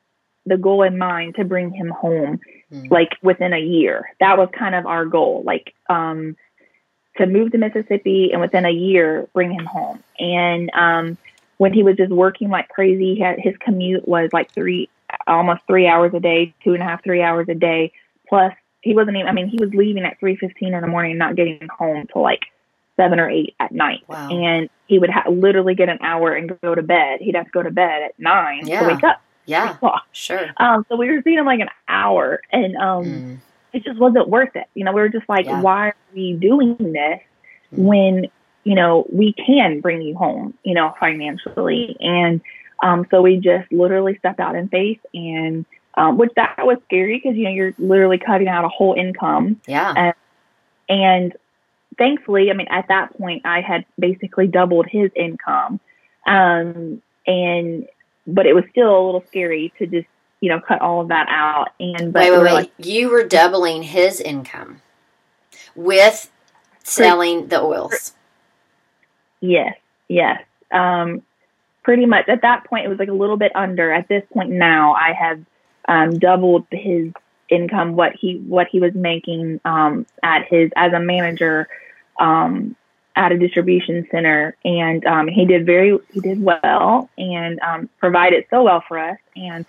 the 0.46 0.56
goal 0.56 0.82
in 0.82 0.98
mind 0.98 1.36
to 1.36 1.44
bring 1.44 1.70
him 1.70 1.88
home, 1.88 2.40
mm. 2.72 2.90
like 2.90 3.10
within 3.22 3.52
a 3.52 3.58
year. 3.58 4.10
That 4.20 4.38
was 4.38 4.48
kind 4.52 4.74
of 4.74 4.86
our 4.86 5.04
goal, 5.04 5.42
like, 5.44 5.74
um, 5.88 6.36
to 7.16 7.26
move 7.26 7.52
to 7.52 7.58
Mississippi 7.58 8.30
and 8.32 8.40
within 8.40 8.64
a 8.64 8.70
year 8.70 9.28
bring 9.32 9.52
him 9.52 9.64
home. 9.64 10.02
And, 10.18 10.70
um, 10.74 11.18
when 11.58 11.72
he 11.72 11.82
was 11.82 11.96
just 11.96 12.10
working 12.10 12.50
like 12.50 12.68
crazy, 12.68 13.14
he 13.14 13.20
had, 13.20 13.38
his 13.38 13.54
commute 13.58 14.06
was 14.08 14.30
like 14.32 14.52
three, 14.52 14.88
almost 15.26 15.62
three 15.66 15.86
hours 15.86 16.12
a 16.14 16.20
day, 16.20 16.52
two 16.64 16.74
and 16.74 16.82
a 16.82 16.86
half, 16.86 17.04
three 17.04 17.22
hours 17.22 17.48
a 17.48 17.54
day. 17.54 17.92
Plus, 18.28 18.52
he 18.80 18.94
wasn't 18.94 19.16
even. 19.16 19.28
I 19.28 19.32
mean, 19.32 19.48
he 19.48 19.58
was 19.58 19.72
leaving 19.72 20.04
at 20.04 20.18
three 20.20 20.36
fifteen 20.36 20.74
in 20.74 20.82
the 20.82 20.86
morning, 20.86 21.16
not 21.16 21.36
getting 21.36 21.68
home 21.78 22.06
till 22.12 22.22
like 22.22 22.42
seven 22.96 23.18
or 23.20 23.28
eight 23.28 23.54
at 23.60 23.72
night. 23.72 24.02
Wow. 24.08 24.28
And 24.30 24.70
he 24.86 24.98
would 24.98 25.10
ha- 25.10 25.28
literally 25.30 25.74
get 25.74 25.88
an 25.88 25.98
hour 26.00 26.32
and 26.32 26.58
go 26.60 26.74
to 26.74 26.82
bed. 26.82 27.20
He'd 27.20 27.34
have 27.34 27.46
to 27.46 27.50
go 27.50 27.62
to 27.62 27.70
bed 27.70 28.02
at 28.02 28.18
nine 28.18 28.66
yeah. 28.66 28.80
to 28.80 28.86
wake 28.94 29.04
up. 29.04 29.20
Yeah, 29.46 29.76
sure. 30.12 30.52
Um, 30.56 30.86
so 30.88 30.96
we 30.96 31.10
were 31.10 31.20
seeing 31.22 31.38
him 31.38 31.44
like 31.44 31.60
an 31.60 31.68
hour, 31.86 32.40
and 32.50 32.76
um, 32.76 33.04
mm. 33.04 33.38
it 33.74 33.84
just 33.84 33.98
wasn't 33.98 34.28
worth 34.28 34.56
it. 34.56 34.66
You 34.74 34.84
know, 34.84 34.92
we 34.92 35.02
were 35.02 35.10
just 35.10 35.28
like, 35.28 35.44
yeah. 35.44 35.60
why 35.60 35.88
are 35.88 35.96
we 36.14 36.32
doing 36.32 36.76
this 36.78 37.20
mm. 37.70 37.84
when 37.84 38.26
you 38.64 38.74
know 38.74 39.06
we 39.12 39.34
can 39.34 39.80
bring 39.80 40.00
you 40.00 40.16
home? 40.16 40.54
You 40.62 40.72
know, 40.72 40.94
financially, 40.98 41.94
and 42.00 42.40
um, 42.82 43.06
so 43.10 43.22
we 43.22 43.36
just 43.36 43.70
literally 43.72 44.16
stepped 44.18 44.40
out 44.40 44.56
in 44.56 44.68
faith 44.68 45.00
and, 45.14 45.64
um, 45.96 46.18
which 46.18 46.30
that 46.36 46.56
was 46.58 46.78
scary 46.84 47.16
because, 47.22 47.36
you 47.36 47.44
know, 47.44 47.50
you're 47.50 47.74
literally 47.78 48.18
cutting 48.18 48.48
out 48.48 48.64
a 48.64 48.68
whole 48.68 48.94
income. 48.94 49.60
Yeah. 49.66 49.94
And, 49.96 50.14
and 50.88 51.36
thankfully, 51.96 52.50
I 52.50 52.54
mean, 52.54 52.68
at 52.70 52.88
that 52.88 53.16
point, 53.16 53.42
I 53.44 53.60
had 53.60 53.84
basically 53.98 54.46
doubled 54.46 54.86
his 54.88 55.10
income. 55.14 55.80
Um, 56.26 57.02
and, 57.26 57.86
but 58.26 58.46
it 58.46 58.54
was 58.54 58.64
still 58.70 58.98
a 58.98 59.04
little 59.04 59.24
scary 59.28 59.72
to 59.78 59.86
just, 59.86 60.06
you 60.40 60.48
know, 60.50 60.60
cut 60.60 60.80
all 60.80 61.00
of 61.00 61.08
that 61.08 61.26
out. 61.28 61.68
And, 61.80 62.12
but 62.12 62.22
wait, 62.22 62.30
wait, 62.30 62.42
wait. 62.42 62.52
Like, 62.52 62.72
you 62.78 63.10
were 63.10 63.24
doubling 63.24 63.82
his 63.82 64.20
income 64.20 64.80
with 65.74 66.30
selling 66.82 67.48
the 67.48 67.60
oils. 67.62 68.14
Yes. 69.40 69.76
Yes. 70.08 70.42
Um, 70.70 71.22
pretty 71.82 72.06
much 72.06 72.28
at 72.28 72.42
that 72.42 72.64
point 72.64 72.86
it 72.86 72.88
was 72.88 72.98
like 72.98 73.08
a 73.08 73.12
little 73.12 73.36
bit 73.36 73.52
under. 73.54 73.92
At 73.92 74.08
this 74.08 74.24
point 74.32 74.50
now, 74.50 74.94
I 74.94 75.12
have 75.12 75.40
um, 75.86 76.18
doubled 76.18 76.66
his 76.70 77.12
income 77.50 77.94
what 77.94 78.12
he 78.18 78.38
what 78.38 78.66
he 78.72 78.80
was 78.80 78.94
making 78.94 79.60
um, 79.64 80.06
at 80.22 80.46
his 80.48 80.70
as 80.76 80.92
a 80.92 80.98
manager 80.98 81.68
um, 82.18 82.76
at 83.16 83.32
a 83.32 83.38
distribution 83.38 84.06
center, 84.10 84.56
and 84.64 85.04
um, 85.06 85.28
he 85.28 85.44
did 85.44 85.66
very 85.66 85.98
he 86.12 86.20
did 86.20 86.42
well 86.42 87.08
and 87.16 87.60
um, 87.60 87.88
provided 87.98 88.44
so 88.50 88.64
well 88.64 88.82
for 88.86 88.98
us. 88.98 89.18
And 89.36 89.64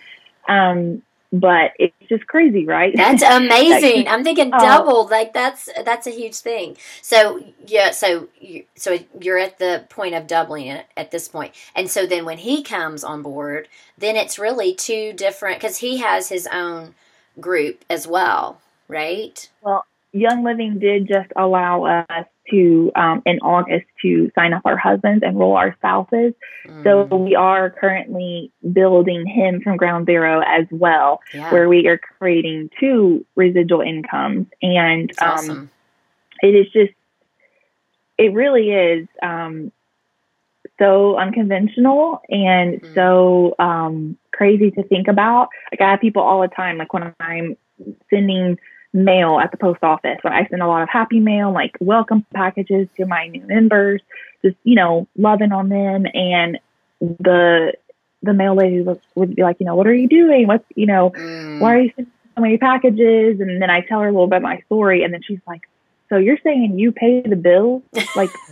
um, 0.48 1.02
but 1.32 1.72
it's 1.78 1.94
just 2.08 2.26
crazy, 2.26 2.66
right? 2.66 2.92
That's 2.94 3.22
amazing. 3.22 4.08
I'm 4.08 4.24
thinking 4.24 4.50
oh. 4.52 4.58
double. 4.58 5.08
Like 5.08 5.32
that's 5.32 5.68
that's 5.84 6.06
a 6.06 6.10
huge 6.10 6.36
thing. 6.36 6.76
So 7.02 7.42
yeah, 7.66 7.90
so 7.90 8.28
you, 8.40 8.64
so 8.74 8.98
you're 9.20 9.38
at 9.38 9.58
the 9.58 9.84
point 9.88 10.14
of 10.14 10.26
doubling 10.26 10.66
it 10.66 10.86
at 10.96 11.10
this 11.10 11.28
point, 11.28 11.54
and 11.74 11.90
so 11.90 12.06
then 12.06 12.24
when 12.24 12.38
he 12.38 12.62
comes 12.62 13.04
on 13.04 13.22
board, 13.22 13.68
then 13.98 14.16
it's 14.16 14.38
really 14.38 14.74
two 14.74 15.12
different 15.12 15.60
because 15.60 15.78
he 15.78 15.98
has 15.98 16.28
his 16.28 16.46
own 16.52 16.94
group 17.40 17.84
as 17.90 18.06
well, 18.06 18.60
right? 18.88 19.48
Well, 19.62 19.84
Young 20.12 20.44
Living 20.44 20.78
did 20.78 21.08
just 21.08 21.30
allow 21.36 21.84
us 21.84 22.26
to 22.50 22.92
um, 22.96 23.22
in 23.26 23.38
August 23.40 23.86
to 24.02 24.30
sign 24.34 24.52
up 24.52 24.62
our 24.64 24.76
husbands 24.76 25.22
and 25.26 25.38
roll 25.38 25.56
our 25.56 25.74
spouses. 25.76 26.34
Mm. 26.66 26.84
So 26.84 27.16
we 27.16 27.34
are 27.34 27.70
currently 27.70 28.50
building 28.72 29.26
him 29.26 29.60
from 29.60 29.76
ground 29.76 30.06
zero 30.06 30.42
as 30.46 30.66
well, 30.70 31.20
yeah. 31.32 31.50
where 31.50 31.68
we 31.68 31.86
are 31.88 31.98
creating 31.98 32.70
two 32.78 33.24
residual 33.34 33.80
incomes, 33.80 34.46
and 34.62 35.10
um, 35.20 35.28
awesome. 35.28 35.70
it 36.42 36.54
is 36.54 36.66
just 36.72 36.92
it 38.18 38.32
really 38.32 38.70
is 38.70 39.08
um, 39.22 39.72
so 40.78 41.16
unconventional 41.18 42.20
and 42.28 42.80
mm. 42.80 42.94
so 42.94 43.54
um, 43.58 44.16
crazy 44.32 44.70
to 44.72 44.82
think 44.84 45.08
about. 45.08 45.48
Like 45.70 45.80
I 45.80 45.90
have 45.90 46.00
people 46.00 46.22
all 46.22 46.40
the 46.42 46.48
time, 46.48 46.78
like 46.78 46.92
when 46.92 47.14
I'm 47.20 47.56
sending 48.10 48.58
mail 48.96 49.38
at 49.38 49.50
the 49.50 49.56
post 49.56 49.82
office. 49.82 50.18
I 50.24 50.46
send 50.48 50.62
a 50.62 50.66
lot 50.66 50.82
of 50.82 50.88
happy 50.88 51.20
mail, 51.20 51.52
like 51.52 51.76
welcome 51.80 52.24
packages 52.34 52.88
to 52.96 53.06
my 53.06 53.28
new 53.28 53.46
members, 53.46 54.00
just 54.42 54.56
you 54.64 54.74
know, 54.74 55.06
loving 55.16 55.52
on 55.52 55.68
them, 55.68 56.06
and 56.12 56.58
the 57.00 57.74
the 58.22 58.32
mail 58.32 58.56
lady 58.56 58.84
would 59.14 59.36
be 59.36 59.42
like, 59.42 59.56
you 59.60 59.66
know, 59.66 59.76
what 59.76 59.86
are 59.86 59.94
you 59.94 60.08
doing? 60.08 60.46
What's 60.46 60.64
you 60.74 60.86
know, 60.86 61.10
mm. 61.10 61.60
why 61.60 61.74
are 61.74 61.80
you 61.80 61.92
sending 61.94 62.12
so 62.34 62.40
many 62.40 62.58
packages? 62.58 63.40
And 63.40 63.60
then 63.60 63.70
I 63.70 63.82
tell 63.82 64.00
her 64.00 64.08
a 64.08 64.12
little 64.12 64.26
bit 64.26 64.42
my 64.42 64.60
story, 64.66 65.04
and 65.04 65.12
then 65.12 65.20
she's 65.22 65.40
like, 65.46 65.68
so 66.08 66.16
you're 66.16 66.38
saying 66.42 66.78
you 66.78 66.92
pay 66.92 67.20
the 67.22 67.36
bills, 67.36 67.82
like 68.14 68.30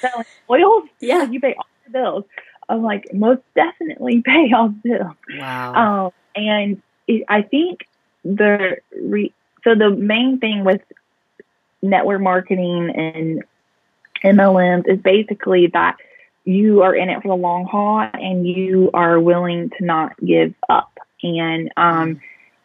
selling 0.00 0.26
oils? 0.50 0.88
Yeah, 1.00 1.18
like 1.18 1.32
you 1.32 1.40
pay 1.40 1.54
all 1.54 1.66
the 1.86 1.92
bills. 1.92 2.24
I'm 2.68 2.82
like, 2.82 3.12
most 3.14 3.42
definitely 3.54 4.22
pay 4.22 4.52
all 4.54 4.68
the 4.68 4.80
bills. 4.82 5.16
Wow. 5.38 6.06
Um, 6.06 6.12
and 6.34 6.82
it, 7.06 7.24
I 7.28 7.42
think 7.42 7.86
the 8.24 8.76
re- 9.00 9.32
so 9.64 9.74
the 9.74 9.90
main 9.90 10.38
thing 10.38 10.64
with 10.64 10.80
network 11.82 12.20
marketing 12.20 12.90
and 12.94 13.44
MLMs 14.24 14.88
is 14.88 14.98
basically 15.00 15.68
that 15.68 15.96
you 16.44 16.82
are 16.82 16.94
in 16.94 17.10
it 17.10 17.22
for 17.22 17.28
the 17.28 17.34
long 17.34 17.66
haul 17.66 18.08
and 18.14 18.46
you 18.46 18.90
are 18.94 19.20
willing 19.20 19.70
to 19.78 19.84
not 19.84 20.18
give 20.24 20.54
up. 20.68 20.98
And 21.22 21.70
um 21.76 22.20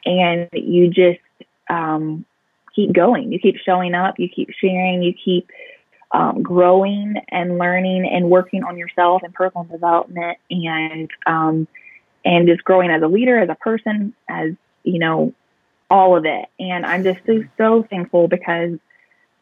and 0.05 0.49
you 0.53 0.89
just 0.89 1.19
um 1.69 2.25
keep 2.75 2.93
going. 2.93 3.31
You 3.31 3.39
keep 3.39 3.57
showing 3.57 3.93
up. 3.93 4.19
You 4.19 4.29
keep 4.29 4.49
sharing. 4.51 5.03
You 5.03 5.13
keep 5.13 5.49
um, 6.11 6.43
growing 6.43 7.15
and 7.29 7.57
learning 7.57 8.07
and 8.07 8.29
working 8.29 8.63
on 8.63 8.77
yourself 8.77 9.23
and 9.23 9.33
personal 9.33 9.63
development 9.65 10.37
and 10.49 11.09
um 11.25 11.67
and 12.23 12.47
just 12.47 12.63
growing 12.63 12.91
as 12.91 13.01
a 13.01 13.07
leader 13.07 13.39
as 13.39 13.49
a 13.49 13.55
person 13.55 14.13
as 14.29 14.51
you 14.83 14.99
know 14.99 15.33
all 15.93 16.17
of 16.17 16.25
it. 16.25 16.45
And 16.59 16.87
I'm 16.87 17.03
just 17.03 17.19
so, 17.27 17.43
so 17.55 17.83
thankful 17.87 18.27
because 18.27 18.79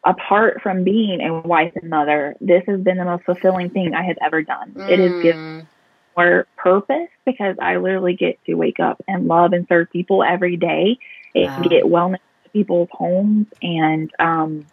apart 0.04 0.60
from 0.62 0.84
being 0.84 1.22
a 1.22 1.40
wife 1.40 1.72
and 1.80 1.88
mother, 1.88 2.36
this 2.42 2.62
has 2.66 2.78
been 2.78 2.98
the 2.98 3.06
most 3.06 3.24
fulfilling 3.24 3.70
thing 3.70 3.94
I 3.94 4.02
have 4.02 4.18
ever 4.20 4.42
done. 4.42 4.72
Mm. 4.72 4.90
It 4.90 4.98
has 4.98 5.22
given 5.22 5.66
more 6.14 6.46
purpose 6.58 7.08
because 7.24 7.56
I 7.58 7.78
literally 7.78 8.14
get 8.14 8.38
to 8.44 8.54
wake 8.54 8.80
up 8.80 9.02
and 9.08 9.28
love 9.28 9.54
and 9.54 9.66
serve 9.66 9.90
people 9.90 10.22
every 10.22 10.58
day 10.58 10.98
and 11.34 11.46
wow. 11.46 11.68
get 11.70 11.84
wellness 11.84 12.20
to 12.44 12.50
people's 12.50 12.90
homes. 12.92 13.46
And 13.62 14.12
um, 14.18 14.66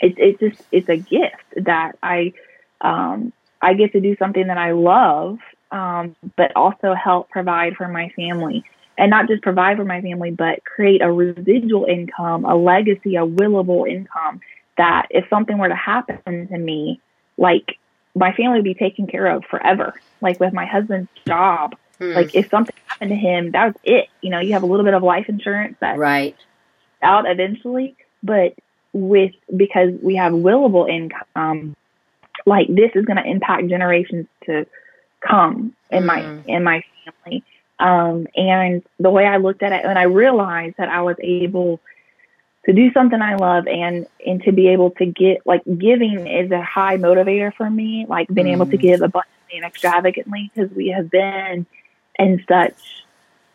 it's 0.00 0.16
it's 0.18 0.40
just 0.40 0.68
it's 0.72 0.90
a 0.90 0.98
gift 0.98 1.64
that 1.64 1.96
I 2.02 2.34
um, 2.82 3.32
I 3.62 3.72
get 3.72 3.92
to 3.92 4.00
do 4.00 4.14
something 4.18 4.48
that 4.48 4.58
I 4.58 4.72
love, 4.72 5.38
um, 5.70 6.16
but 6.36 6.54
also 6.54 6.92
help 6.92 7.30
provide 7.30 7.76
for 7.76 7.88
my 7.88 8.10
family 8.10 8.62
and 8.96 9.10
not 9.10 9.28
just 9.28 9.42
provide 9.42 9.76
for 9.76 9.84
my 9.84 10.00
family, 10.00 10.30
but 10.30 10.64
create 10.64 11.02
a 11.02 11.10
residual 11.10 11.84
income, 11.84 12.44
a 12.44 12.54
legacy, 12.54 13.16
a 13.16 13.26
willable 13.26 13.88
income 13.88 14.40
that 14.76 15.06
if 15.10 15.28
something 15.28 15.58
were 15.58 15.68
to 15.68 15.74
happen 15.74 16.48
to 16.48 16.58
me, 16.58 17.00
like 17.36 17.78
my 18.14 18.32
family 18.32 18.58
would 18.58 18.64
be 18.64 18.74
taken 18.74 19.06
care 19.06 19.26
of 19.26 19.44
forever. 19.44 19.94
Like 20.20 20.40
with 20.40 20.52
my 20.52 20.66
husband's 20.66 21.10
job, 21.26 21.76
hmm. 21.98 22.12
like 22.12 22.34
if 22.34 22.48
something 22.50 22.74
happened 22.86 23.10
to 23.10 23.16
him, 23.16 23.50
that 23.52 23.66
was 23.66 23.74
it. 23.84 24.08
You 24.20 24.30
know, 24.30 24.40
you 24.40 24.52
have 24.52 24.62
a 24.62 24.66
little 24.66 24.84
bit 24.84 24.94
of 24.94 25.02
life 25.02 25.28
insurance 25.28 25.76
that 25.80 25.98
right 25.98 26.36
out 27.02 27.28
eventually, 27.28 27.96
but 28.22 28.54
with 28.92 29.32
because 29.54 29.92
we 30.02 30.16
have 30.16 30.32
willable 30.32 30.88
income, 30.88 31.76
like 32.46 32.68
this 32.68 32.92
is 32.94 33.04
going 33.04 33.16
to 33.16 33.28
impact 33.28 33.68
generations 33.68 34.26
to 34.46 34.66
come 35.20 35.74
in 35.90 36.06
my 36.06 36.22
hmm. 36.22 36.48
in 36.48 36.62
my 36.62 36.82
family. 37.04 37.44
Um, 37.78 38.26
and 38.36 38.82
the 38.98 39.10
way 39.10 39.26
I 39.26 39.38
looked 39.38 39.62
at 39.62 39.72
it, 39.72 39.84
and 39.84 39.98
I 39.98 40.04
realized 40.04 40.76
that 40.78 40.88
I 40.88 41.02
was 41.02 41.16
able 41.20 41.80
to 42.66 42.72
do 42.72 42.92
something 42.92 43.20
I 43.20 43.34
love 43.34 43.66
and 43.66 44.06
and 44.24 44.42
to 44.44 44.52
be 44.52 44.68
able 44.68 44.90
to 44.92 45.06
get 45.06 45.42
like 45.44 45.62
giving 45.64 46.26
is 46.26 46.50
a 46.50 46.62
high 46.62 46.96
motivator 46.96 47.52
for 47.54 47.68
me. 47.68 48.06
Like 48.08 48.28
being 48.32 48.46
mm. 48.46 48.52
able 48.52 48.66
to 48.66 48.78
mm. 48.78 48.80
give 48.80 49.02
abundantly 49.02 49.56
and 49.56 49.64
extravagantly 49.64 50.50
because 50.54 50.70
we 50.74 50.88
have 50.88 51.10
been 51.10 51.66
in 52.18 52.44
such 52.48 52.76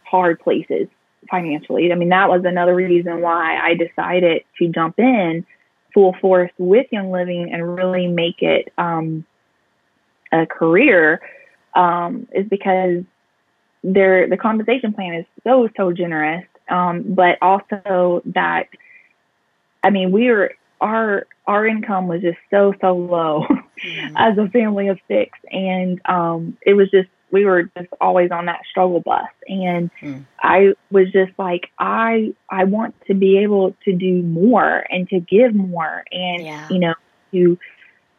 hard 0.03 0.39
places 0.39 0.87
financially. 1.29 1.91
I 1.91 1.95
mean, 1.95 2.09
that 2.09 2.29
was 2.29 2.43
another 2.45 2.75
reason 2.75 3.21
why 3.21 3.57
I 3.57 3.75
decided 3.75 4.43
to 4.57 4.67
jump 4.67 4.99
in 4.99 5.45
full 5.93 6.15
force 6.21 6.51
with 6.57 6.87
Young 6.91 7.11
Living 7.11 7.51
and 7.51 7.75
really 7.75 8.07
make 8.07 8.41
it 8.41 8.71
um, 8.77 9.25
a 10.31 10.45
career. 10.45 11.21
Um, 11.75 12.27
is 12.33 12.47
because 12.47 13.03
their 13.83 14.27
the 14.27 14.37
compensation 14.37 14.93
plan 14.93 15.13
is 15.13 15.25
so 15.43 15.69
so 15.77 15.91
generous, 15.91 16.45
um, 16.69 17.03
but 17.07 17.37
also 17.41 18.21
that 18.25 18.67
I 19.83 19.89
mean 19.89 20.11
we 20.11 20.29
were 20.29 20.53
our 20.81 21.27
our 21.47 21.65
income 21.65 22.07
was 22.07 22.21
just 22.21 22.37
so 22.49 22.73
so 22.81 22.95
low 22.95 23.45
mm-hmm. 23.83 24.17
as 24.17 24.37
a 24.37 24.49
family 24.49 24.87
of 24.87 24.99
six, 25.07 25.37
and 25.51 25.99
um, 26.05 26.57
it 26.65 26.73
was 26.73 26.89
just 26.91 27.09
we 27.31 27.45
were 27.45 27.63
just 27.77 27.89
always 28.01 28.31
on 28.31 28.45
that 28.45 28.61
struggle 28.69 29.01
bus, 29.01 29.29
and 29.47 29.89
mm. 30.01 30.25
I 30.41 30.73
was 30.91 31.11
just 31.11 31.31
like 31.37 31.69
I 31.77 32.33
I 32.49 32.65
want 32.65 32.95
to 33.07 33.13
be 33.13 33.39
able 33.39 33.75
to 33.85 33.93
do 33.93 34.21
more 34.23 34.85
and 34.89 35.07
to 35.09 35.19
give 35.19 35.53
more, 35.53 36.03
and 36.11 36.43
yeah. 36.43 36.67
you 36.69 36.79
know 36.79 36.93
to 37.31 37.57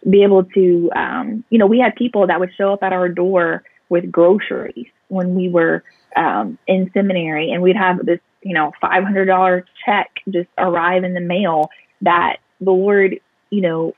be 0.09 0.23
able 0.23 0.44
to 0.44 0.90
um, 0.96 1.44
you 1.51 1.59
know 1.59 1.66
we 1.66 1.79
had 1.79 1.94
people 1.96 2.27
that 2.27 2.40
would 2.40 2.51
show 2.57 2.73
up 2.73 2.83
at 2.83 2.92
our 2.92 3.09
door 3.09 3.62
with 3.90 4.11
groceries 4.11 4.87
when 5.09 5.35
we 5.35 5.50
were 5.50 5.85
um, 6.16 6.59
in 6.66 6.90
seminary, 6.94 7.53
and 7.53 7.62
we'd 7.62 7.76
have 7.76 8.05
this 8.07 8.20
you 8.42 8.55
know 8.55 8.72
five 8.81 9.05
hundred 9.05 9.26
dollar 9.26 9.66
check 9.85 10.11
just 10.31 10.48
arrive 10.57 11.05
in 11.05 11.12
the 11.12 11.20
mail 11.20 11.68
that 12.03 12.38
the 12.61 12.70
Lord, 12.70 13.20
you 13.50 13.61
know, 13.61 13.94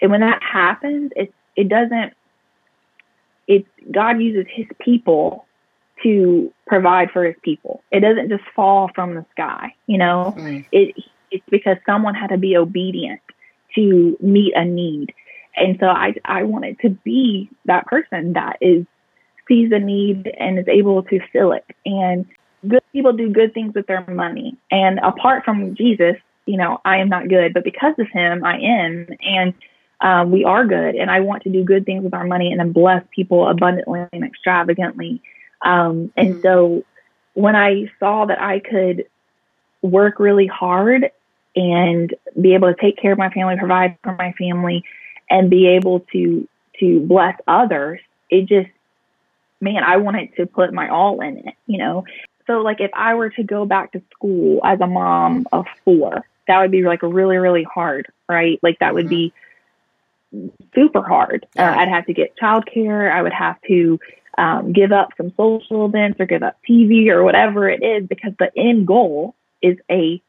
and 0.00 0.10
when 0.10 0.20
that 0.20 0.42
happens, 0.42 1.12
it 1.16 1.32
it 1.56 1.68
doesn't. 1.68 2.14
It 3.46 3.66
God 3.92 4.20
uses 4.20 4.46
His 4.50 4.66
people 4.80 5.46
to 6.02 6.52
provide 6.66 7.10
for 7.10 7.24
His 7.24 7.36
people. 7.42 7.82
It 7.90 8.00
doesn't 8.00 8.28
just 8.28 8.44
fall 8.56 8.90
from 8.94 9.14
the 9.14 9.24
sky, 9.32 9.74
you 9.86 9.98
know. 9.98 10.34
Mm. 10.36 10.64
It 10.72 10.94
it's 11.30 11.44
because 11.50 11.76
someone 11.86 12.14
had 12.14 12.28
to 12.28 12.38
be 12.38 12.56
obedient 12.56 13.20
to 13.74 14.16
meet 14.20 14.54
a 14.56 14.64
need, 14.64 15.14
and 15.56 15.76
so 15.78 15.86
I 15.86 16.14
I 16.24 16.44
wanted 16.44 16.78
to 16.80 16.90
be 16.90 17.50
that 17.66 17.86
person 17.86 18.34
that 18.34 18.58
is 18.60 18.86
sees 19.48 19.72
a 19.72 19.78
need 19.78 20.32
and 20.38 20.58
is 20.58 20.68
able 20.68 21.02
to 21.04 21.20
fill 21.32 21.52
it. 21.52 21.64
And 21.84 22.26
good 22.66 22.82
people 22.92 23.12
do 23.12 23.30
good 23.30 23.54
things 23.54 23.74
with 23.74 23.86
their 23.86 24.04
money. 24.06 24.56
And 24.70 24.98
apart 25.00 25.44
from 25.44 25.74
Jesus, 25.74 26.16
you 26.46 26.56
know, 26.56 26.80
I 26.84 26.98
am 26.98 27.08
not 27.08 27.28
good, 27.28 27.54
but 27.54 27.64
because 27.64 27.94
of 27.98 28.08
him, 28.08 28.44
I 28.44 28.58
am. 28.58 29.08
And 29.20 29.54
um, 30.00 30.30
we 30.30 30.44
are 30.44 30.66
good. 30.66 30.94
And 30.94 31.10
I 31.10 31.20
want 31.20 31.42
to 31.44 31.50
do 31.50 31.64
good 31.64 31.86
things 31.86 32.04
with 32.04 32.14
our 32.14 32.26
money 32.26 32.50
and 32.50 32.60
then 32.60 32.72
bless 32.72 33.02
people 33.10 33.48
abundantly 33.48 34.06
and 34.12 34.24
extravagantly. 34.24 35.22
Um, 35.62 36.12
and 36.16 36.34
mm-hmm. 36.34 36.42
so 36.42 36.84
when 37.34 37.56
I 37.56 37.90
saw 37.98 38.26
that 38.26 38.40
I 38.40 38.60
could 38.60 39.06
work 39.82 40.18
really 40.18 40.46
hard 40.46 41.10
and 41.56 42.14
be 42.40 42.54
able 42.54 42.72
to 42.72 42.80
take 42.80 42.98
care 42.98 43.12
of 43.12 43.18
my 43.18 43.30
family, 43.30 43.56
provide 43.58 43.96
for 44.02 44.14
my 44.16 44.32
family, 44.32 44.84
and 45.30 45.50
be 45.50 45.68
able 45.68 46.00
to 46.12 46.48
to 46.80 47.00
bless 47.00 47.38
others, 47.46 48.00
it 48.30 48.46
just 48.46 48.68
man, 49.64 49.82
I 49.82 49.96
wanted 49.96 50.36
to 50.36 50.46
put 50.46 50.72
my 50.72 50.88
all 50.88 51.20
in 51.20 51.38
it, 51.38 51.54
you 51.66 51.78
know. 51.78 52.04
So 52.46 52.60
like 52.60 52.80
if 52.80 52.90
I 52.94 53.14
were 53.14 53.30
to 53.30 53.42
go 53.42 53.64
back 53.64 53.92
to 53.92 54.02
school 54.12 54.60
as 54.64 54.80
a 54.80 54.86
mom 54.86 55.46
of 55.50 55.66
four, 55.84 56.24
that 56.46 56.60
would 56.60 56.70
be 56.70 56.82
like 56.82 57.02
really, 57.02 57.38
really 57.38 57.64
hard, 57.64 58.06
right? 58.28 58.60
Like 58.62 58.78
that 58.80 58.94
would 58.94 59.08
be 59.08 59.32
super 60.74 61.02
hard. 61.02 61.46
Uh, 61.58 61.62
I'd 61.62 61.88
have 61.88 62.06
to 62.06 62.12
get 62.12 62.36
childcare. 62.36 63.10
I 63.10 63.22
would 63.22 63.32
have 63.32 63.56
to 63.68 63.98
um, 64.36 64.72
give 64.72 64.92
up 64.92 65.10
some 65.16 65.32
social 65.36 65.86
events 65.86 66.20
or 66.20 66.26
give 66.26 66.42
up 66.42 66.58
TV 66.68 67.08
or 67.08 67.24
whatever 67.24 67.68
it 67.68 67.82
is 67.82 68.06
because 68.06 68.32
the 68.38 68.50
end 68.56 68.86
goal 68.86 69.34
is 69.62 69.78
a 69.90 70.20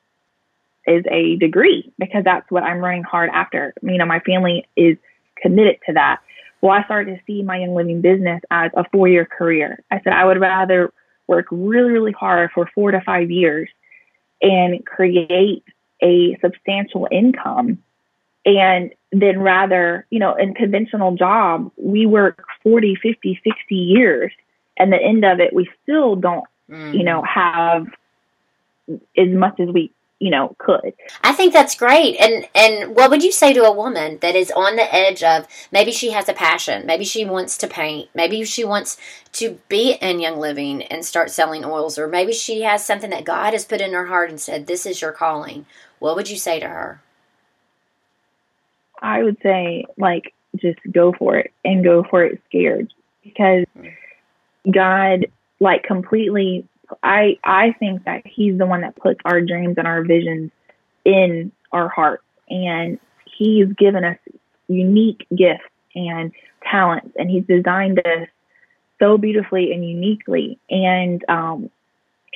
is 0.88 1.04
a 1.10 1.36
degree 1.38 1.92
because 1.98 2.24
that's 2.24 2.50
what 2.52 2.64
I'm 2.64 2.78
running 2.78 3.04
hard 3.04 3.32
after. 3.34 3.74
You 3.82 3.98
know, 3.98 4.06
my 4.06 4.20
family 4.20 4.68
is 4.76 4.98
committed 5.42 5.80
to 5.88 5.94
that. 5.94 6.22
Well, 6.66 6.74
I 6.74 6.84
started 6.86 7.16
to 7.16 7.22
see 7.28 7.44
my 7.44 7.60
Young 7.60 7.76
Living 7.76 8.02
business 8.02 8.42
as 8.50 8.72
a 8.76 8.86
four 8.92 9.08
year 9.08 9.24
career. 9.24 9.84
I 9.92 10.02
said 10.02 10.14
I 10.14 10.26
would 10.26 10.42
rather 10.42 10.92
work 11.28 11.46
really, 11.52 11.92
really 11.92 12.12
hard 12.12 12.50
for 12.56 12.68
four 12.74 12.90
to 12.90 13.02
five 13.02 13.30
years 13.30 13.70
and 14.42 14.84
create 14.84 15.64
a 16.02 16.36
substantial 16.42 17.08
income 17.12 17.84
and 18.48 18.92
then 19.12 19.42
rather, 19.42 20.08
you 20.10 20.18
know, 20.18 20.34
in 20.34 20.56
conventional 20.56 21.16
job, 21.16 21.72
we 21.78 22.08
work 22.08 22.44
40, 22.64 22.96
50, 22.96 23.40
60 23.44 23.76
years 23.76 24.32
and 24.76 24.92
the 24.92 24.98
end 25.00 25.24
of 25.24 25.40
it, 25.40 25.54
we 25.54 25.70
still 25.84 26.16
don't, 26.16 26.46
mm. 26.68 26.98
you 26.98 27.04
know, 27.04 27.22
have 27.22 27.86
as 28.90 29.30
much 29.30 29.60
as 29.60 29.70
we 29.70 29.92
you 30.20 30.32
know 30.32 30.56
could. 30.58 30.94
I 31.22 31.34
think 31.34 31.54
that's 31.54 31.76
great. 31.76 32.16
And 32.18 32.48
and 32.56 32.96
what 32.96 33.10
would 33.10 33.24
you 33.24 33.32
say 33.32 33.54
to 33.54 33.64
a 33.64 33.72
woman 33.72 34.20
that 34.22 34.36
is 34.36 34.52
on 34.52 34.76
the 34.76 34.94
edge 34.94 35.24
of 35.24 35.48
maybe 35.72 35.92
she 35.92 36.12
has 36.12 36.30
a 36.30 36.34
passion 36.34 36.86
maybe 36.86 37.04
she 37.04 37.26
wants 37.26 37.58
to 37.58 37.68
paint 37.68 38.10
maybe 38.16 38.44
she 38.46 38.64
wants 38.64 38.98
to 39.34 39.60
be 39.68 39.94
in 40.02 40.20
young 40.20 40.40
living 40.40 40.84
and 40.84 41.06
start 41.06 41.30
selling 41.32 41.66
oils 41.66 41.98
or 41.98 42.08
maybe 42.08 42.32
she 42.32 42.62
has 42.62 42.86
something 42.86 43.10
that 43.10 43.26
god 43.26 43.54
has 43.54 43.66
put 43.66 43.82
in 43.82 43.94
her 43.94 44.06
heart 44.06 44.30
and 44.30 44.40
said 44.40 44.68
this 44.68 44.86
is 44.86 45.02
your 45.02 45.12
calling. 45.12 45.66
What 46.00 46.16
would 46.16 46.30
you 46.30 46.38
say 46.38 46.60
to 46.60 46.68
her? 46.68 47.02
I 49.02 49.24
would 49.24 49.38
say 49.44 49.86
like 49.98 50.34
just 50.56 50.80
go 50.92 51.14
for 51.14 51.38
it 51.38 51.52
and 51.64 51.84
go 51.84 52.04
for 52.10 52.24
it 52.24 52.42
scared 52.48 52.94
because 53.24 53.66
mm. 53.78 53.94
god 54.72 55.28
like 55.60 55.84
completely 55.84 56.66
I 57.04 57.38
I 57.44 57.74
think 57.80 58.06
that 58.06 58.26
he's 58.26 58.58
the 58.58 58.66
one 58.66 58.82
that 58.82 58.96
puts 58.96 59.20
our 59.26 59.42
dreams 59.42 59.76
and 59.78 59.88
our 59.88 60.04
visions 60.04 60.52
in 61.04 61.52
our 61.72 61.90
hearts, 61.90 62.24
and 62.50 63.00
he's 63.38 63.68
given 63.74 64.04
us 64.04 64.18
unique 64.68 65.28
gifts 65.36 65.64
and 65.96 66.32
talents, 66.64 67.16
and 67.18 67.30
he's 67.30 67.46
designed 67.46 68.00
us 68.00 68.28
so 69.00 69.18
beautifully 69.18 69.72
and 69.74 69.88
uniquely, 69.88 70.60
and 70.70 71.24
um, 71.30 71.70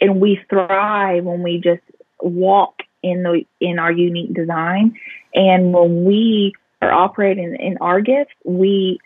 and 0.02 0.20
we 0.20 0.40
thrive 0.50 1.24
when 1.24 1.44
we 1.44 1.60
just 1.60 1.82
walk 2.22 2.82
in 3.02 3.24
the 3.24 3.44
in 3.60 3.80
our 3.80 3.92
unique 3.92 4.34
design, 4.34 4.98
and 5.34 5.74
when 5.74 6.04
we 6.06 6.54
are 6.82 6.92
operating 6.92 7.56
in 7.56 7.78
our 7.82 8.02
gifts, 8.02 8.34
we 8.46 9.00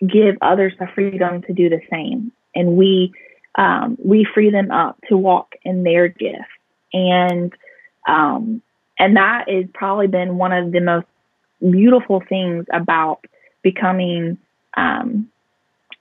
give 0.00 0.36
others 0.42 0.72
the 0.78 0.86
freedom 0.94 1.42
to 1.42 1.52
do 1.52 1.68
the 1.68 1.80
same, 1.90 2.32
and 2.54 2.76
we 2.76 3.12
um, 3.56 3.96
we 4.02 4.26
free 4.34 4.50
them 4.50 4.70
up 4.70 4.98
to 5.08 5.16
walk 5.16 5.54
in 5.62 5.82
their 5.84 6.08
gift. 6.08 6.42
And 6.92 7.52
um, 8.06 8.62
and 8.98 9.16
that 9.16 9.48
has 9.48 9.64
probably 9.72 10.06
been 10.06 10.36
one 10.36 10.52
of 10.52 10.72
the 10.72 10.80
most 10.80 11.06
beautiful 11.60 12.22
things 12.28 12.66
about 12.72 13.24
becoming 13.62 14.38
um, 14.76 15.28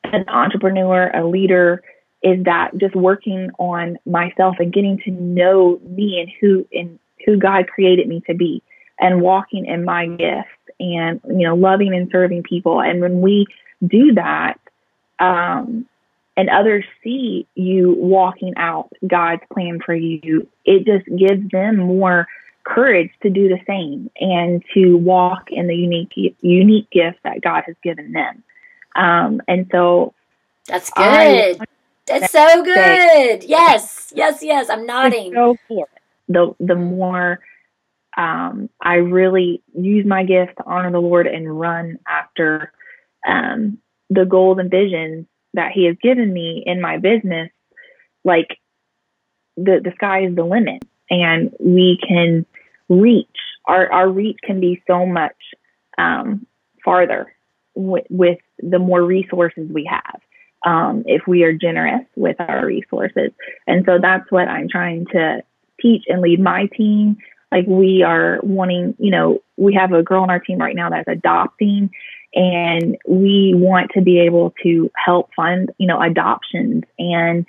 an 0.03 0.25
entrepreneur, 0.27 1.09
a 1.13 1.25
leader, 1.25 1.81
is 2.21 2.43
that 2.45 2.71
just 2.77 2.95
working 2.95 3.49
on 3.57 3.97
myself 4.05 4.55
and 4.59 4.73
getting 4.73 4.97
to 4.99 5.11
know 5.11 5.79
me 5.85 6.19
and 6.19 6.31
who 6.39 6.67
and 6.71 6.99
who 7.25 7.37
God 7.37 7.67
created 7.67 8.07
me 8.07 8.21
to 8.27 8.33
be, 8.33 8.61
and 8.99 9.21
walking 9.21 9.65
in 9.65 9.85
my 9.85 10.07
gifts, 10.07 10.49
and 10.79 11.21
you 11.27 11.47
know, 11.47 11.55
loving 11.55 11.93
and 11.93 12.09
serving 12.11 12.43
people. 12.43 12.81
And 12.81 13.01
when 13.01 13.21
we 13.21 13.47
do 13.85 14.13
that, 14.13 14.59
um, 15.19 15.85
and 16.35 16.49
others 16.49 16.83
see 17.03 17.47
you 17.55 17.95
walking 17.97 18.53
out 18.57 18.89
God's 19.05 19.43
plan 19.51 19.79
for 19.85 19.93
you, 19.93 20.47
it 20.65 20.85
just 20.85 21.05
gives 21.17 21.49
them 21.51 21.77
more 21.77 22.27
courage 22.63 23.11
to 23.21 23.29
do 23.29 23.49
the 23.49 23.59
same 23.67 24.09
and 24.19 24.63
to 24.73 24.95
walk 24.95 25.51
in 25.51 25.67
the 25.67 25.75
unique 25.75 26.13
unique 26.41 26.89
gift 26.91 27.19
that 27.23 27.41
God 27.41 27.63
has 27.65 27.75
given 27.83 28.13
them. 28.13 28.43
Um, 28.95 29.41
and 29.47 29.67
so 29.71 30.13
that's 30.67 30.89
good. 30.91 31.57
I, 31.59 31.65
that's 32.05 32.31
so 32.31 32.63
good. 32.63 33.43
Yes, 33.43 34.11
yes, 34.15 34.41
yes. 34.41 34.69
I'm 34.69 34.85
nodding. 34.85 35.33
So 35.33 35.57
the 36.27 36.55
the 36.59 36.75
more 36.75 37.39
um, 38.17 38.69
I 38.81 38.95
really 38.95 39.61
use 39.75 40.05
my 40.05 40.23
gift 40.23 40.57
to 40.57 40.63
honor 40.65 40.91
the 40.91 40.99
Lord 40.99 41.27
and 41.27 41.59
run 41.59 41.99
after 42.07 42.71
um, 43.27 43.79
the 44.09 44.25
goals 44.25 44.59
and 44.59 44.69
visions 44.69 45.25
that 45.53 45.71
he 45.71 45.85
has 45.85 45.95
given 46.01 46.31
me 46.31 46.63
in 46.65 46.81
my 46.81 46.97
business, 46.97 47.49
like 48.23 48.59
the 49.55 49.79
the 49.83 49.91
sky 49.95 50.25
is 50.25 50.35
the 50.35 50.43
limit, 50.43 50.83
and 51.09 51.53
we 51.59 51.99
can 52.07 52.45
reach 52.89 53.27
our 53.65 53.91
our 53.91 54.09
reach 54.09 54.39
can 54.43 54.59
be 54.59 54.81
so 54.87 55.05
much 55.05 55.35
um, 55.97 56.45
farther 56.83 57.33
with, 57.75 58.37
the 58.59 58.79
more 58.79 59.03
resources 59.03 59.69
we 59.71 59.89
have. 59.89 60.21
Um, 60.65 61.03
if 61.05 61.23
we 61.27 61.43
are 61.43 61.53
generous 61.53 62.05
with 62.15 62.37
our 62.39 62.65
resources, 62.65 63.31
and 63.67 63.83
so 63.85 63.99
that's 64.01 64.31
what 64.31 64.47
I'm 64.47 64.69
trying 64.69 65.05
to 65.07 65.43
teach 65.81 66.03
and 66.07 66.21
lead 66.21 66.39
my 66.39 66.67
team. 66.77 67.17
Like 67.51 67.65
we 67.67 68.01
are 68.01 68.39
wanting, 68.41 68.95
you 68.97 69.11
know, 69.11 69.43
we 69.57 69.73
have 69.73 69.91
a 69.91 70.03
girl 70.03 70.23
on 70.23 70.29
our 70.29 70.39
team 70.39 70.59
right 70.59 70.75
now 70.75 70.89
that's 70.89 71.07
adopting 71.07 71.91
and 72.35 72.97
we 73.07 73.53
want 73.55 73.91
to 73.91 74.01
be 74.01 74.19
able 74.19 74.53
to 74.63 74.89
help 74.95 75.29
fund 75.35 75.71
you 75.77 75.87
know 75.87 76.01
adoptions 76.01 76.83
and 76.97 77.45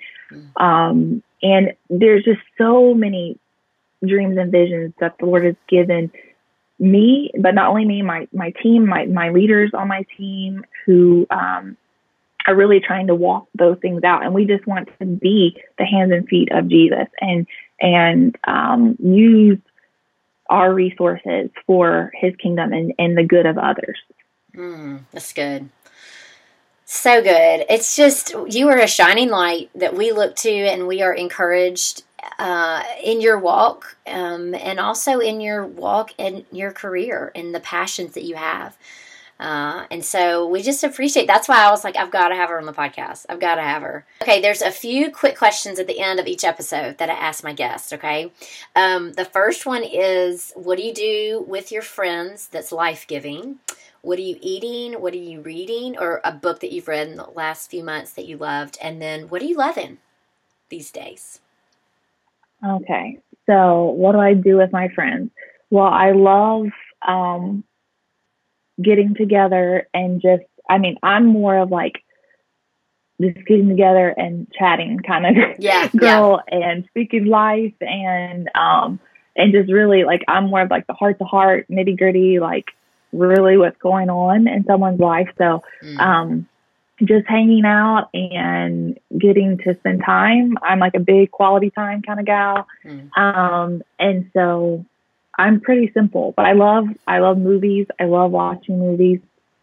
um 0.57 1.21
and 1.41 1.73
there's 1.89 2.23
just 2.23 2.41
so 2.57 2.93
many 2.93 3.37
dreams 4.05 4.37
and 4.37 4.51
visions 4.51 4.93
that 4.99 5.17
the 5.19 5.25
lord 5.25 5.43
has 5.43 5.55
given 5.67 6.11
me 6.77 7.31
but 7.39 7.55
not 7.55 7.69
only 7.69 7.85
me 7.85 8.01
my 8.01 8.27
my 8.33 8.51
team 8.61 8.85
my 8.85 9.05
my 9.05 9.29
leaders 9.29 9.71
on 9.73 9.87
my 9.87 10.05
team 10.17 10.63
who 10.85 11.25
um 11.29 11.77
are 12.47 12.55
really 12.55 12.79
trying 12.79 13.07
to 13.07 13.15
walk 13.15 13.47
those 13.55 13.77
things 13.81 14.03
out. 14.03 14.23
And 14.23 14.33
we 14.33 14.45
just 14.45 14.67
want 14.67 14.89
to 14.99 15.05
be 15.05 15.57
the 15.77 15.85
hands 15.85 16.11
and 16.11 16.27
feet 16.27 16.49
of 16.51 16.67
Jesus 16.67 17.07
and, 17.19 17.47
and, 17.79 18.37
um, 18.45 18.95
use 18.99 19.59
our 20.49 20.73
resources 20.73 21.49
for 21.65 22.11
his 22.13 22.35
kingdom 22.35 22.71
and, 22.71 22.93
and 22.99 23.17
the 23.17 23.23
good 23.23 23.45
of 23.47 23.57
others. 23.57 23.97
Mm, 24.55 25.01
that's 25.11 25.33
good. 25.33 25.69
So 26.85 27.21
good. 27.21 27.65
It's 27.69 27.95
just, 27.95 28.33
you 28.47 28.69
are 28.69 28.77
a 28.77 28.87
shining 28.87 29.29
light 29.29 29.69
that 29.75 29.95
we 29.95 30.11
look 30.11 30.35
to 30.37 30.51
and 30.51 30.87
we 30.87 31.01
are 31.01 31.13
encouraged 31.13 32.03
uh, 32.37 32.83
in 33.03 33.21
your 33.21 33.39
walk 33.39 33.97
um, 34.07 34.53
and 34.53 34.79
also 34.79 35.19
in 35.19 35.41
your 35.41 35.65
walk 35.65 36.13
and 36.19 36.45
your 36.51 36.71
career 36.71 37.31
and 37.35 37.53
the 37.53 37.59
passions 37.59 38.13
that 38.13 38.23
you 38.23 38.35
have. 38.35 38.77
Uh, 39.37 39.85
and 39.91 40.05
so 40.05 40.47
we 40.47 40.61
just 40.61 40.83
appreciate 40.83 41.27
that's 41.27 41.49
why 41.49 41.65
I 41.65 41.69
was 41.69 41.83
like, 41.83 41.97
I've 41.97 42.11
got 42.11 42.29
to 42.29 42.35
have 42.35 42.49
her 42.49 42.57
on 42.57 42.65
the 42.65 42.71
podcast. 42.73 43.25
I've 43.27 43.39
got 43.39 43.55
to 43.55 43.61
have 43.61 43.81
her. 43.81 44.05
Okay, 44.21 44.41
there's 44.41 44.61
a 44.61 44.71
few 44.71 45.11
quick 45.11 45.37
questions 45.37 45.77
at 45.77 45.87
the 45.87 45.99
end 45.99 46.19
of 46.19 46.27
each 46.27 46.45
episode 46.45 46.99
that 46.99 47.09
I 47.09 47.13
ask 47.13 47.43
my 47.43 47.51
guests. 47.51 47.91
Okay. 47.91 48.31
Um, 48.75 49.11
the 49.13 49.25
first 49.25 49.65
one 49.65 49.83
is 49.83 50.53
What 50.55 50.77
do 50.77 50.83
you 50.83 50.93
do 50.93 51.45
with 51.47 51.71
your 51.71 51.81
friends 51.81 52.47
that's 52.47 52.71
life 52.71 53.05
giving? 53.07 53.59
What 54.05 54.19
are 54.19 54.21
you 54.21 54.37
eating? 54.39 55.01
What 55.01 55.13
are 55.13 55.17
you 55.17 55.41
reading? 55.41 55.97
Or 55.97 56.21
a 56.23 56.31
book 56.31 56.59
that 56.59 56.71
you've 56.71 56.87
read 56.87 57.07
in 57.07 57.17
the 57.17 57.23
last 57.23 57.71
few 57.71 57.83
months 57.83 58.13
that 58.13 58.27
you 58.27 58.37
loved? 58.37 58.77
And 58.79 59.01
then 59.01 59.29
what 59.29 59.41
are 59.41 59.45
you 59.45 59.57
loving 59.57 59.97
these 60.69 60.91
days? 60.91 61.41
Okay. 62.63 63.17
So, 63.47 63.85
what 63.85 64.11
do 64.11 64.19
I 64.19 64.35
do 64.35 64.57
with 64.57 64.71
my 64.71 64.89
friends? 64.89 65.31
Well, 65.71 65.87
I 65.87 66.11
love 66.11 66.67
um, 67.01 67.63
getting 68.79 69.15
together 69.15 69.87
and 69.91 70.21
just, 70.21 70.43
I 70.69 70.77
mean, 70.77 70.97
I'm 71.01 71.25
more 71.25 71.57
of 71.57 71.71
like 71.71 72.03
just 73.19 73.43
getting 73.47 73.69
together 73.69 74.09
and 74.09 74.47
chatting 74.51 74.99
kind 74.99 75.25
of 75.25 75.35
yeah, 75.59 75.87
girl 75.87 76.43
yeah. 76.51 76.57
and 76.59 76.85
speaking 76.89 77.25
life 77.25 77.73
and, 77.81 78.51
um, 78.53 78.99
and 79.35 79.51
just 79.51 79.71
really 79.71 80.03
like, 80.03 80.21
I'm 80.27 80.51
more 80.51 80.61
of 80.61 80.69
like 80.69 80.85
the 80.85 80.93
heart 80.93 81.17
to 81.17 81.25
heart, 81.25 81.65
nitty 81.71 81.97
gritty, 81.97 82.39
like 82.39 82.65
really 83.17 83.57
what's 83.57 83.77
going 83.77 84.09
on 84.09 84.47
in 84.47 84.65
someone's 84.65 84.99
life. 84.99 85.29
So, 85.37 85.63
mm. 85.83 85.99
um, 85.99 86.47
just 87.03 87.27
hanging 87.27 87.65
out 87.65 88.09
and 88.13 88.97
getting 89.17 89.57
to 89.59 89.75
spend 89.75 90.03
time. 90.05 90.57
I'm 90.61 90.79
like 90.79 90.93
a 90.95 90.99
big 90.99 91.31
quality 91.31 91.69
time 91.69 92.01
kind 92.01 92.19
of 92.19 92.25
gal. 92.25 92.67
Mm. 92.85 93.17
Um, 93.17 93.83
and 93.99 94.29
so 94.33 94.85
I'm 95.37 95.59
pretty 95.59 95.91
simple, 95.93 96.33
but 96.35 96.45
I 96.45 96.53
love 96.53 96.87
I 97.07 97.19
love 97.19 97.37
movies. 97.37 97.87
I 97.99 98.05
love 98.05 98.31
watching 98.31 98.79
movies. 98.79 99.19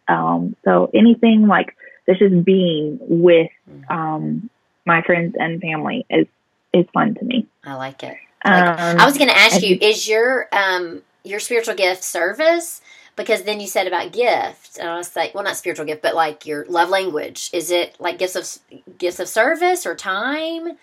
Um, 0.07 0.55
so 0.63 0.91
anything 0.93 1.47
like 1.47 1.75
this 2.05 2.19
just 2.19 2.43
being 2.43 2.99
with 3.01 3.49
mm. 3.69 3.91
um, 3.91 4.49
my 4.85 5.01
friends 5.01 5.35
and 5.39 5.61
family 5.61 6.05
is 6.09 6.27
is 6.73 6.85
fun 6.93 7.15
to 7.15 7.25
me. 7.25 7.47
I 7.63 7.75
like 7.75 8.03
it. 8.03 8.17
I, 8.43 8.59
like, 8.59 8.79
um, 8.79 8.99
I 8.99 9.05
was 9.05 9.17
going 9.17 9.29
to 9.29 9.37
ask 9.37 9.61
you: 9.61 9.77
Is 9.81 10.07
your 10.07 10.49
um, 10.51 11.01
your 11.23 11.39
spiritual 11.39 11.75
gift 11.75 12.03
service? 12.03 12.81
Because 13.15 13.43
then 13.43 13.59
you 13.59 13.67
said 13.67 13.85
about 13.85 14.11
gift, 14.11 14.79
and 14.79 14.89
I 14.89 14.97
was 14.97 15.15
like, 15.15 15.35
well, 15.35 15.43
not 15.43 15.55
spiritual 15.55 15.85
gift, 15.85 16.01
but 16.01 16.15
like 16.15 16.47
your 16.47 16.65
love 16.65 16.89
language. 16.89 17.51
Is 17.53 17.69
it 17.69 17.95
like 17.99 18.17
gifts 18.17 18.35
of 18.35 18.97
gifts 18.97 19.19
of 19.19 19.29
service 19.29 19.85
or 19.85 19.95
time, 19.95 20.77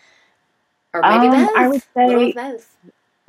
or 0.94 1.02
maybe 1.02 1.26
um, 1.26 1.46
both? 1.46 1.56
I 1.56 1.68
would 1.68 1.82
say 1.94 2.32
both 2.32 2.76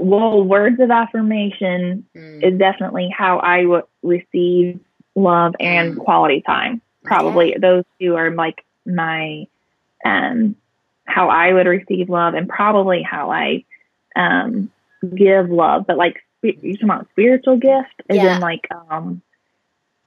well, 0.02 0.43
words 0.43 0.80
of 0.80 0.89
affirmation 0.89 2.06
mm. 2.16 2.43
is 2.43 2.58
definitely 2.58 3.14
how 3.16 3.38
I 3.38 3.66
would 3.66 3.84
receive 4.02 4.80
love 5.16 5.54
and 5.60 5.95
mm. 5.95 6.04
quality 6.04 6.41
time. 6.41 6.82
Probably 7.04 7.56
those 7.60 7.84
two 7.99 8.16
are 8.16 8.32
like 8.32 8.66
my 8.86 9.45
um 10.04 10.56
how 11.06 11.30
I 11.30 11.54
would 11.54 11.68
receive 11.68 12.10
love 12.10 12.34
and 12.34 12.49
probably 12.49 13.04
how 13.04 13.32
I 13.32 13.64
um 14.16 14.72
give 15.16 15.49
love. 15.49 15.86
But 15.88 15.97
like 15.97 16.24
you 16.41 16.73
talking 16.73 16.83
about 16.83 17.07
spiritual 17.11 17.57
gift, 17.57 18.01
as 18.09 18.17
yeah. 18.17 18.35
in 18.35 18.41
like 18.41 18.67
um 18.71 19.21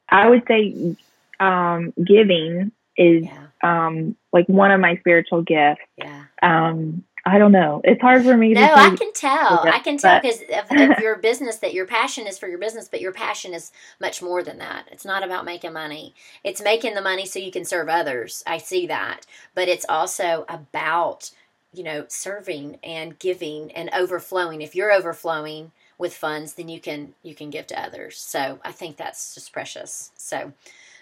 I 0.09 0.29
would 0.29 0.43
say 0.47 0.97
um 1.41 1.93
giving 2.03 2.73
is 2.97 3.25
yeah. 3.25 3.47
um 3.63 4.17
like 4.33 4.49
one 4.49 4.71
of 4.71 4.81
my 4.81 4.97
spiritual 4.97 5.43
gifts. 5.43 5.83
Yeah. 5.97 6.25
Um 6.43 7.05
I 7.27 7.39
don't 7.39 7.53
know. 7.53 7.81
It's 7.85 8.03
hard 8.03 8.23
for 8.23 8.37
me. 8.37 8.53
No, 8.53 8.75
I 8.75 8.95
can 8.95 9.13
tell. 9.15 9.65
I 9.65 9.79
can 9.79 9.97
tell 9.97 10.21
because 10.21 10.43
of, 10.43 10.71
of, 10.71 10.99
your 10.99 11.17
business 11.17 11.57
that 11.57 11.73
your 11.73 11.87
passion 11.87 12.27
is 12.27 12.39
for 12.39 12.49
your 12.49 12.59
business, 12.59 12.87
but 12.87 13.01
your 13.01 13.13
passion 13.13 13.55
is 13.55 13.73
much 13.99 14.21
more 14.21 14.43
than 14.43 14.59
that. 14.59 14.89
It's 14.93 15.07
not 15.07 15.23
about 15.23 15.47
making 15.47 15.73
money. 15.73 16.15
It's 16.43 16.61
making 16.61 16.95
the 16.95 17.01
money 17.01 17.25
so 17.25 17.39
you 17.39 17.51
can 17.51 17.65
serve 17.65 17.89
others. 17.89 18.43
I 18.47 18.59
see 18.59 18.87
that, 18.89 19.25
but 19.55 19.69
it's 19.69 19.87
also 19.89 20.45
about 20.51 21.31
you 21.73 21.83
know 21.83 22.05
serving 22.09 22.79
and 22.85 23.19
giving 23.19 23.73
and 23.73 23.89
overflowing. 23.95 24.61
If 24.61 24.75
you're 24.75 24.93
overflowing 24.93 25.73
with 25.99 26.15
funds, 26.15 26.55
then 26.55 26.69
you 26.69 26.81
can 26.81 27.15
you 27.23 27.35
can 27.35 27.51
give 27.51 27.67
to 27.69 27.81
others. 27.81 28.19
So 28.19 28.59
I 28.65 28.73
think 28.73 28.97
that's 28.97 29.35
just 29.35 29.53
precious. 29.53 30.11
So 30.17 30.53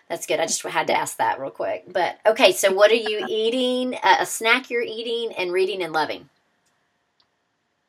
that's 0.08 0.26
good. 0.26 0.40
I 0.40 0.46
just 0.46 0.62
had 0.62 0.86
to 0.88 0.94
ask 0.94 1.16
that 1.16 1.40
real 1.40 1.50
quick. 1.50 1.84
But 1.90 2.18
okay, 2.26 2.52
so 2.52 2.72
what 2.72 2.90
are 2.90 2.94
you 2.94 3.26
eating? 3.28 3.94
Uh, 4.02 4.16
a 4.20 4.26
snack 4.26 4.70
you're 4.70 4.82
eating 4.82 5.32
and 5.36 5.52
reading 5.52 5.82
and 5.82 5.92
loving. 5.92 6.28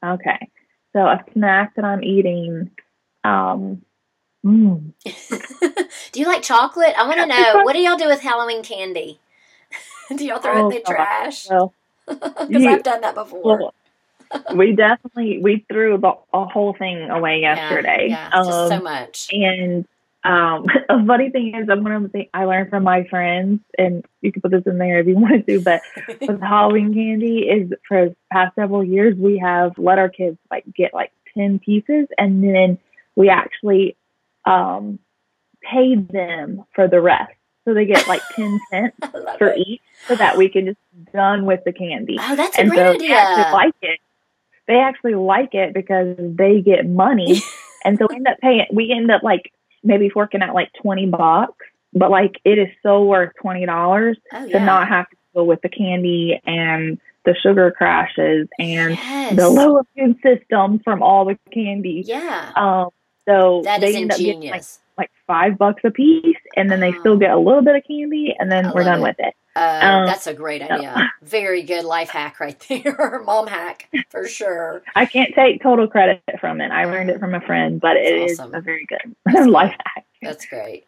Okay, 0.04 0.50
so 0.94 1.02
a 1.02 1.24
snack 1.34 1.76
that 1.76 1.86
I'm 1.86 2.04
eating. 2.04 2.72
Um, 3.24 3.84
mm. 4.46 4.94
do 6.12 6.20
you 6.20 6.26
like 6.26 6.44
chocolate? 6.44 6.94
I 6.98 7.08
want 7.08 7.20
to 7.20 7.26
know 7.28 7.64
what 7.64 7.74
do 7.74 7.80
y'all 7.80 7.98
do 7.98 8.08
with 8.08 8.22
Halloween 8.22 8.64
candy? 8.64 9.20
do 10.16 10.26
y'all 10.26 10.40
throw 10.40 10.54
oh, 10.54 10.70
it 10.70 10.76
in 10.76 10.82
the 10.84 10.84
oh, 10.88 10.94
trash? 10.94 11.48
Because 12.06 12.66
I've 12.66 12.84
done 12.84 13.02
that 13.02 13.16
before. 13.16 13.74
we 14.56 14.74
definitely 14.74 15.40
we 15.42 15.66
threw 15.70 15.98
the 15.98 16.14
a 16.34 16.46
whole 16.46 16.74
thing 16.74 17.10
away 17.10 17.42
yesterday. 17.42 18.08
Yeah, 18.10 18.30
yeah 18.34 18.40
um, 18.40 18.70
so 18.70 18.82
much. 18.82 19.30
And 19.32 19.88
um, 20.24 20.66
a 20.90 21.06
funny 21.06 21.30
thing 21.30 21.54
is, 21.56 21.70
I 21.70 21.76
one 21.76 21.92
of 21.92 22.04
the 22.04 22.10
things 22.10 22.30
I 22.34 22.46
learned 22.46 22.70
from 22.70 22.84
my 22.84 23.06
friends, 23.06 23.62
and 23.78 24.06
you 24.22 24.32
can 24.32 24.42
put 24.42 24.52
this 24.52 24.64
in 24.66 24.78
there 24.78 25.00
if 25.00 25.08
you 25.08 25.16
want 25.20 25.46
to, 25.48 25.62
but 25.62 25.82
with 26.22 26.42
Halloween 26.42 26.94
candy 26.94 27.40
is 27.40 27.72
for 27.88 28.10
the 28.10 28.16
past 28.32 28.56
several 28.56 28.84
years, 28.84 29.16
we 29.18 29.38
have 29.40 29.78
let 29.78 30.00
our 30.00 30.10
kids 30.10 30.38
like 30.50 30.66
get 30.76 30.94
like 30.94 31.12
10 31.36 31.60
pieces 31.60 32.08
and 32.18 32.44
then 32.44 32.78
we 33.16 33.30
actually, 33.30 33.96
um, 34.46 35.00
paid 35.62 36.10
them 36.10 36.64
for 36.76 36.88
the 36.88 37.02
rest. 37.02 37.34
So 37.66 37.74
they 37.74 37.86
get 37.86 38.08
like 38.08 38.22
10 38.36 38.60
cents 38.70 38.98
for 39.38 39.48
it. 39.48 39.60
each 39.66 39.82
so 40.08 40.16
that 40.16 40.38
we 40.38 40.50
can 40.50 40.66
just 40.66 40.78
done 41.14 41.46
with 41.46 41.62
the 41.64 41.72
candy. 41.72 42.18
Oh, 42.20 42.36
that's 42.36 42.58
a 42.58 42.62
and 42.62 42.70
great 42.70 42.80
so 42.80 42.94
idea. 42.94 43.50
Like 43.54 43.74
it. 43.82 44.00
They 44.68 44.76
actually 44.76 45.16
like 45.16 45.54
it 45.54 45.74
because 45.74 46.16
they 46.18 46.62
get 46.62 46.88
money. 46.88 47.42
and 47.86 47.98
so 47.98 48.08
we 48.10 48.16
end 48.16 48.28
up 48.28 48.38
paying, 48.40 48.66
we 48.72 48.92
end 48.92 49.12
up 49.12 49.24
like 49.24 49.52
maybe 49.84 50.10
forking 50.10 50.42
out 50.42 50.54
like 50.54 50.72
20 50.82 51.08
bucks, 51.08 51.66
but 51.94 52.10
like 52.10 52.36
it 52.46 52.58
is 52.58 52.70
so 52.82 53.04
worth 53.04 53.34
$20 53.44 54.16
oh, 54.34 54.46
yeah. 54.46 54.60
to 54.60 54.66
not 54.66 54.88
have 54.88 55.10
to 55.10 55.16
deal 55.34 55.46
with 55.46 55.62
the 55.62 55.70
candy 55.70 56.40
and 56.46 57.00
the 57.26 57.36
sugar 57.42 57.72
crashes 57.72 58.48
and 58.60 58.96
yes. 58.96 59.36
the 59.36 59.50
low 59.50 59.82
immune 59.96 60.20
system 60.22 60.80
from 60.84 61.02
all 61.02 61.26
the 61.26 61.38
candy. 61.54 62.04
Yeah. 62.06 62.52
Um, 62.56 62.90
so 63.26 63.62
that 63.64 63.80
they 63.80 63.96
end 63.96 64.12
up 64.12 64.18
getting 64.18 64.50
like, 64.50 64.64
like 64.98 65.12
five 65.26 65.58
bucks 65.58 65.82
a 65.86 65.92
piece 65.92 66.36
and 66.58 66.70
then 66.70 66.82
they 66.82 66.92
still 67.00 67.18
get 67.18 67.32
a 67.32 67.38
little 67.38 67.62
bit 67.62 67.76
of 67.76 67.84
candy 67.88 68.36
and 68.38 68.52
then 68.52 68.66
I 68.66 68.74
we're 68.74 68.84
done 68.84 69.00
it. 69.00 69.04
with 69.04 69.16
it. 69.20 69.34
Uh, 69.56 69.80
um, 69.82 70.06
that's 70.08 70.26
a 70.26 70.34
great 70.34 70.62
idea. 70.64 71.12
Very 71.22 71.62
good 71.62 71.86
life 71.86 72.10
hack 72.10 72.40
right 72.40 72.60
there. 72.70 73.22
Mom 73.26 73.48
hack 73.48 73.90
for 74.10 74.28
sure. 74.28 74.82
I 74.96 75.06
can't 75.06 75.34
take 75.36 75.62
total 75.62 75.88
credit 75.88 76.22
from 76.40 76.60
it. 76.60 76.72
I 76.72 76.86
learned 76.86 77.12
it 77.12 77.20
from 77.20 77.36
a 77.36 77.42
friend, 77.42 77.80
but 77.80 77.94
that's 77.94 78.08
it 78.10 78.32
awesome. 78.32 78.50
is 78.50 78.58
a 78.58 78.62
very 78.62 78.88
good 78.88 79.48
life 79.48 79.76
hack. 79.86 80.06
That's 80.22 80.46
great. 80.46 80.86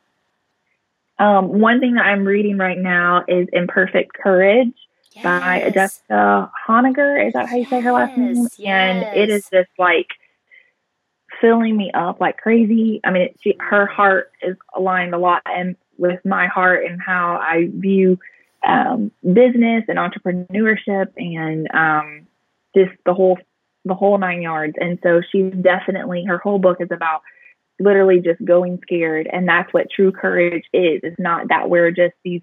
Um, 1.19 1.59
one 1.59 1.79
thing 1.79 1.93
that 1.95 2.05
I'm 2.05 2.25
reading 2.25 2.57
right 2.57 2.77
now 2.77 3.23
is 3.27 3.47
Imperfect 3.53 4.13
Courage 4.13 4.73
yes. 5.13 5.23
by 5.23 5.69
Jessica 5.73 6.51
Honegger. 6.67 7.25
Is 7.25 7.33
that 7.33 7.47
how 7.47 7.55
you 7.55 7.65
say 7.65 7.79
her 7.81 7.91
last 7.91 8.17
name? 8.17 8.47
Yes. 8.57 8.59
And 8.59 9.17
it 9.17 9.29
is 9.29 9.47
just 9.51 9.69
like 9.77 10.07
filling 11.39 11.77
me 11.77 11.91
up 11.93 12.19
like 12.19 12.37
crazy. 12.37 12.99
I 13.03 13.11
mean, 13.11 13.21
it, 13.23 13.39
she, 13.41 13.55
her 13.59 13.85
heart 13.85 14.31
is 14.41 14.57
aligned 14.75 15.13
a 15.13 15.17
lot 15.17 15.41
and 15.45 15.75
with 15.97 16.23
my 16.25 16.47
heart 16.47 16.85
and 16.85 17.01
how 17.01 17.37
I 17.37 17.69
view 17.71 18.19
um, 18.65 19.11
business 19.21 19.83
and 19.87 19.97
entrepreneurship 19.97 21.11
and 21.17 21.67
um, 21.73 22.27
just 22.75 22.91
the 23.05 23.13
whole 23.13 23.37
the 23.85 23.93
whole 23.93 24.17
nine 24.17 24.41
yards. 24.41 24.73
And 24.79 24.99
so 25.03 25.21
she's 25.31 25.53
definitely 25.53 26.25
her 26.25 26.39
whole 26.39 26.59
book 26.59 26.77
is 26.79 26.89
about 26.91 27.21
literally 27.79 28.19
just 28.21 28.43
going 28.43 28.79
scared, 28.81 29.29
and 29.31 29.47
that's 29.47 29.73
what 29.73 29.87
true 29.89 30.11
courage 30.11 30.65
is. 30.73 31.01
It's 31.03 31.19
not 31.19 31.49
that 31.49 31.69
we're 31.69 31.91
just 31.91 32.15
these 32.23 32.41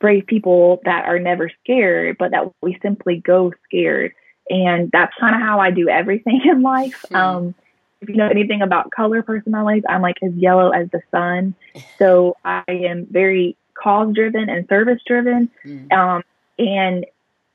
brave 0.00 0.26
people 0.26 0.80
that 0.84 1.06
are 1.06 1.18
never 1.18 1.50
scared, 1.62 2.16
but 2.18 2.32
that 2.32 2.52
we 2.60 2.76
simply 2.82 3.22
go 3.24 3.52
scared. 3.64 4.12
And 4.50 4.90
that's 4.92 5.14
kind 5.18 5.34
of 5.34 5.40
how 5.40 5.60
I 5.60 5.70
do 5.70 5.88
everything 5.88 6.42
in 6.50 6.62
life. 6.62 7.04
Um, 7.14 7.54
if 8.02 8.08
you 8.08 8.16
know 8.16 8.26
anything 8.26 8.62
about 8.62 8.90
color 8.90 9.22
personalities, 9.22 9.84
I'm 9.88 10.02
like 10.02 10.16
as 10.22 10.34
yellow 10.34 10.70
as 10.70 10.90
the 10.90 11.00
sun. 11.12 11.54
So 11.98 12.36
I 12.44 12.64
am 12.68 13.06
very 13.08 13.56
cause 13.82 14.14
driven 14.14 14.48
and 14.48 14.68
service 14.68 15.00
driven. 15.06 15.50
Mm. 15.64 15.92
Um, 15.92 16.22
and 16.58 17.06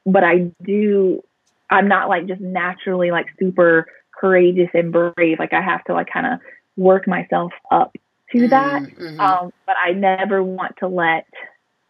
but 0.06 0.24
I 0.24 0.52
do, 0.64 1.24
I'm 1.70 1.88
not 1.88 2.10
like 2.10 2.28
just 2.28 2.42
naturally 2.42 3.12
like 3.12 3.28
super 3.40 3.88
courageous 4.18 4.70
and 4.74 4.92
brave. 4.92 5.40
Like 5.40 5.54
I 5.54 5.62
have 5.62 5.84
to 5.86 5.94
like 5.94 6.08
kind 6.12 6.26
of 6.26 6.40
work 6.76 7.08
myself 7.08 7.52
up 7.72 7.96
to 8.32 8.48
that. 8.48 8.84
Mhm. 8.84 9.20
Um, 9.20 9.54
but 9.66 9.76
I 9.84 9.92
never 9.94 10.44
want 10.44 10.76
to 10.78 10.88
let 10.88 11.28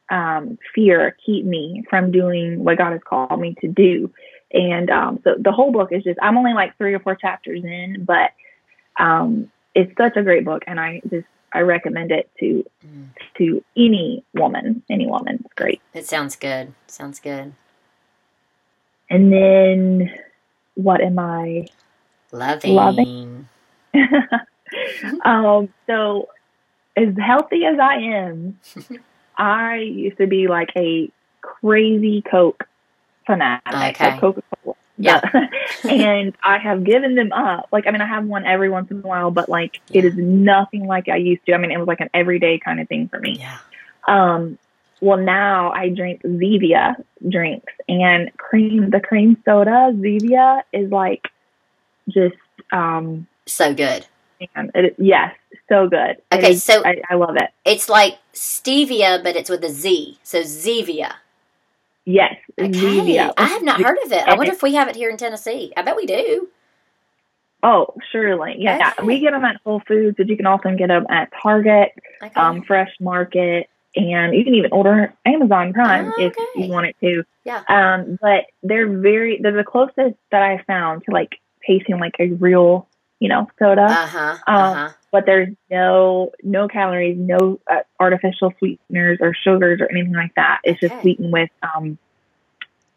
um, 0.10 0.58
fear 0.74 1.16
keep 1.26 1.46
me 1.46 1.84
from 1.90 2.12
doing 2.12 2.64
what 2.64 2.78
God 2.78 2.92
has 2.92 3.02
called 3.08 3.40
me 3.40 3.56
to 3.62 3.68
do. 3.68 4.12
And 4.54 4.90
um, 4.90 5.20
so 5.24 5.36
the 5.38 5.52
whole 5.52 5.72
book 5.72 5.90
is 5.92 6.04
just, 6.04 6.20
I'm 6.22 6.38
only 6.38 6.54
like 6.54 6.78
three 6.78 6.94
or 6.94 7.00
four 7.00 7.16
chapters 7.16 7.64
in, 7.64 8.06
but 8.06 8.32
um, 9.00 9.52
it's 9.76 9.92
such 9.98 10.16
a 10.16 10.24
great 10.24 10.46
book. 10.46 10.64
And 10.68 10.80
I 10.80 11.02
just, 11.10 11.28
I 11.58 11.62
recommend 11.62 12.12
it 12.12 12.30
to 12.40 12.64
Mm. 12.86 13.08
to 13.40 13.64
any 13.76 14.24
woman. 14.36 14.84
Any 14.90 15.08
woman, 15.08 15.40
it's 15.44 15.54
great. 15.56 15.82
It 15.94 16.06
sounds 16.06 16.36
good. 16.36 16.74
Sounds 16.86 17.20
good. 17.20 17.54
And 19.10 19.34
then, 19.34 20.14
what 20.76 21.02
am 21.02 21.18
I? 21.18 21.66
Loving. 22.32 22.76
Loving. 22.76 23.50
um, 25.26 25.70
so, 25.88 26.30
as 26.96 27.10
healthy 27.18 27.66
as 27.66 27.80
I 27.80 27.96
am, 27.96 28.60
I 29.38 29.78
used 29.78 30.18
to 30.18 30.28
be 30.28 30.48
like 30.48 30.70
a 30.78 31.10
crazy 31.42 32.22
Coke 32.22 32.68
fanatic, 33.26 34.00
Okay. 34.02 34.20
Coca 34.20 34.44
Cola. 34.64 34.77
Yeah. 34.98 35.22
and 35.90 36.34
I 36.44 36.58
have 36.58 36.84
given 36.84 37.16
them 37.16 37.32
up. 37.32 37.68
Like, 37.72 37.86
I 37.88 37.92
mean, 37.92 38.02
I 38.02 38.08
have 38.08 38.26
one 38.26 38.46
every 38.46 38.70
once 38.70 38.90
in 38.92 38.98
a 38.98 39.02
while, 39.08 39.32
but 39.32 39.48
like, 39.48 39.80
it 39.94 40.04
Yeah. 40.04 40.10
is 40.10 40.18
nothing 40.18 40.88
like 40.88 41.08
I 41.08 41.18
used 41.18 41.46
to. 41.46 41.54
I 41.54 41.58
mean, 41.58 41.72
it 41.72 41.78
was 41.78 41.88
like 41.88 42.00
an 42.02 42.10
everyday 42.14 42.58
kind 42.60 42.80
of 42.80 42.88
thing 42.88 43.08
for 43.08 43.20
me. 43.20 43.38
Yeah. 43.40 43.58
Um, 44.08 44.58
well, 45.00 45.18
now 45.20 45.72
I 45.72 45.90
drink 45.90 46.24
Zevia 46.24 46.96
drinks 47.30 47.72
and 47.88 48.36
cream. 48.38 48.90
The 48.90 49.00
cream 49.00 49.38
soda 49.46 49.92
Zevia 49.94 50.62
is 50.74 50.92
like 50.92 51.28
just 52.10 52.36
um, 52.72 53.28
So 53.46 53.74
good. 53.76 54.06
man, 54.56 54.72
it, 54.74 54.96
yes, 54.98 55.36
so 55.70 55.88
good. 55.88 56.18
Okay, 56.32 56.54
is- 56.54 56.64
so- 56.64 56.84
I, 56.84 57.02
I 57.10 57.16
love 57.16 57.36
it. 57.36 57.52
It's 57.66 57.88
like 57.90 58.18
stevia, 58.34 59.24
but 59.24 59.36
it's 59.36 59.50
with 59.52 59.64
a 59.64 59.70
Z. 59.70 60.18
So 60.24 60.42
Zevia. 60.42 61.14
Yes, 62.08 62.36
Okay. 62.58 63.20
I 63.38 63.48
have 63.50 63.64
not 63.64 63.82
heard 63.82 63.98
of 64.06 64.14
it. 64.14 64.26
I 64.26 64.36
wonder 64.36 64.54
if 64.54 64.64
we 64.64 64.76
have 64.76 64.88
it 64.88 64.96
here 64.96 65.10
in 65.10 65.18
Tennessee. 65.18 65.74
I 65.76 65.82
bet 65.82 65.98
we 65.98 66.06
do. 66.06 66.48
Oh, 67.62 67.94
surely, 68.14 68.56
yeah. 68.60 68.94
Okay. 68.98 69.06
We 69.06 69.20
get 69.20 69.32
them 69.32 69.44
at 69.44 69.58
Whole 69.66 69.82
Foods, 69.86 70.16
but 70.18 70.30
you 70.30 70.38
can 70.38 70.46
also 70.46 70.74
get 70.78 70.88
them 70.88 71.06
at 71.10 71.30
Target, 71.44 71.90
Okay. 72.24 72.40
um, 72.40 72.62
Fresh 72.62 72.92
Market, 73.02 73.70
and 73.98 74.34
you 74.34 74.46
can 74.46 74.56
even 74.56 74.72
order 74.72 75.14
Amazon 75.26 75.74
Prime 75.74 76.14
Oh, 76.18 76.22
if 76.24 76.34
you 76.56 76.70
wanted 76.72 76.96
to. 77.02 77.26
Yeah. 77.44 77.64
Um, 77.68 78.18
but 78.22 78.46
they're 78.64 78.88
very 78.88 79.40
they're 79.42 79.52
the 79.52 79.66
closest 79.66 80.16
that 80.32 80.42
I 80.42 80.64
found 80.66 81.04
to 81.06 81.12
like 81.12 81.42
tasting 81.66 82.00
like 82.00 82.16
a 82.20 82.30
real, 82.30 82.87
you 83.20 83.30
know, 83.30 83.48
soda. 83.60 83.84
uh 83.84 84.06
huh. 84.08 84.38
um, 84.48 84.56
Uh 84.56 84.74
huh. 84.74 84.90
but 85.12 85.26
there's 85.26 85.50
no 85.72 86.32
no 86.44 86.68
calories, 86.68 87.18
no 87.18 87.60
uh, 87.72 87.80
artificial 88.00 88.54
sweeteners 88.60 89.18
or 89.22 89.34
sugars 89.34 89.82
or 89.82 89.90
anything 89.92 90.14
like 90.14 90.34
that. 90.36 90.60
It's 90.64 90.80
just 90.80 91.00
sweetened 91.02 91.32
with 91.34 91.50
um, 91.76 91.98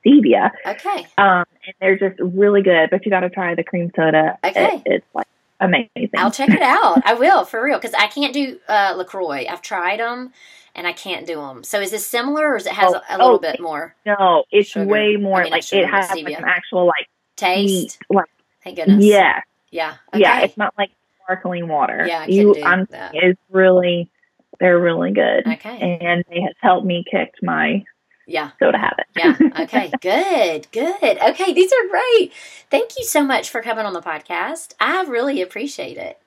stevia, 0.05 0.51
Okay. 0.67 1.07
um, 1.19 1.45
and 1.67 1.75
they're 1.81 1.99
just 1.99 2.21
really 2.21 2.63
good. 2.63 2.91
But 2.91 3.05
you 3.05 3.11
got 3.11 3.21
to 3.21 3.31
try 3.31 3.55
the 3.55 3.65
cream 3.65 3.91
soda. 3.97 4.39
Okay. 4.45 4.77
It- 4.77 4.83
it's 4.87 5.07
like 5.15 5.27
amazing. 5.61 6.11
I'll 6.17 6.31
check 6.31 6.51
it 6.51 6.63
out. 6.63 7.03
I 7.05 7.15
will 7.15 7.45
for 7.45 7.63
real 7.63 7.79
because 7.79 7.95
I 7.95 8.07
can't 8.07 8.33
do 8.33 8.59
uh, 8.69 8.95
Lacroix. 8.97 9.47
I've 9.49 9.63
tried 9.63 10.01
them 10.01 10.33
and 10.75 10.87
I 10.87 10.93
can't 10.93 11.27
do 11.27 11.37
them. 11.37 11.65
So 11.65 11.81
is 11.81 11.91
this 11.91 12.07
similar, 12.07 12.49
or 12.53 12.57
is 12.57 12.67
it 12.67 12.73
has 12.73 12.93
Oh, 12.95 13.01
a, 13.11 13.17
a 13.17 13.19
little 13.19 13.35
oh, 13.37 13.39
bit 13.39 13.61
more 13.61 13.95
no, 14.07 14.45
it's 14.51 14.69
Sugar. 14.71 14.87
way 14.87 15.17
more 15.17 15.41
I 15.41 15.45
mean, 15.45 15.53
like 15.53 15.73
it 15.73 15.87
has 15.87 16.11
like 16.11 16.27
an 16.39 16.45
actual 16.45 16.87
like 16.87 17.09
taste? 17.37 17.99
sweet, 18.09 18.17
like 18.17 18.27
Thank 18.65 18.77
goodness. 18.77 19.05
yeah, 19.05 19.41
Yeah. 19.71 19.95
Okay. 20.13 20.21
yeah. 20.21 20.41
It's 20.41 20.57
not 20.57 20.75
like 20.79 20.91
sparkling 21.23 21.69
water. 21.69 22.05
Yeah, 22.07 22.27
you, 22.27 22.61
I'm, 22.63 22.87
that. 22.91 23.13
it's 23.15 23.41
really 23.51 24.11
they're 24.59 24.79
really 24.79 25.13
good, 25.13 25.47
Okay. 25.47 25.99
and 26.03 26.23
they 26.29 26.41
have 26.43 26.53
helped 26.61 26.85
me 26.87 27.05
kick 27.11 27.33
my 27.43 27.83
Yeah. 28.27 28.51
soda 28.59 28.79
habit. 28.79 29.07
Yeah. 29.17 29.37
Okay. 29.63 29.91
good. 30.01 30.67
Good. 30.73 31.19
Okay. 31.23 31.53
These 31.55 31.73
are 31.73 31.89
great. 31.89 32.33
Thank 32.71 32.99
you 32.99 33.05
so 33.05 33.23
much 33.25 33.49
for 33.49 33.63
coming 33.63 33.87
on 33.87 33.93
the 33.95 34.03
podcast. 34.03 34.75
I 34.81 35.03
really 35.05 35.41
appreciate 35.41 35.97
it. 35.97 36.19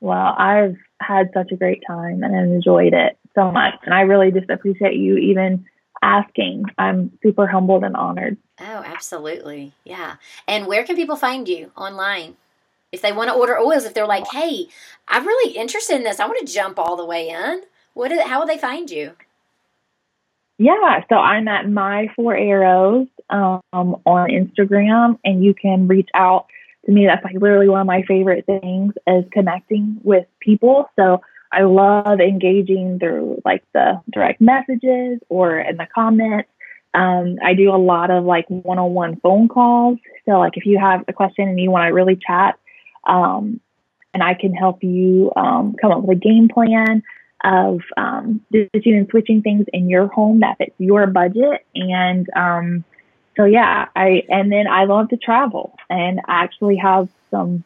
Well, 0.00 0.34
I've 0.38 0.76
had 1.00 1.30
such 1.34 1.50
a 1.52 1.56
great 1.56 1.82
time 1.86 2.22
and 2.22 2.34
enjoyed 2.34 2.92
it 2.94 3.18
so 3.34 3.50
much. 3.50 3.74
And 3.84 3.92
I 3.94 4.02
really 4.02 4.30
just 4.30 4.50
appreciate 4.50 4.94
you 4.96 5.16
even 5.16 5.64
asking. 6.02 6.64
I'm 6.78 7.10
super 7.22 7.46
humbled 7.46 7.84
and 7.84 7.96
honored. 7.96 8.36
Oh, 8.60 8.82
absolutely. 8.84 9.72
Yeah. 9.84 10.16
And 10.46 10.66
where 10.66 10.84
can 10.84 10.96
people 10.96 11.16
find 11.16 11.48
you 11.48 11.72
online? 11.76 12.36
If 12.92 13.02
they 13.02 13.10
want 13.10 13.28
to 13.30 13.34
order 13.34 13.58
oils, 13.58 13.84
if 13.84 13.94
they're 13.94 14.06
like, 14.06 14.26
hey, 14.30 14.66
I'm 15.08 15.26
really 15.26 15.56
interested 15.56 15.96
in 15.96 16.04
this, 16.04 16.20
I 16.20 16.26
want 16.26 16.46
to 16.46 16.52
jump 16.52 16.78
all 16.78 16.96
the 16.96 17.04
way 17.04 17.28
in. 17.28 17.62
What 17.94 18.12
is, 18.12 18.20
how 18.22 18.40
will 18.40 18.46
they 18.46 18.58
find 18.58 18.88
you? 18.88 19.12
Yeah, 20.58 21.02
so 21.08 21.16
I'm 21.16 21.48
at 21.48 21.68
My 21.68 22.06
Four 22.14 22.36
Arrows 22.36 23.08
um, 23.28 23.60
on 23.72 24.30
Instagram, 24.30 25.18
and 25.24 25.44
you 25.44 25.52
can 25.52 25.88
reach 25.88 26.08
out 26.14 26.46
to 26.86 26.92
me. 26.92 27.06
That's 27.06 27.24
like 27.24 27.34
literally 27.34 27.68
one 27.68 27.80
of 27.80 27.86
my 27.88 28.02
favorite 28.02 28.46
things 28.46 28.92
is 29.08 29.24
connecting 29.32 30.00
with 30.04 30.26
people. 30.38 30.88
So 30.94 31.20
I 31.50 31.62
love 31.62 32.20
engaging 32.20 33.00
through 33.00 33.42
like 33.44 33.64
the 33.72 34.00
direct 34.12 34.40
messages 34.40 35.18
or 35.28 35.58
in 35.58 35.76
the 35.76 35.88
comments. 35.92 36.48
Um, 36.94 37.38
I 37.44 37.54
do 37.54 37.74
a 37.74 37.76
lot 37.76 38.10
of 38.10 38.24
like 38.24 38.46
one-on-one 38.48 39.16
phone 39.16 39.48
calls. 39.48 39.98
So 40.26 40.38
like 40.38 40.56
if 40.56 40.64
you 40.64 40.78
have 40.78 41.04
a 41.08 41.12
question 41.12 41.48
and 41.48 41.60
you 41.60 41.70
want 41.70 41.88
to 41.88 41.94
really 41.94 42.16
chat, 42.16 42.58
um, 43.04 43.60
and 44.14 44.22
I 44.22 44.34
can 44.34 44.54
help 44.54 44.82
you 44.84 45.32
um, 45.36 45.74
come 45.80 45.90
up 45.90 46.02
with 46.02 46.16
a 46.16 46.20
game 46.20 46.48
plan 46.48 47.02
of 47.42 47.80
um, 47.96 48.40
ditching 48.50 48.96
and 48.96 49.08
switching 49.10 49.42
things 49.42 49.66
in 49.72 49.90
your 49.90 50.06
home 50.06 50.40
that 50.40 50.56
fits 50.58 50.74
your 50.78 51.06
budget. 51.08 51.66
And 51.74 52.26
um, 52.34 52.84
so, 53.36 53.44
yeah, 53.44 53.86
I 53.96 54.22
and 54.28 54.50
then 54.50 54.66
I 54.68 54.84
love 54.84 55.08
to 55.08 55.16
travel, 55.16 55.76
and 55.90 56.20
I 56.26 56.44
actually 56.44 56.76
have 56.76 57.08
some 57.30 57.64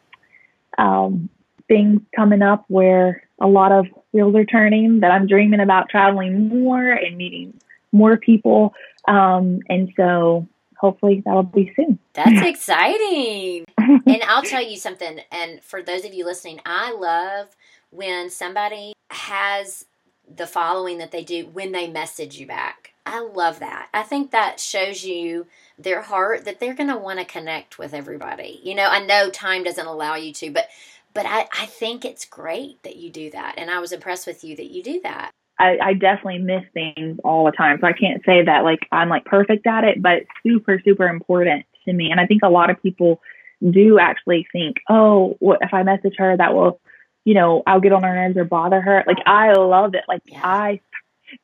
um, 0.77 1.29
things 1.67 2.01
coming 2.15 2.41
up 2.41 2.65
where 2.67 3.23
a 3.39 3.47
lot 3.47 3.71
of 3.71 3.85
wheels 4.11 4.35
are 4.35 4.45
turning 4.45 5.01
that 5.01 5.11
I'm 5.11 5.27
dreaming 5.27 5.59
about 5.59 5.89
traveling 5.89 6.49
more 6.49 6.91
and 6.91 7.15
meeting 7.15 7.53
more 7.91 8.17
people. 8.17 8.73
Um, 9.07 9.59
and 9.69 9.91
so, 9.95 10.47
hopefully, 10.77 11.21
that'll 11.25 11.43
be 11.43 11.71
soon. 11.75 11.99
That's 12.13 12.41
exciting. 12.47 13.65
and 13.77 14.23
I'll 14.27 14.43
tell 14.43 14.63
you 14.63 14.77
something. 14.77 15.19
And 15.31 15.63
for 15.63 15.81
those 15.81 16.05
of 16.05 16.13
you 16.13 16.25
listening, 16.25 16.59
I 16.65 16.93
love 16.93 17.55
when 17.91 18.29
somebody 18.29 18.93
has 19.09 19.85
the 20.33 20.47
following 20.47 20.99
that 20.99 21.11
they 21.11 21.23
do 21.23 21.47
when 21.47 21.71
they 21.71 21.87
message 21.87 22.37
you 22.37 22.45
back. 22.45 22.93
I 23.05 23.21
love 23.21 23.59
that. 23.59 23.89
I 23.93 24.03
think 24.03 24.31
that 24.31 24.59
shows 24.59 25.03
you 25.03 25.47
their 25.79 26.01
heart 26.01 26.45
that 26.45 26.59
they're 26.59 26.75
going 26.75 26.89
to 26.89 26.97
want 26.97 27.17
to 27.17 27.25
connect 27.25 27.79
with 27.79 27.93
everybody. 27.93 28.59
You 28.63 28.75
know, 28.75 28.87
I 28.87 29.03
know 29.03 29.31
time 29.31 29.63
doesn't 29.63 29.87
allow 29.87 30.15
you 30.15 30.31
to, 30.33 30.51
but 30.51 30.67
but 31.13 31.25
I, 31.25 31.47
I 31.59 31.65
think 31.65 32.05
it's 32.05 32.25
great 32.25 32.83
that 32.83 32.97
you 32.97 33.09
do 33.09 33.31
that. 33.31 33.55
And 33.57 33.71
I 33.71 33.79
was 33.79 33.91
impressed 33.91 34.27
with 34.27 34.43
you 34.43 34.55
that 34.57 34.69
you 34.69 34.83
do 34.83 35.01
that. 35.01 35.31
I, 35.59 35.77
I 35.83 35.93
definitely 35.93 36.39
miss 36.39 36.63
things 36.73 37.19
all 37.23 37.45
the 37.45 37.51
time. 37.51 37.77
So 37.81 37.87
I 37.87 37.93
can't 37.93 38.23
say 38.25 38.43
that 38.43 38.63
like 38.63 38.87
I'm 38.91 39.09
like 39.09 39.25
perfect 39.25 39.67
at 39.67 39.83
it, 39.83 40.01
but 40.01 40.13
it's 40.19 40.29
super, 40.41 40.81
super 40.83 41.07
important 41.07 41.65
to 41.85 41.93
me. 41.93 42.11
And 42.11 42.19
I 42.19 42.25
think 42.25 42.43
a 42.43 42.49
lot 42.49 42.69
of 42.69 42.81
people 42.81 43.21
do 43.69 43.99
actually 43.99 44.47
think, 44.53 44.77
oh, 44.89 45.35
what 45.39 45.59
if 45.61 45.73
I 45.73 45.83
message 45.83 46.15
her 46.17 46.35
that 46.37 46.53
will, 46.53 46.79
you 47.25 47.33
know, 47.33 47.61
I'll 47.67 47.81
get 47.81 47.91
on 47.91 48.03
her 48.03 48.13
nerves 48.15 48.37
or 48.37 48.45
bother 48.45 48.79
her. 48.79 49.03
Like 49.05 49.17
I 49.25 49.51
love 49.53 49.95
it. 49.95 50.03
Like 50.07 50.21
Yeah. 50.25 50.41
I 50.43 50.79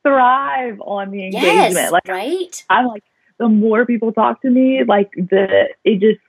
thrive 0.02 0.80
on 0.80 1.10
the 1.10 1.26
engagement. 1.26 1.74
Yes, 1.74 1.92
Like 1.92 2.08
right? 2.08 2.64
I'm 2.70 2.86
like 2.86 3.04
the 3.38 3.48
more 3.48 3.84
people 3.84 4.12
talk 4.12 4.40
to 4.42 4.50
me, 4.50 4.82
like 4.84 5.10
the 5.14 5.68
it 5.84 6.00
just 6.00 6.20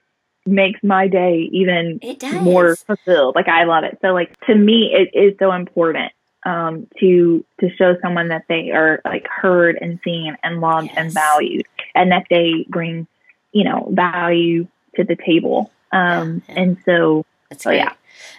makes 0.44 0.80
my 0.82 1.08
day 1.08 1.48
even 1.52 2.00
more 2.42 2.76
fulfilled. 2.76 3.34
Like 3.34 3.48
I 3.48 3.64
love 3.64 3.84
it. 3.84 3.98
So 4.02 4.08
like 4.08 4.38
to 4.46 4.54
me, 4.54 4.92
it 4.92 5.16
is 5.18 5.34
so 5.38 5.52
important 5.52 6.12
um, 6.48 6.86
to 7.00 7.44
to 7.60 7.70
show 7.76 7.96
someone 8.02 8.28
that 8.28 8.44
they 8.48 8.70
are 8.70 9.00
like 9.04 9.26
heard 9.28 9.76
and 9.80 9.98
seen 10.04 10.36
and 10.42 10.60
loved 10.60 10.90
and 10.96 11.12
valued, 11.12 11.66
and 11.94 12.10
that 12.12 12.26
they 12.30 12.66
bring 12.68 13.06
you 13.52 13.64
know 13.64 13.88
value 13.92 14.66
to 14.96 15.04
the 15.04 15.16
table. 15.16 15.70
Um, 15.92 16.42
Yeah. 16.48 16.54
And 16.60 16.76
so 16.84 17.24
That's 17.50 17.62
So, 17.64 17.70
great. 17.70 17.78
yeah. 17.78 17.92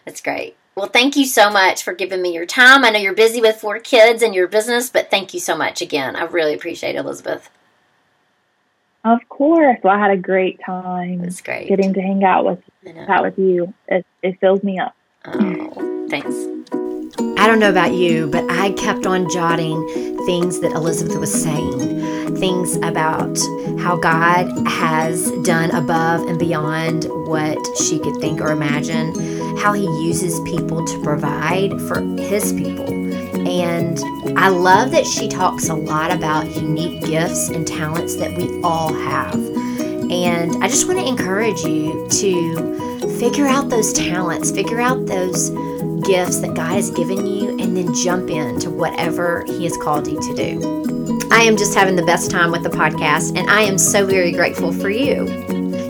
That's 0.05 0.21
great. 0.21 0.55
Well, 0.75 0.87
thank 0.87 1.15
you 1.17 1.25
so 1.25 1.49
much 1.49 1.83
for 1.83 1.93
giving 1.93 2.21
me 2.21 2.33
your 2.33 2.45
time. 2.45 2.85
I 2.85 2.89
know 2.91 2.99
you're 2.99 3.13
busy 3.25 3.41
with 3.41 3.57
four 3.57 3.79
kids 3.79 4.21
and 4.23 4.33
your 4.35 4.47
business, 4.47 4.89
but 4.89 5.09
thank 5.11 5.33
you 5.33 5.39
so 5.39 5.57
much 5.57 5.81
again. 5.81 6.15
I 6.15 6.23
really 6.23 6.53
appreciate 6.53 6.95
it, 6.95 6.99
Elizabeth. 6.99 7.49
of 9.03 9.19
course, 9.29 9.77
well, 9.83 9.95
I 9.95 9.99
had 9.99 10.11
a 10.11 10.17
great 10.17 10.59
time 10.65 11.21
That's 11.23 11.41
great. 11.41 11.67
getting 11.67 11.93
to 11.95 12.01
hang 12.01 12.23
out 12.23 12.45
with 12.45 12.59
chat 13.07 13.21
with 13.23 13.37
you. 13.37 13.73
It, 13.87 14.05
it 14.23 14.39
fills 14.39 14.63
me 14.63 14.79
up. 14.79 14.95
Oh, 15.25 16.07
thanks. 16.09 16.35
I 17.17 17.47
don't 17.47 17.59
know 17.59 17.69
about 17.69 17.93
you, 17.93 18.27
but 18.27 18.49
I 18.51 18.71
kept 18.73 19.05
on 19.05 19.29
jotting 19.29 19.87
things 20.25 20.59
that 20.59 20.71
Elizabeth 20.73 21.17
was 21.17 21.33
saying, 21.33 22.35
things 22.37 22.75
about 22.77 23.37
how 23.79 23.95
God 23.97 24.47
has 24.67 25.31
done 25.43 25.71
above 25.71 26.27
and 26.27 26.37
beyond 26.37 27.05
what 27.27 27.57
she 27.77 27.99
could 27.99 28.15
think 28.17 28.41
or 28.41 28.51
imagine, 28.51 29.15
how 29.57 29.73
He 29.73 29.85
uses 30.03 30.39
people 30.41 30.85
to 30.85 31.03
provide 31.03 31.71
for 31.81 32.01
His 32.01 32.53
people. 32.53 32.85
And 33.47 33.99
I 34.37 34.49
love 34.49 34.91
that 34.91 35.05
she 35.05 35.27
talks 35.27 35.69
a 35.69 35.75
lot 35.75 36.11
about 36.11 36.55
unique 36.55 37.03
gifts 37.05 37.49
and 37.49 37.65
talents 37.65 38.15
that 38.17 38.37
we 38.37 38.61
all 38.61 38.93
have. 38.93 39.33
And 40.11 40.63
I 40.63 40.67
just 40.67 40.87
want 40.87 40.99
to 40.99 41.07
encourage 41.07 41.61
you 41.61 42.07
to 42.09 43.09
figure 43.19 43.47
out 43.47 43.69
those 43.69 43.93
talents, 43.93 44.51
figure 44.51 44.79
out 44.79 45.05
those 45.05 45.49
gifts 46.09 46.39
that 46.39 46.55
God 46.55 46.73
has 46.73 46.89
given 46.89 47.27
you 47.27 47.49
and 47.59 47.77
then 47.77 47.93
jump 47.93 48.31
into 48.31 48.71
whatever 48.71 49.43
He 49.45 49.63
has 49.65 49.77
called 49.77 50.07
you 50.07 50.19
to 50.19 50.35
do. 50.35 51.19
I 51.29 51.43
am 51.43 51.55
just 51.55 51.75
having 51.75 51.95
the 51.95 52.05
best 52.05 52.31
time 52.31 52.49
with 52.51 52.63
the 52.63 52.69
podcast, 52.69 53.37
and 53.37 53.47
I 53.47 53.61
am 53.61 53.77
so 53.77 54.07
very 54.07 54.31
grateful 54.31 54.73
for 54.73 54.89
you. 54.89 55.27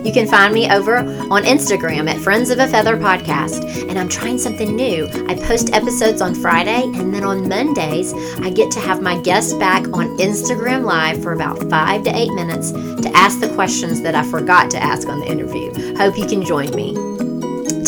You 0.04 0.12
can 0.12 0.26
find 0.26 0.52
me 0.52 0.70
over 0.70 0.98
on 0.98 1.44
Instagram 1.44 2.08
at 2.10 2.20
Friends 2.20 2.50
of 2.50 2.58
a 2.58 2.66
Feather 2.66 2.98
Podcast, 2.98 3.88
and 3.88 3.98
I'm 3.98 4.10
trying 4.10 4.36
something 4.36 4.76
new. 4.76 5.08
I 5.26 5.36
post 5.36 5.72
episodes 5.72 6.20
on 6.20 6.34
Friday, 6.34 6.82
and 6.82 7.14
then 7.14 7.24
on 7.24 7.48
Mondays, 7.48 8.12
I 8.40 8.50
get 8.50 8.70
to 8.72 8.80
have 8.80 9.00
my 9.00 9.18
guests 9.22 9.54
back 9.54 9.84
on 9.94 10.18
Instagram 10.18 10.84
Live 10.84 11.22
for 11.22 11.32
about 11.32 11.70
five 11.70 12.04
to 12.04 12.14
eight 12.14 12.32
minutes 12.34 12.72
to 12.72 13.10
ask 13.14 13.40
the 13.40 13.52
questions 13.54 14.02
that 14.02 14.14
I 14.14 14.22
forgot 14.24 14.70
to 14.72 14.82
ask 14.82 15.08
on 15.08 15.20
the 15.20 15.26
interview. 15.26 15.96
Hope 15.96 16.18
you 16.18 16.26
can 16.26 16.44
join 16.44 16.74
me. 16.74 17.09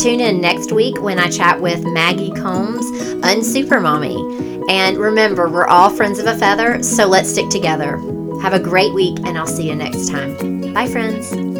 Tune 0.03 0.18
in 0.18 0.40
next 0.40 0.72
week 0.72 1.00
when 1.00 1.20
I 1.20 1.30
chat 1.30 1.61
with 1.61 1.84
Maggie 1.84 2.32
Combs, 2.32 2.84
Unsupermommy. 3.22 4.68
And 4.68 4.98
remember, 4.98 5.48
we're 5.48 5.68
all 5.68 5.90
friends 5.90 6.18
of 6.18 6.26
a 6.26 6.36
feather, 6.36 6.82
so 6.82 7.07
let's 7.07 7.30
stick 7.30 7.48
together. 7.50 7.98
Have 8.40 8.53
a 8.53 8.59
great 8.59 8.92
week, 8.94 9.16
and 9.20 9.38
I'll 9.38 9.46
see 9.46 9.68
you 9.68 9.76
next 9.76 10.09
time. 10.09 10.72
Bye, 10.74 10.88
friends. 10.88 11.51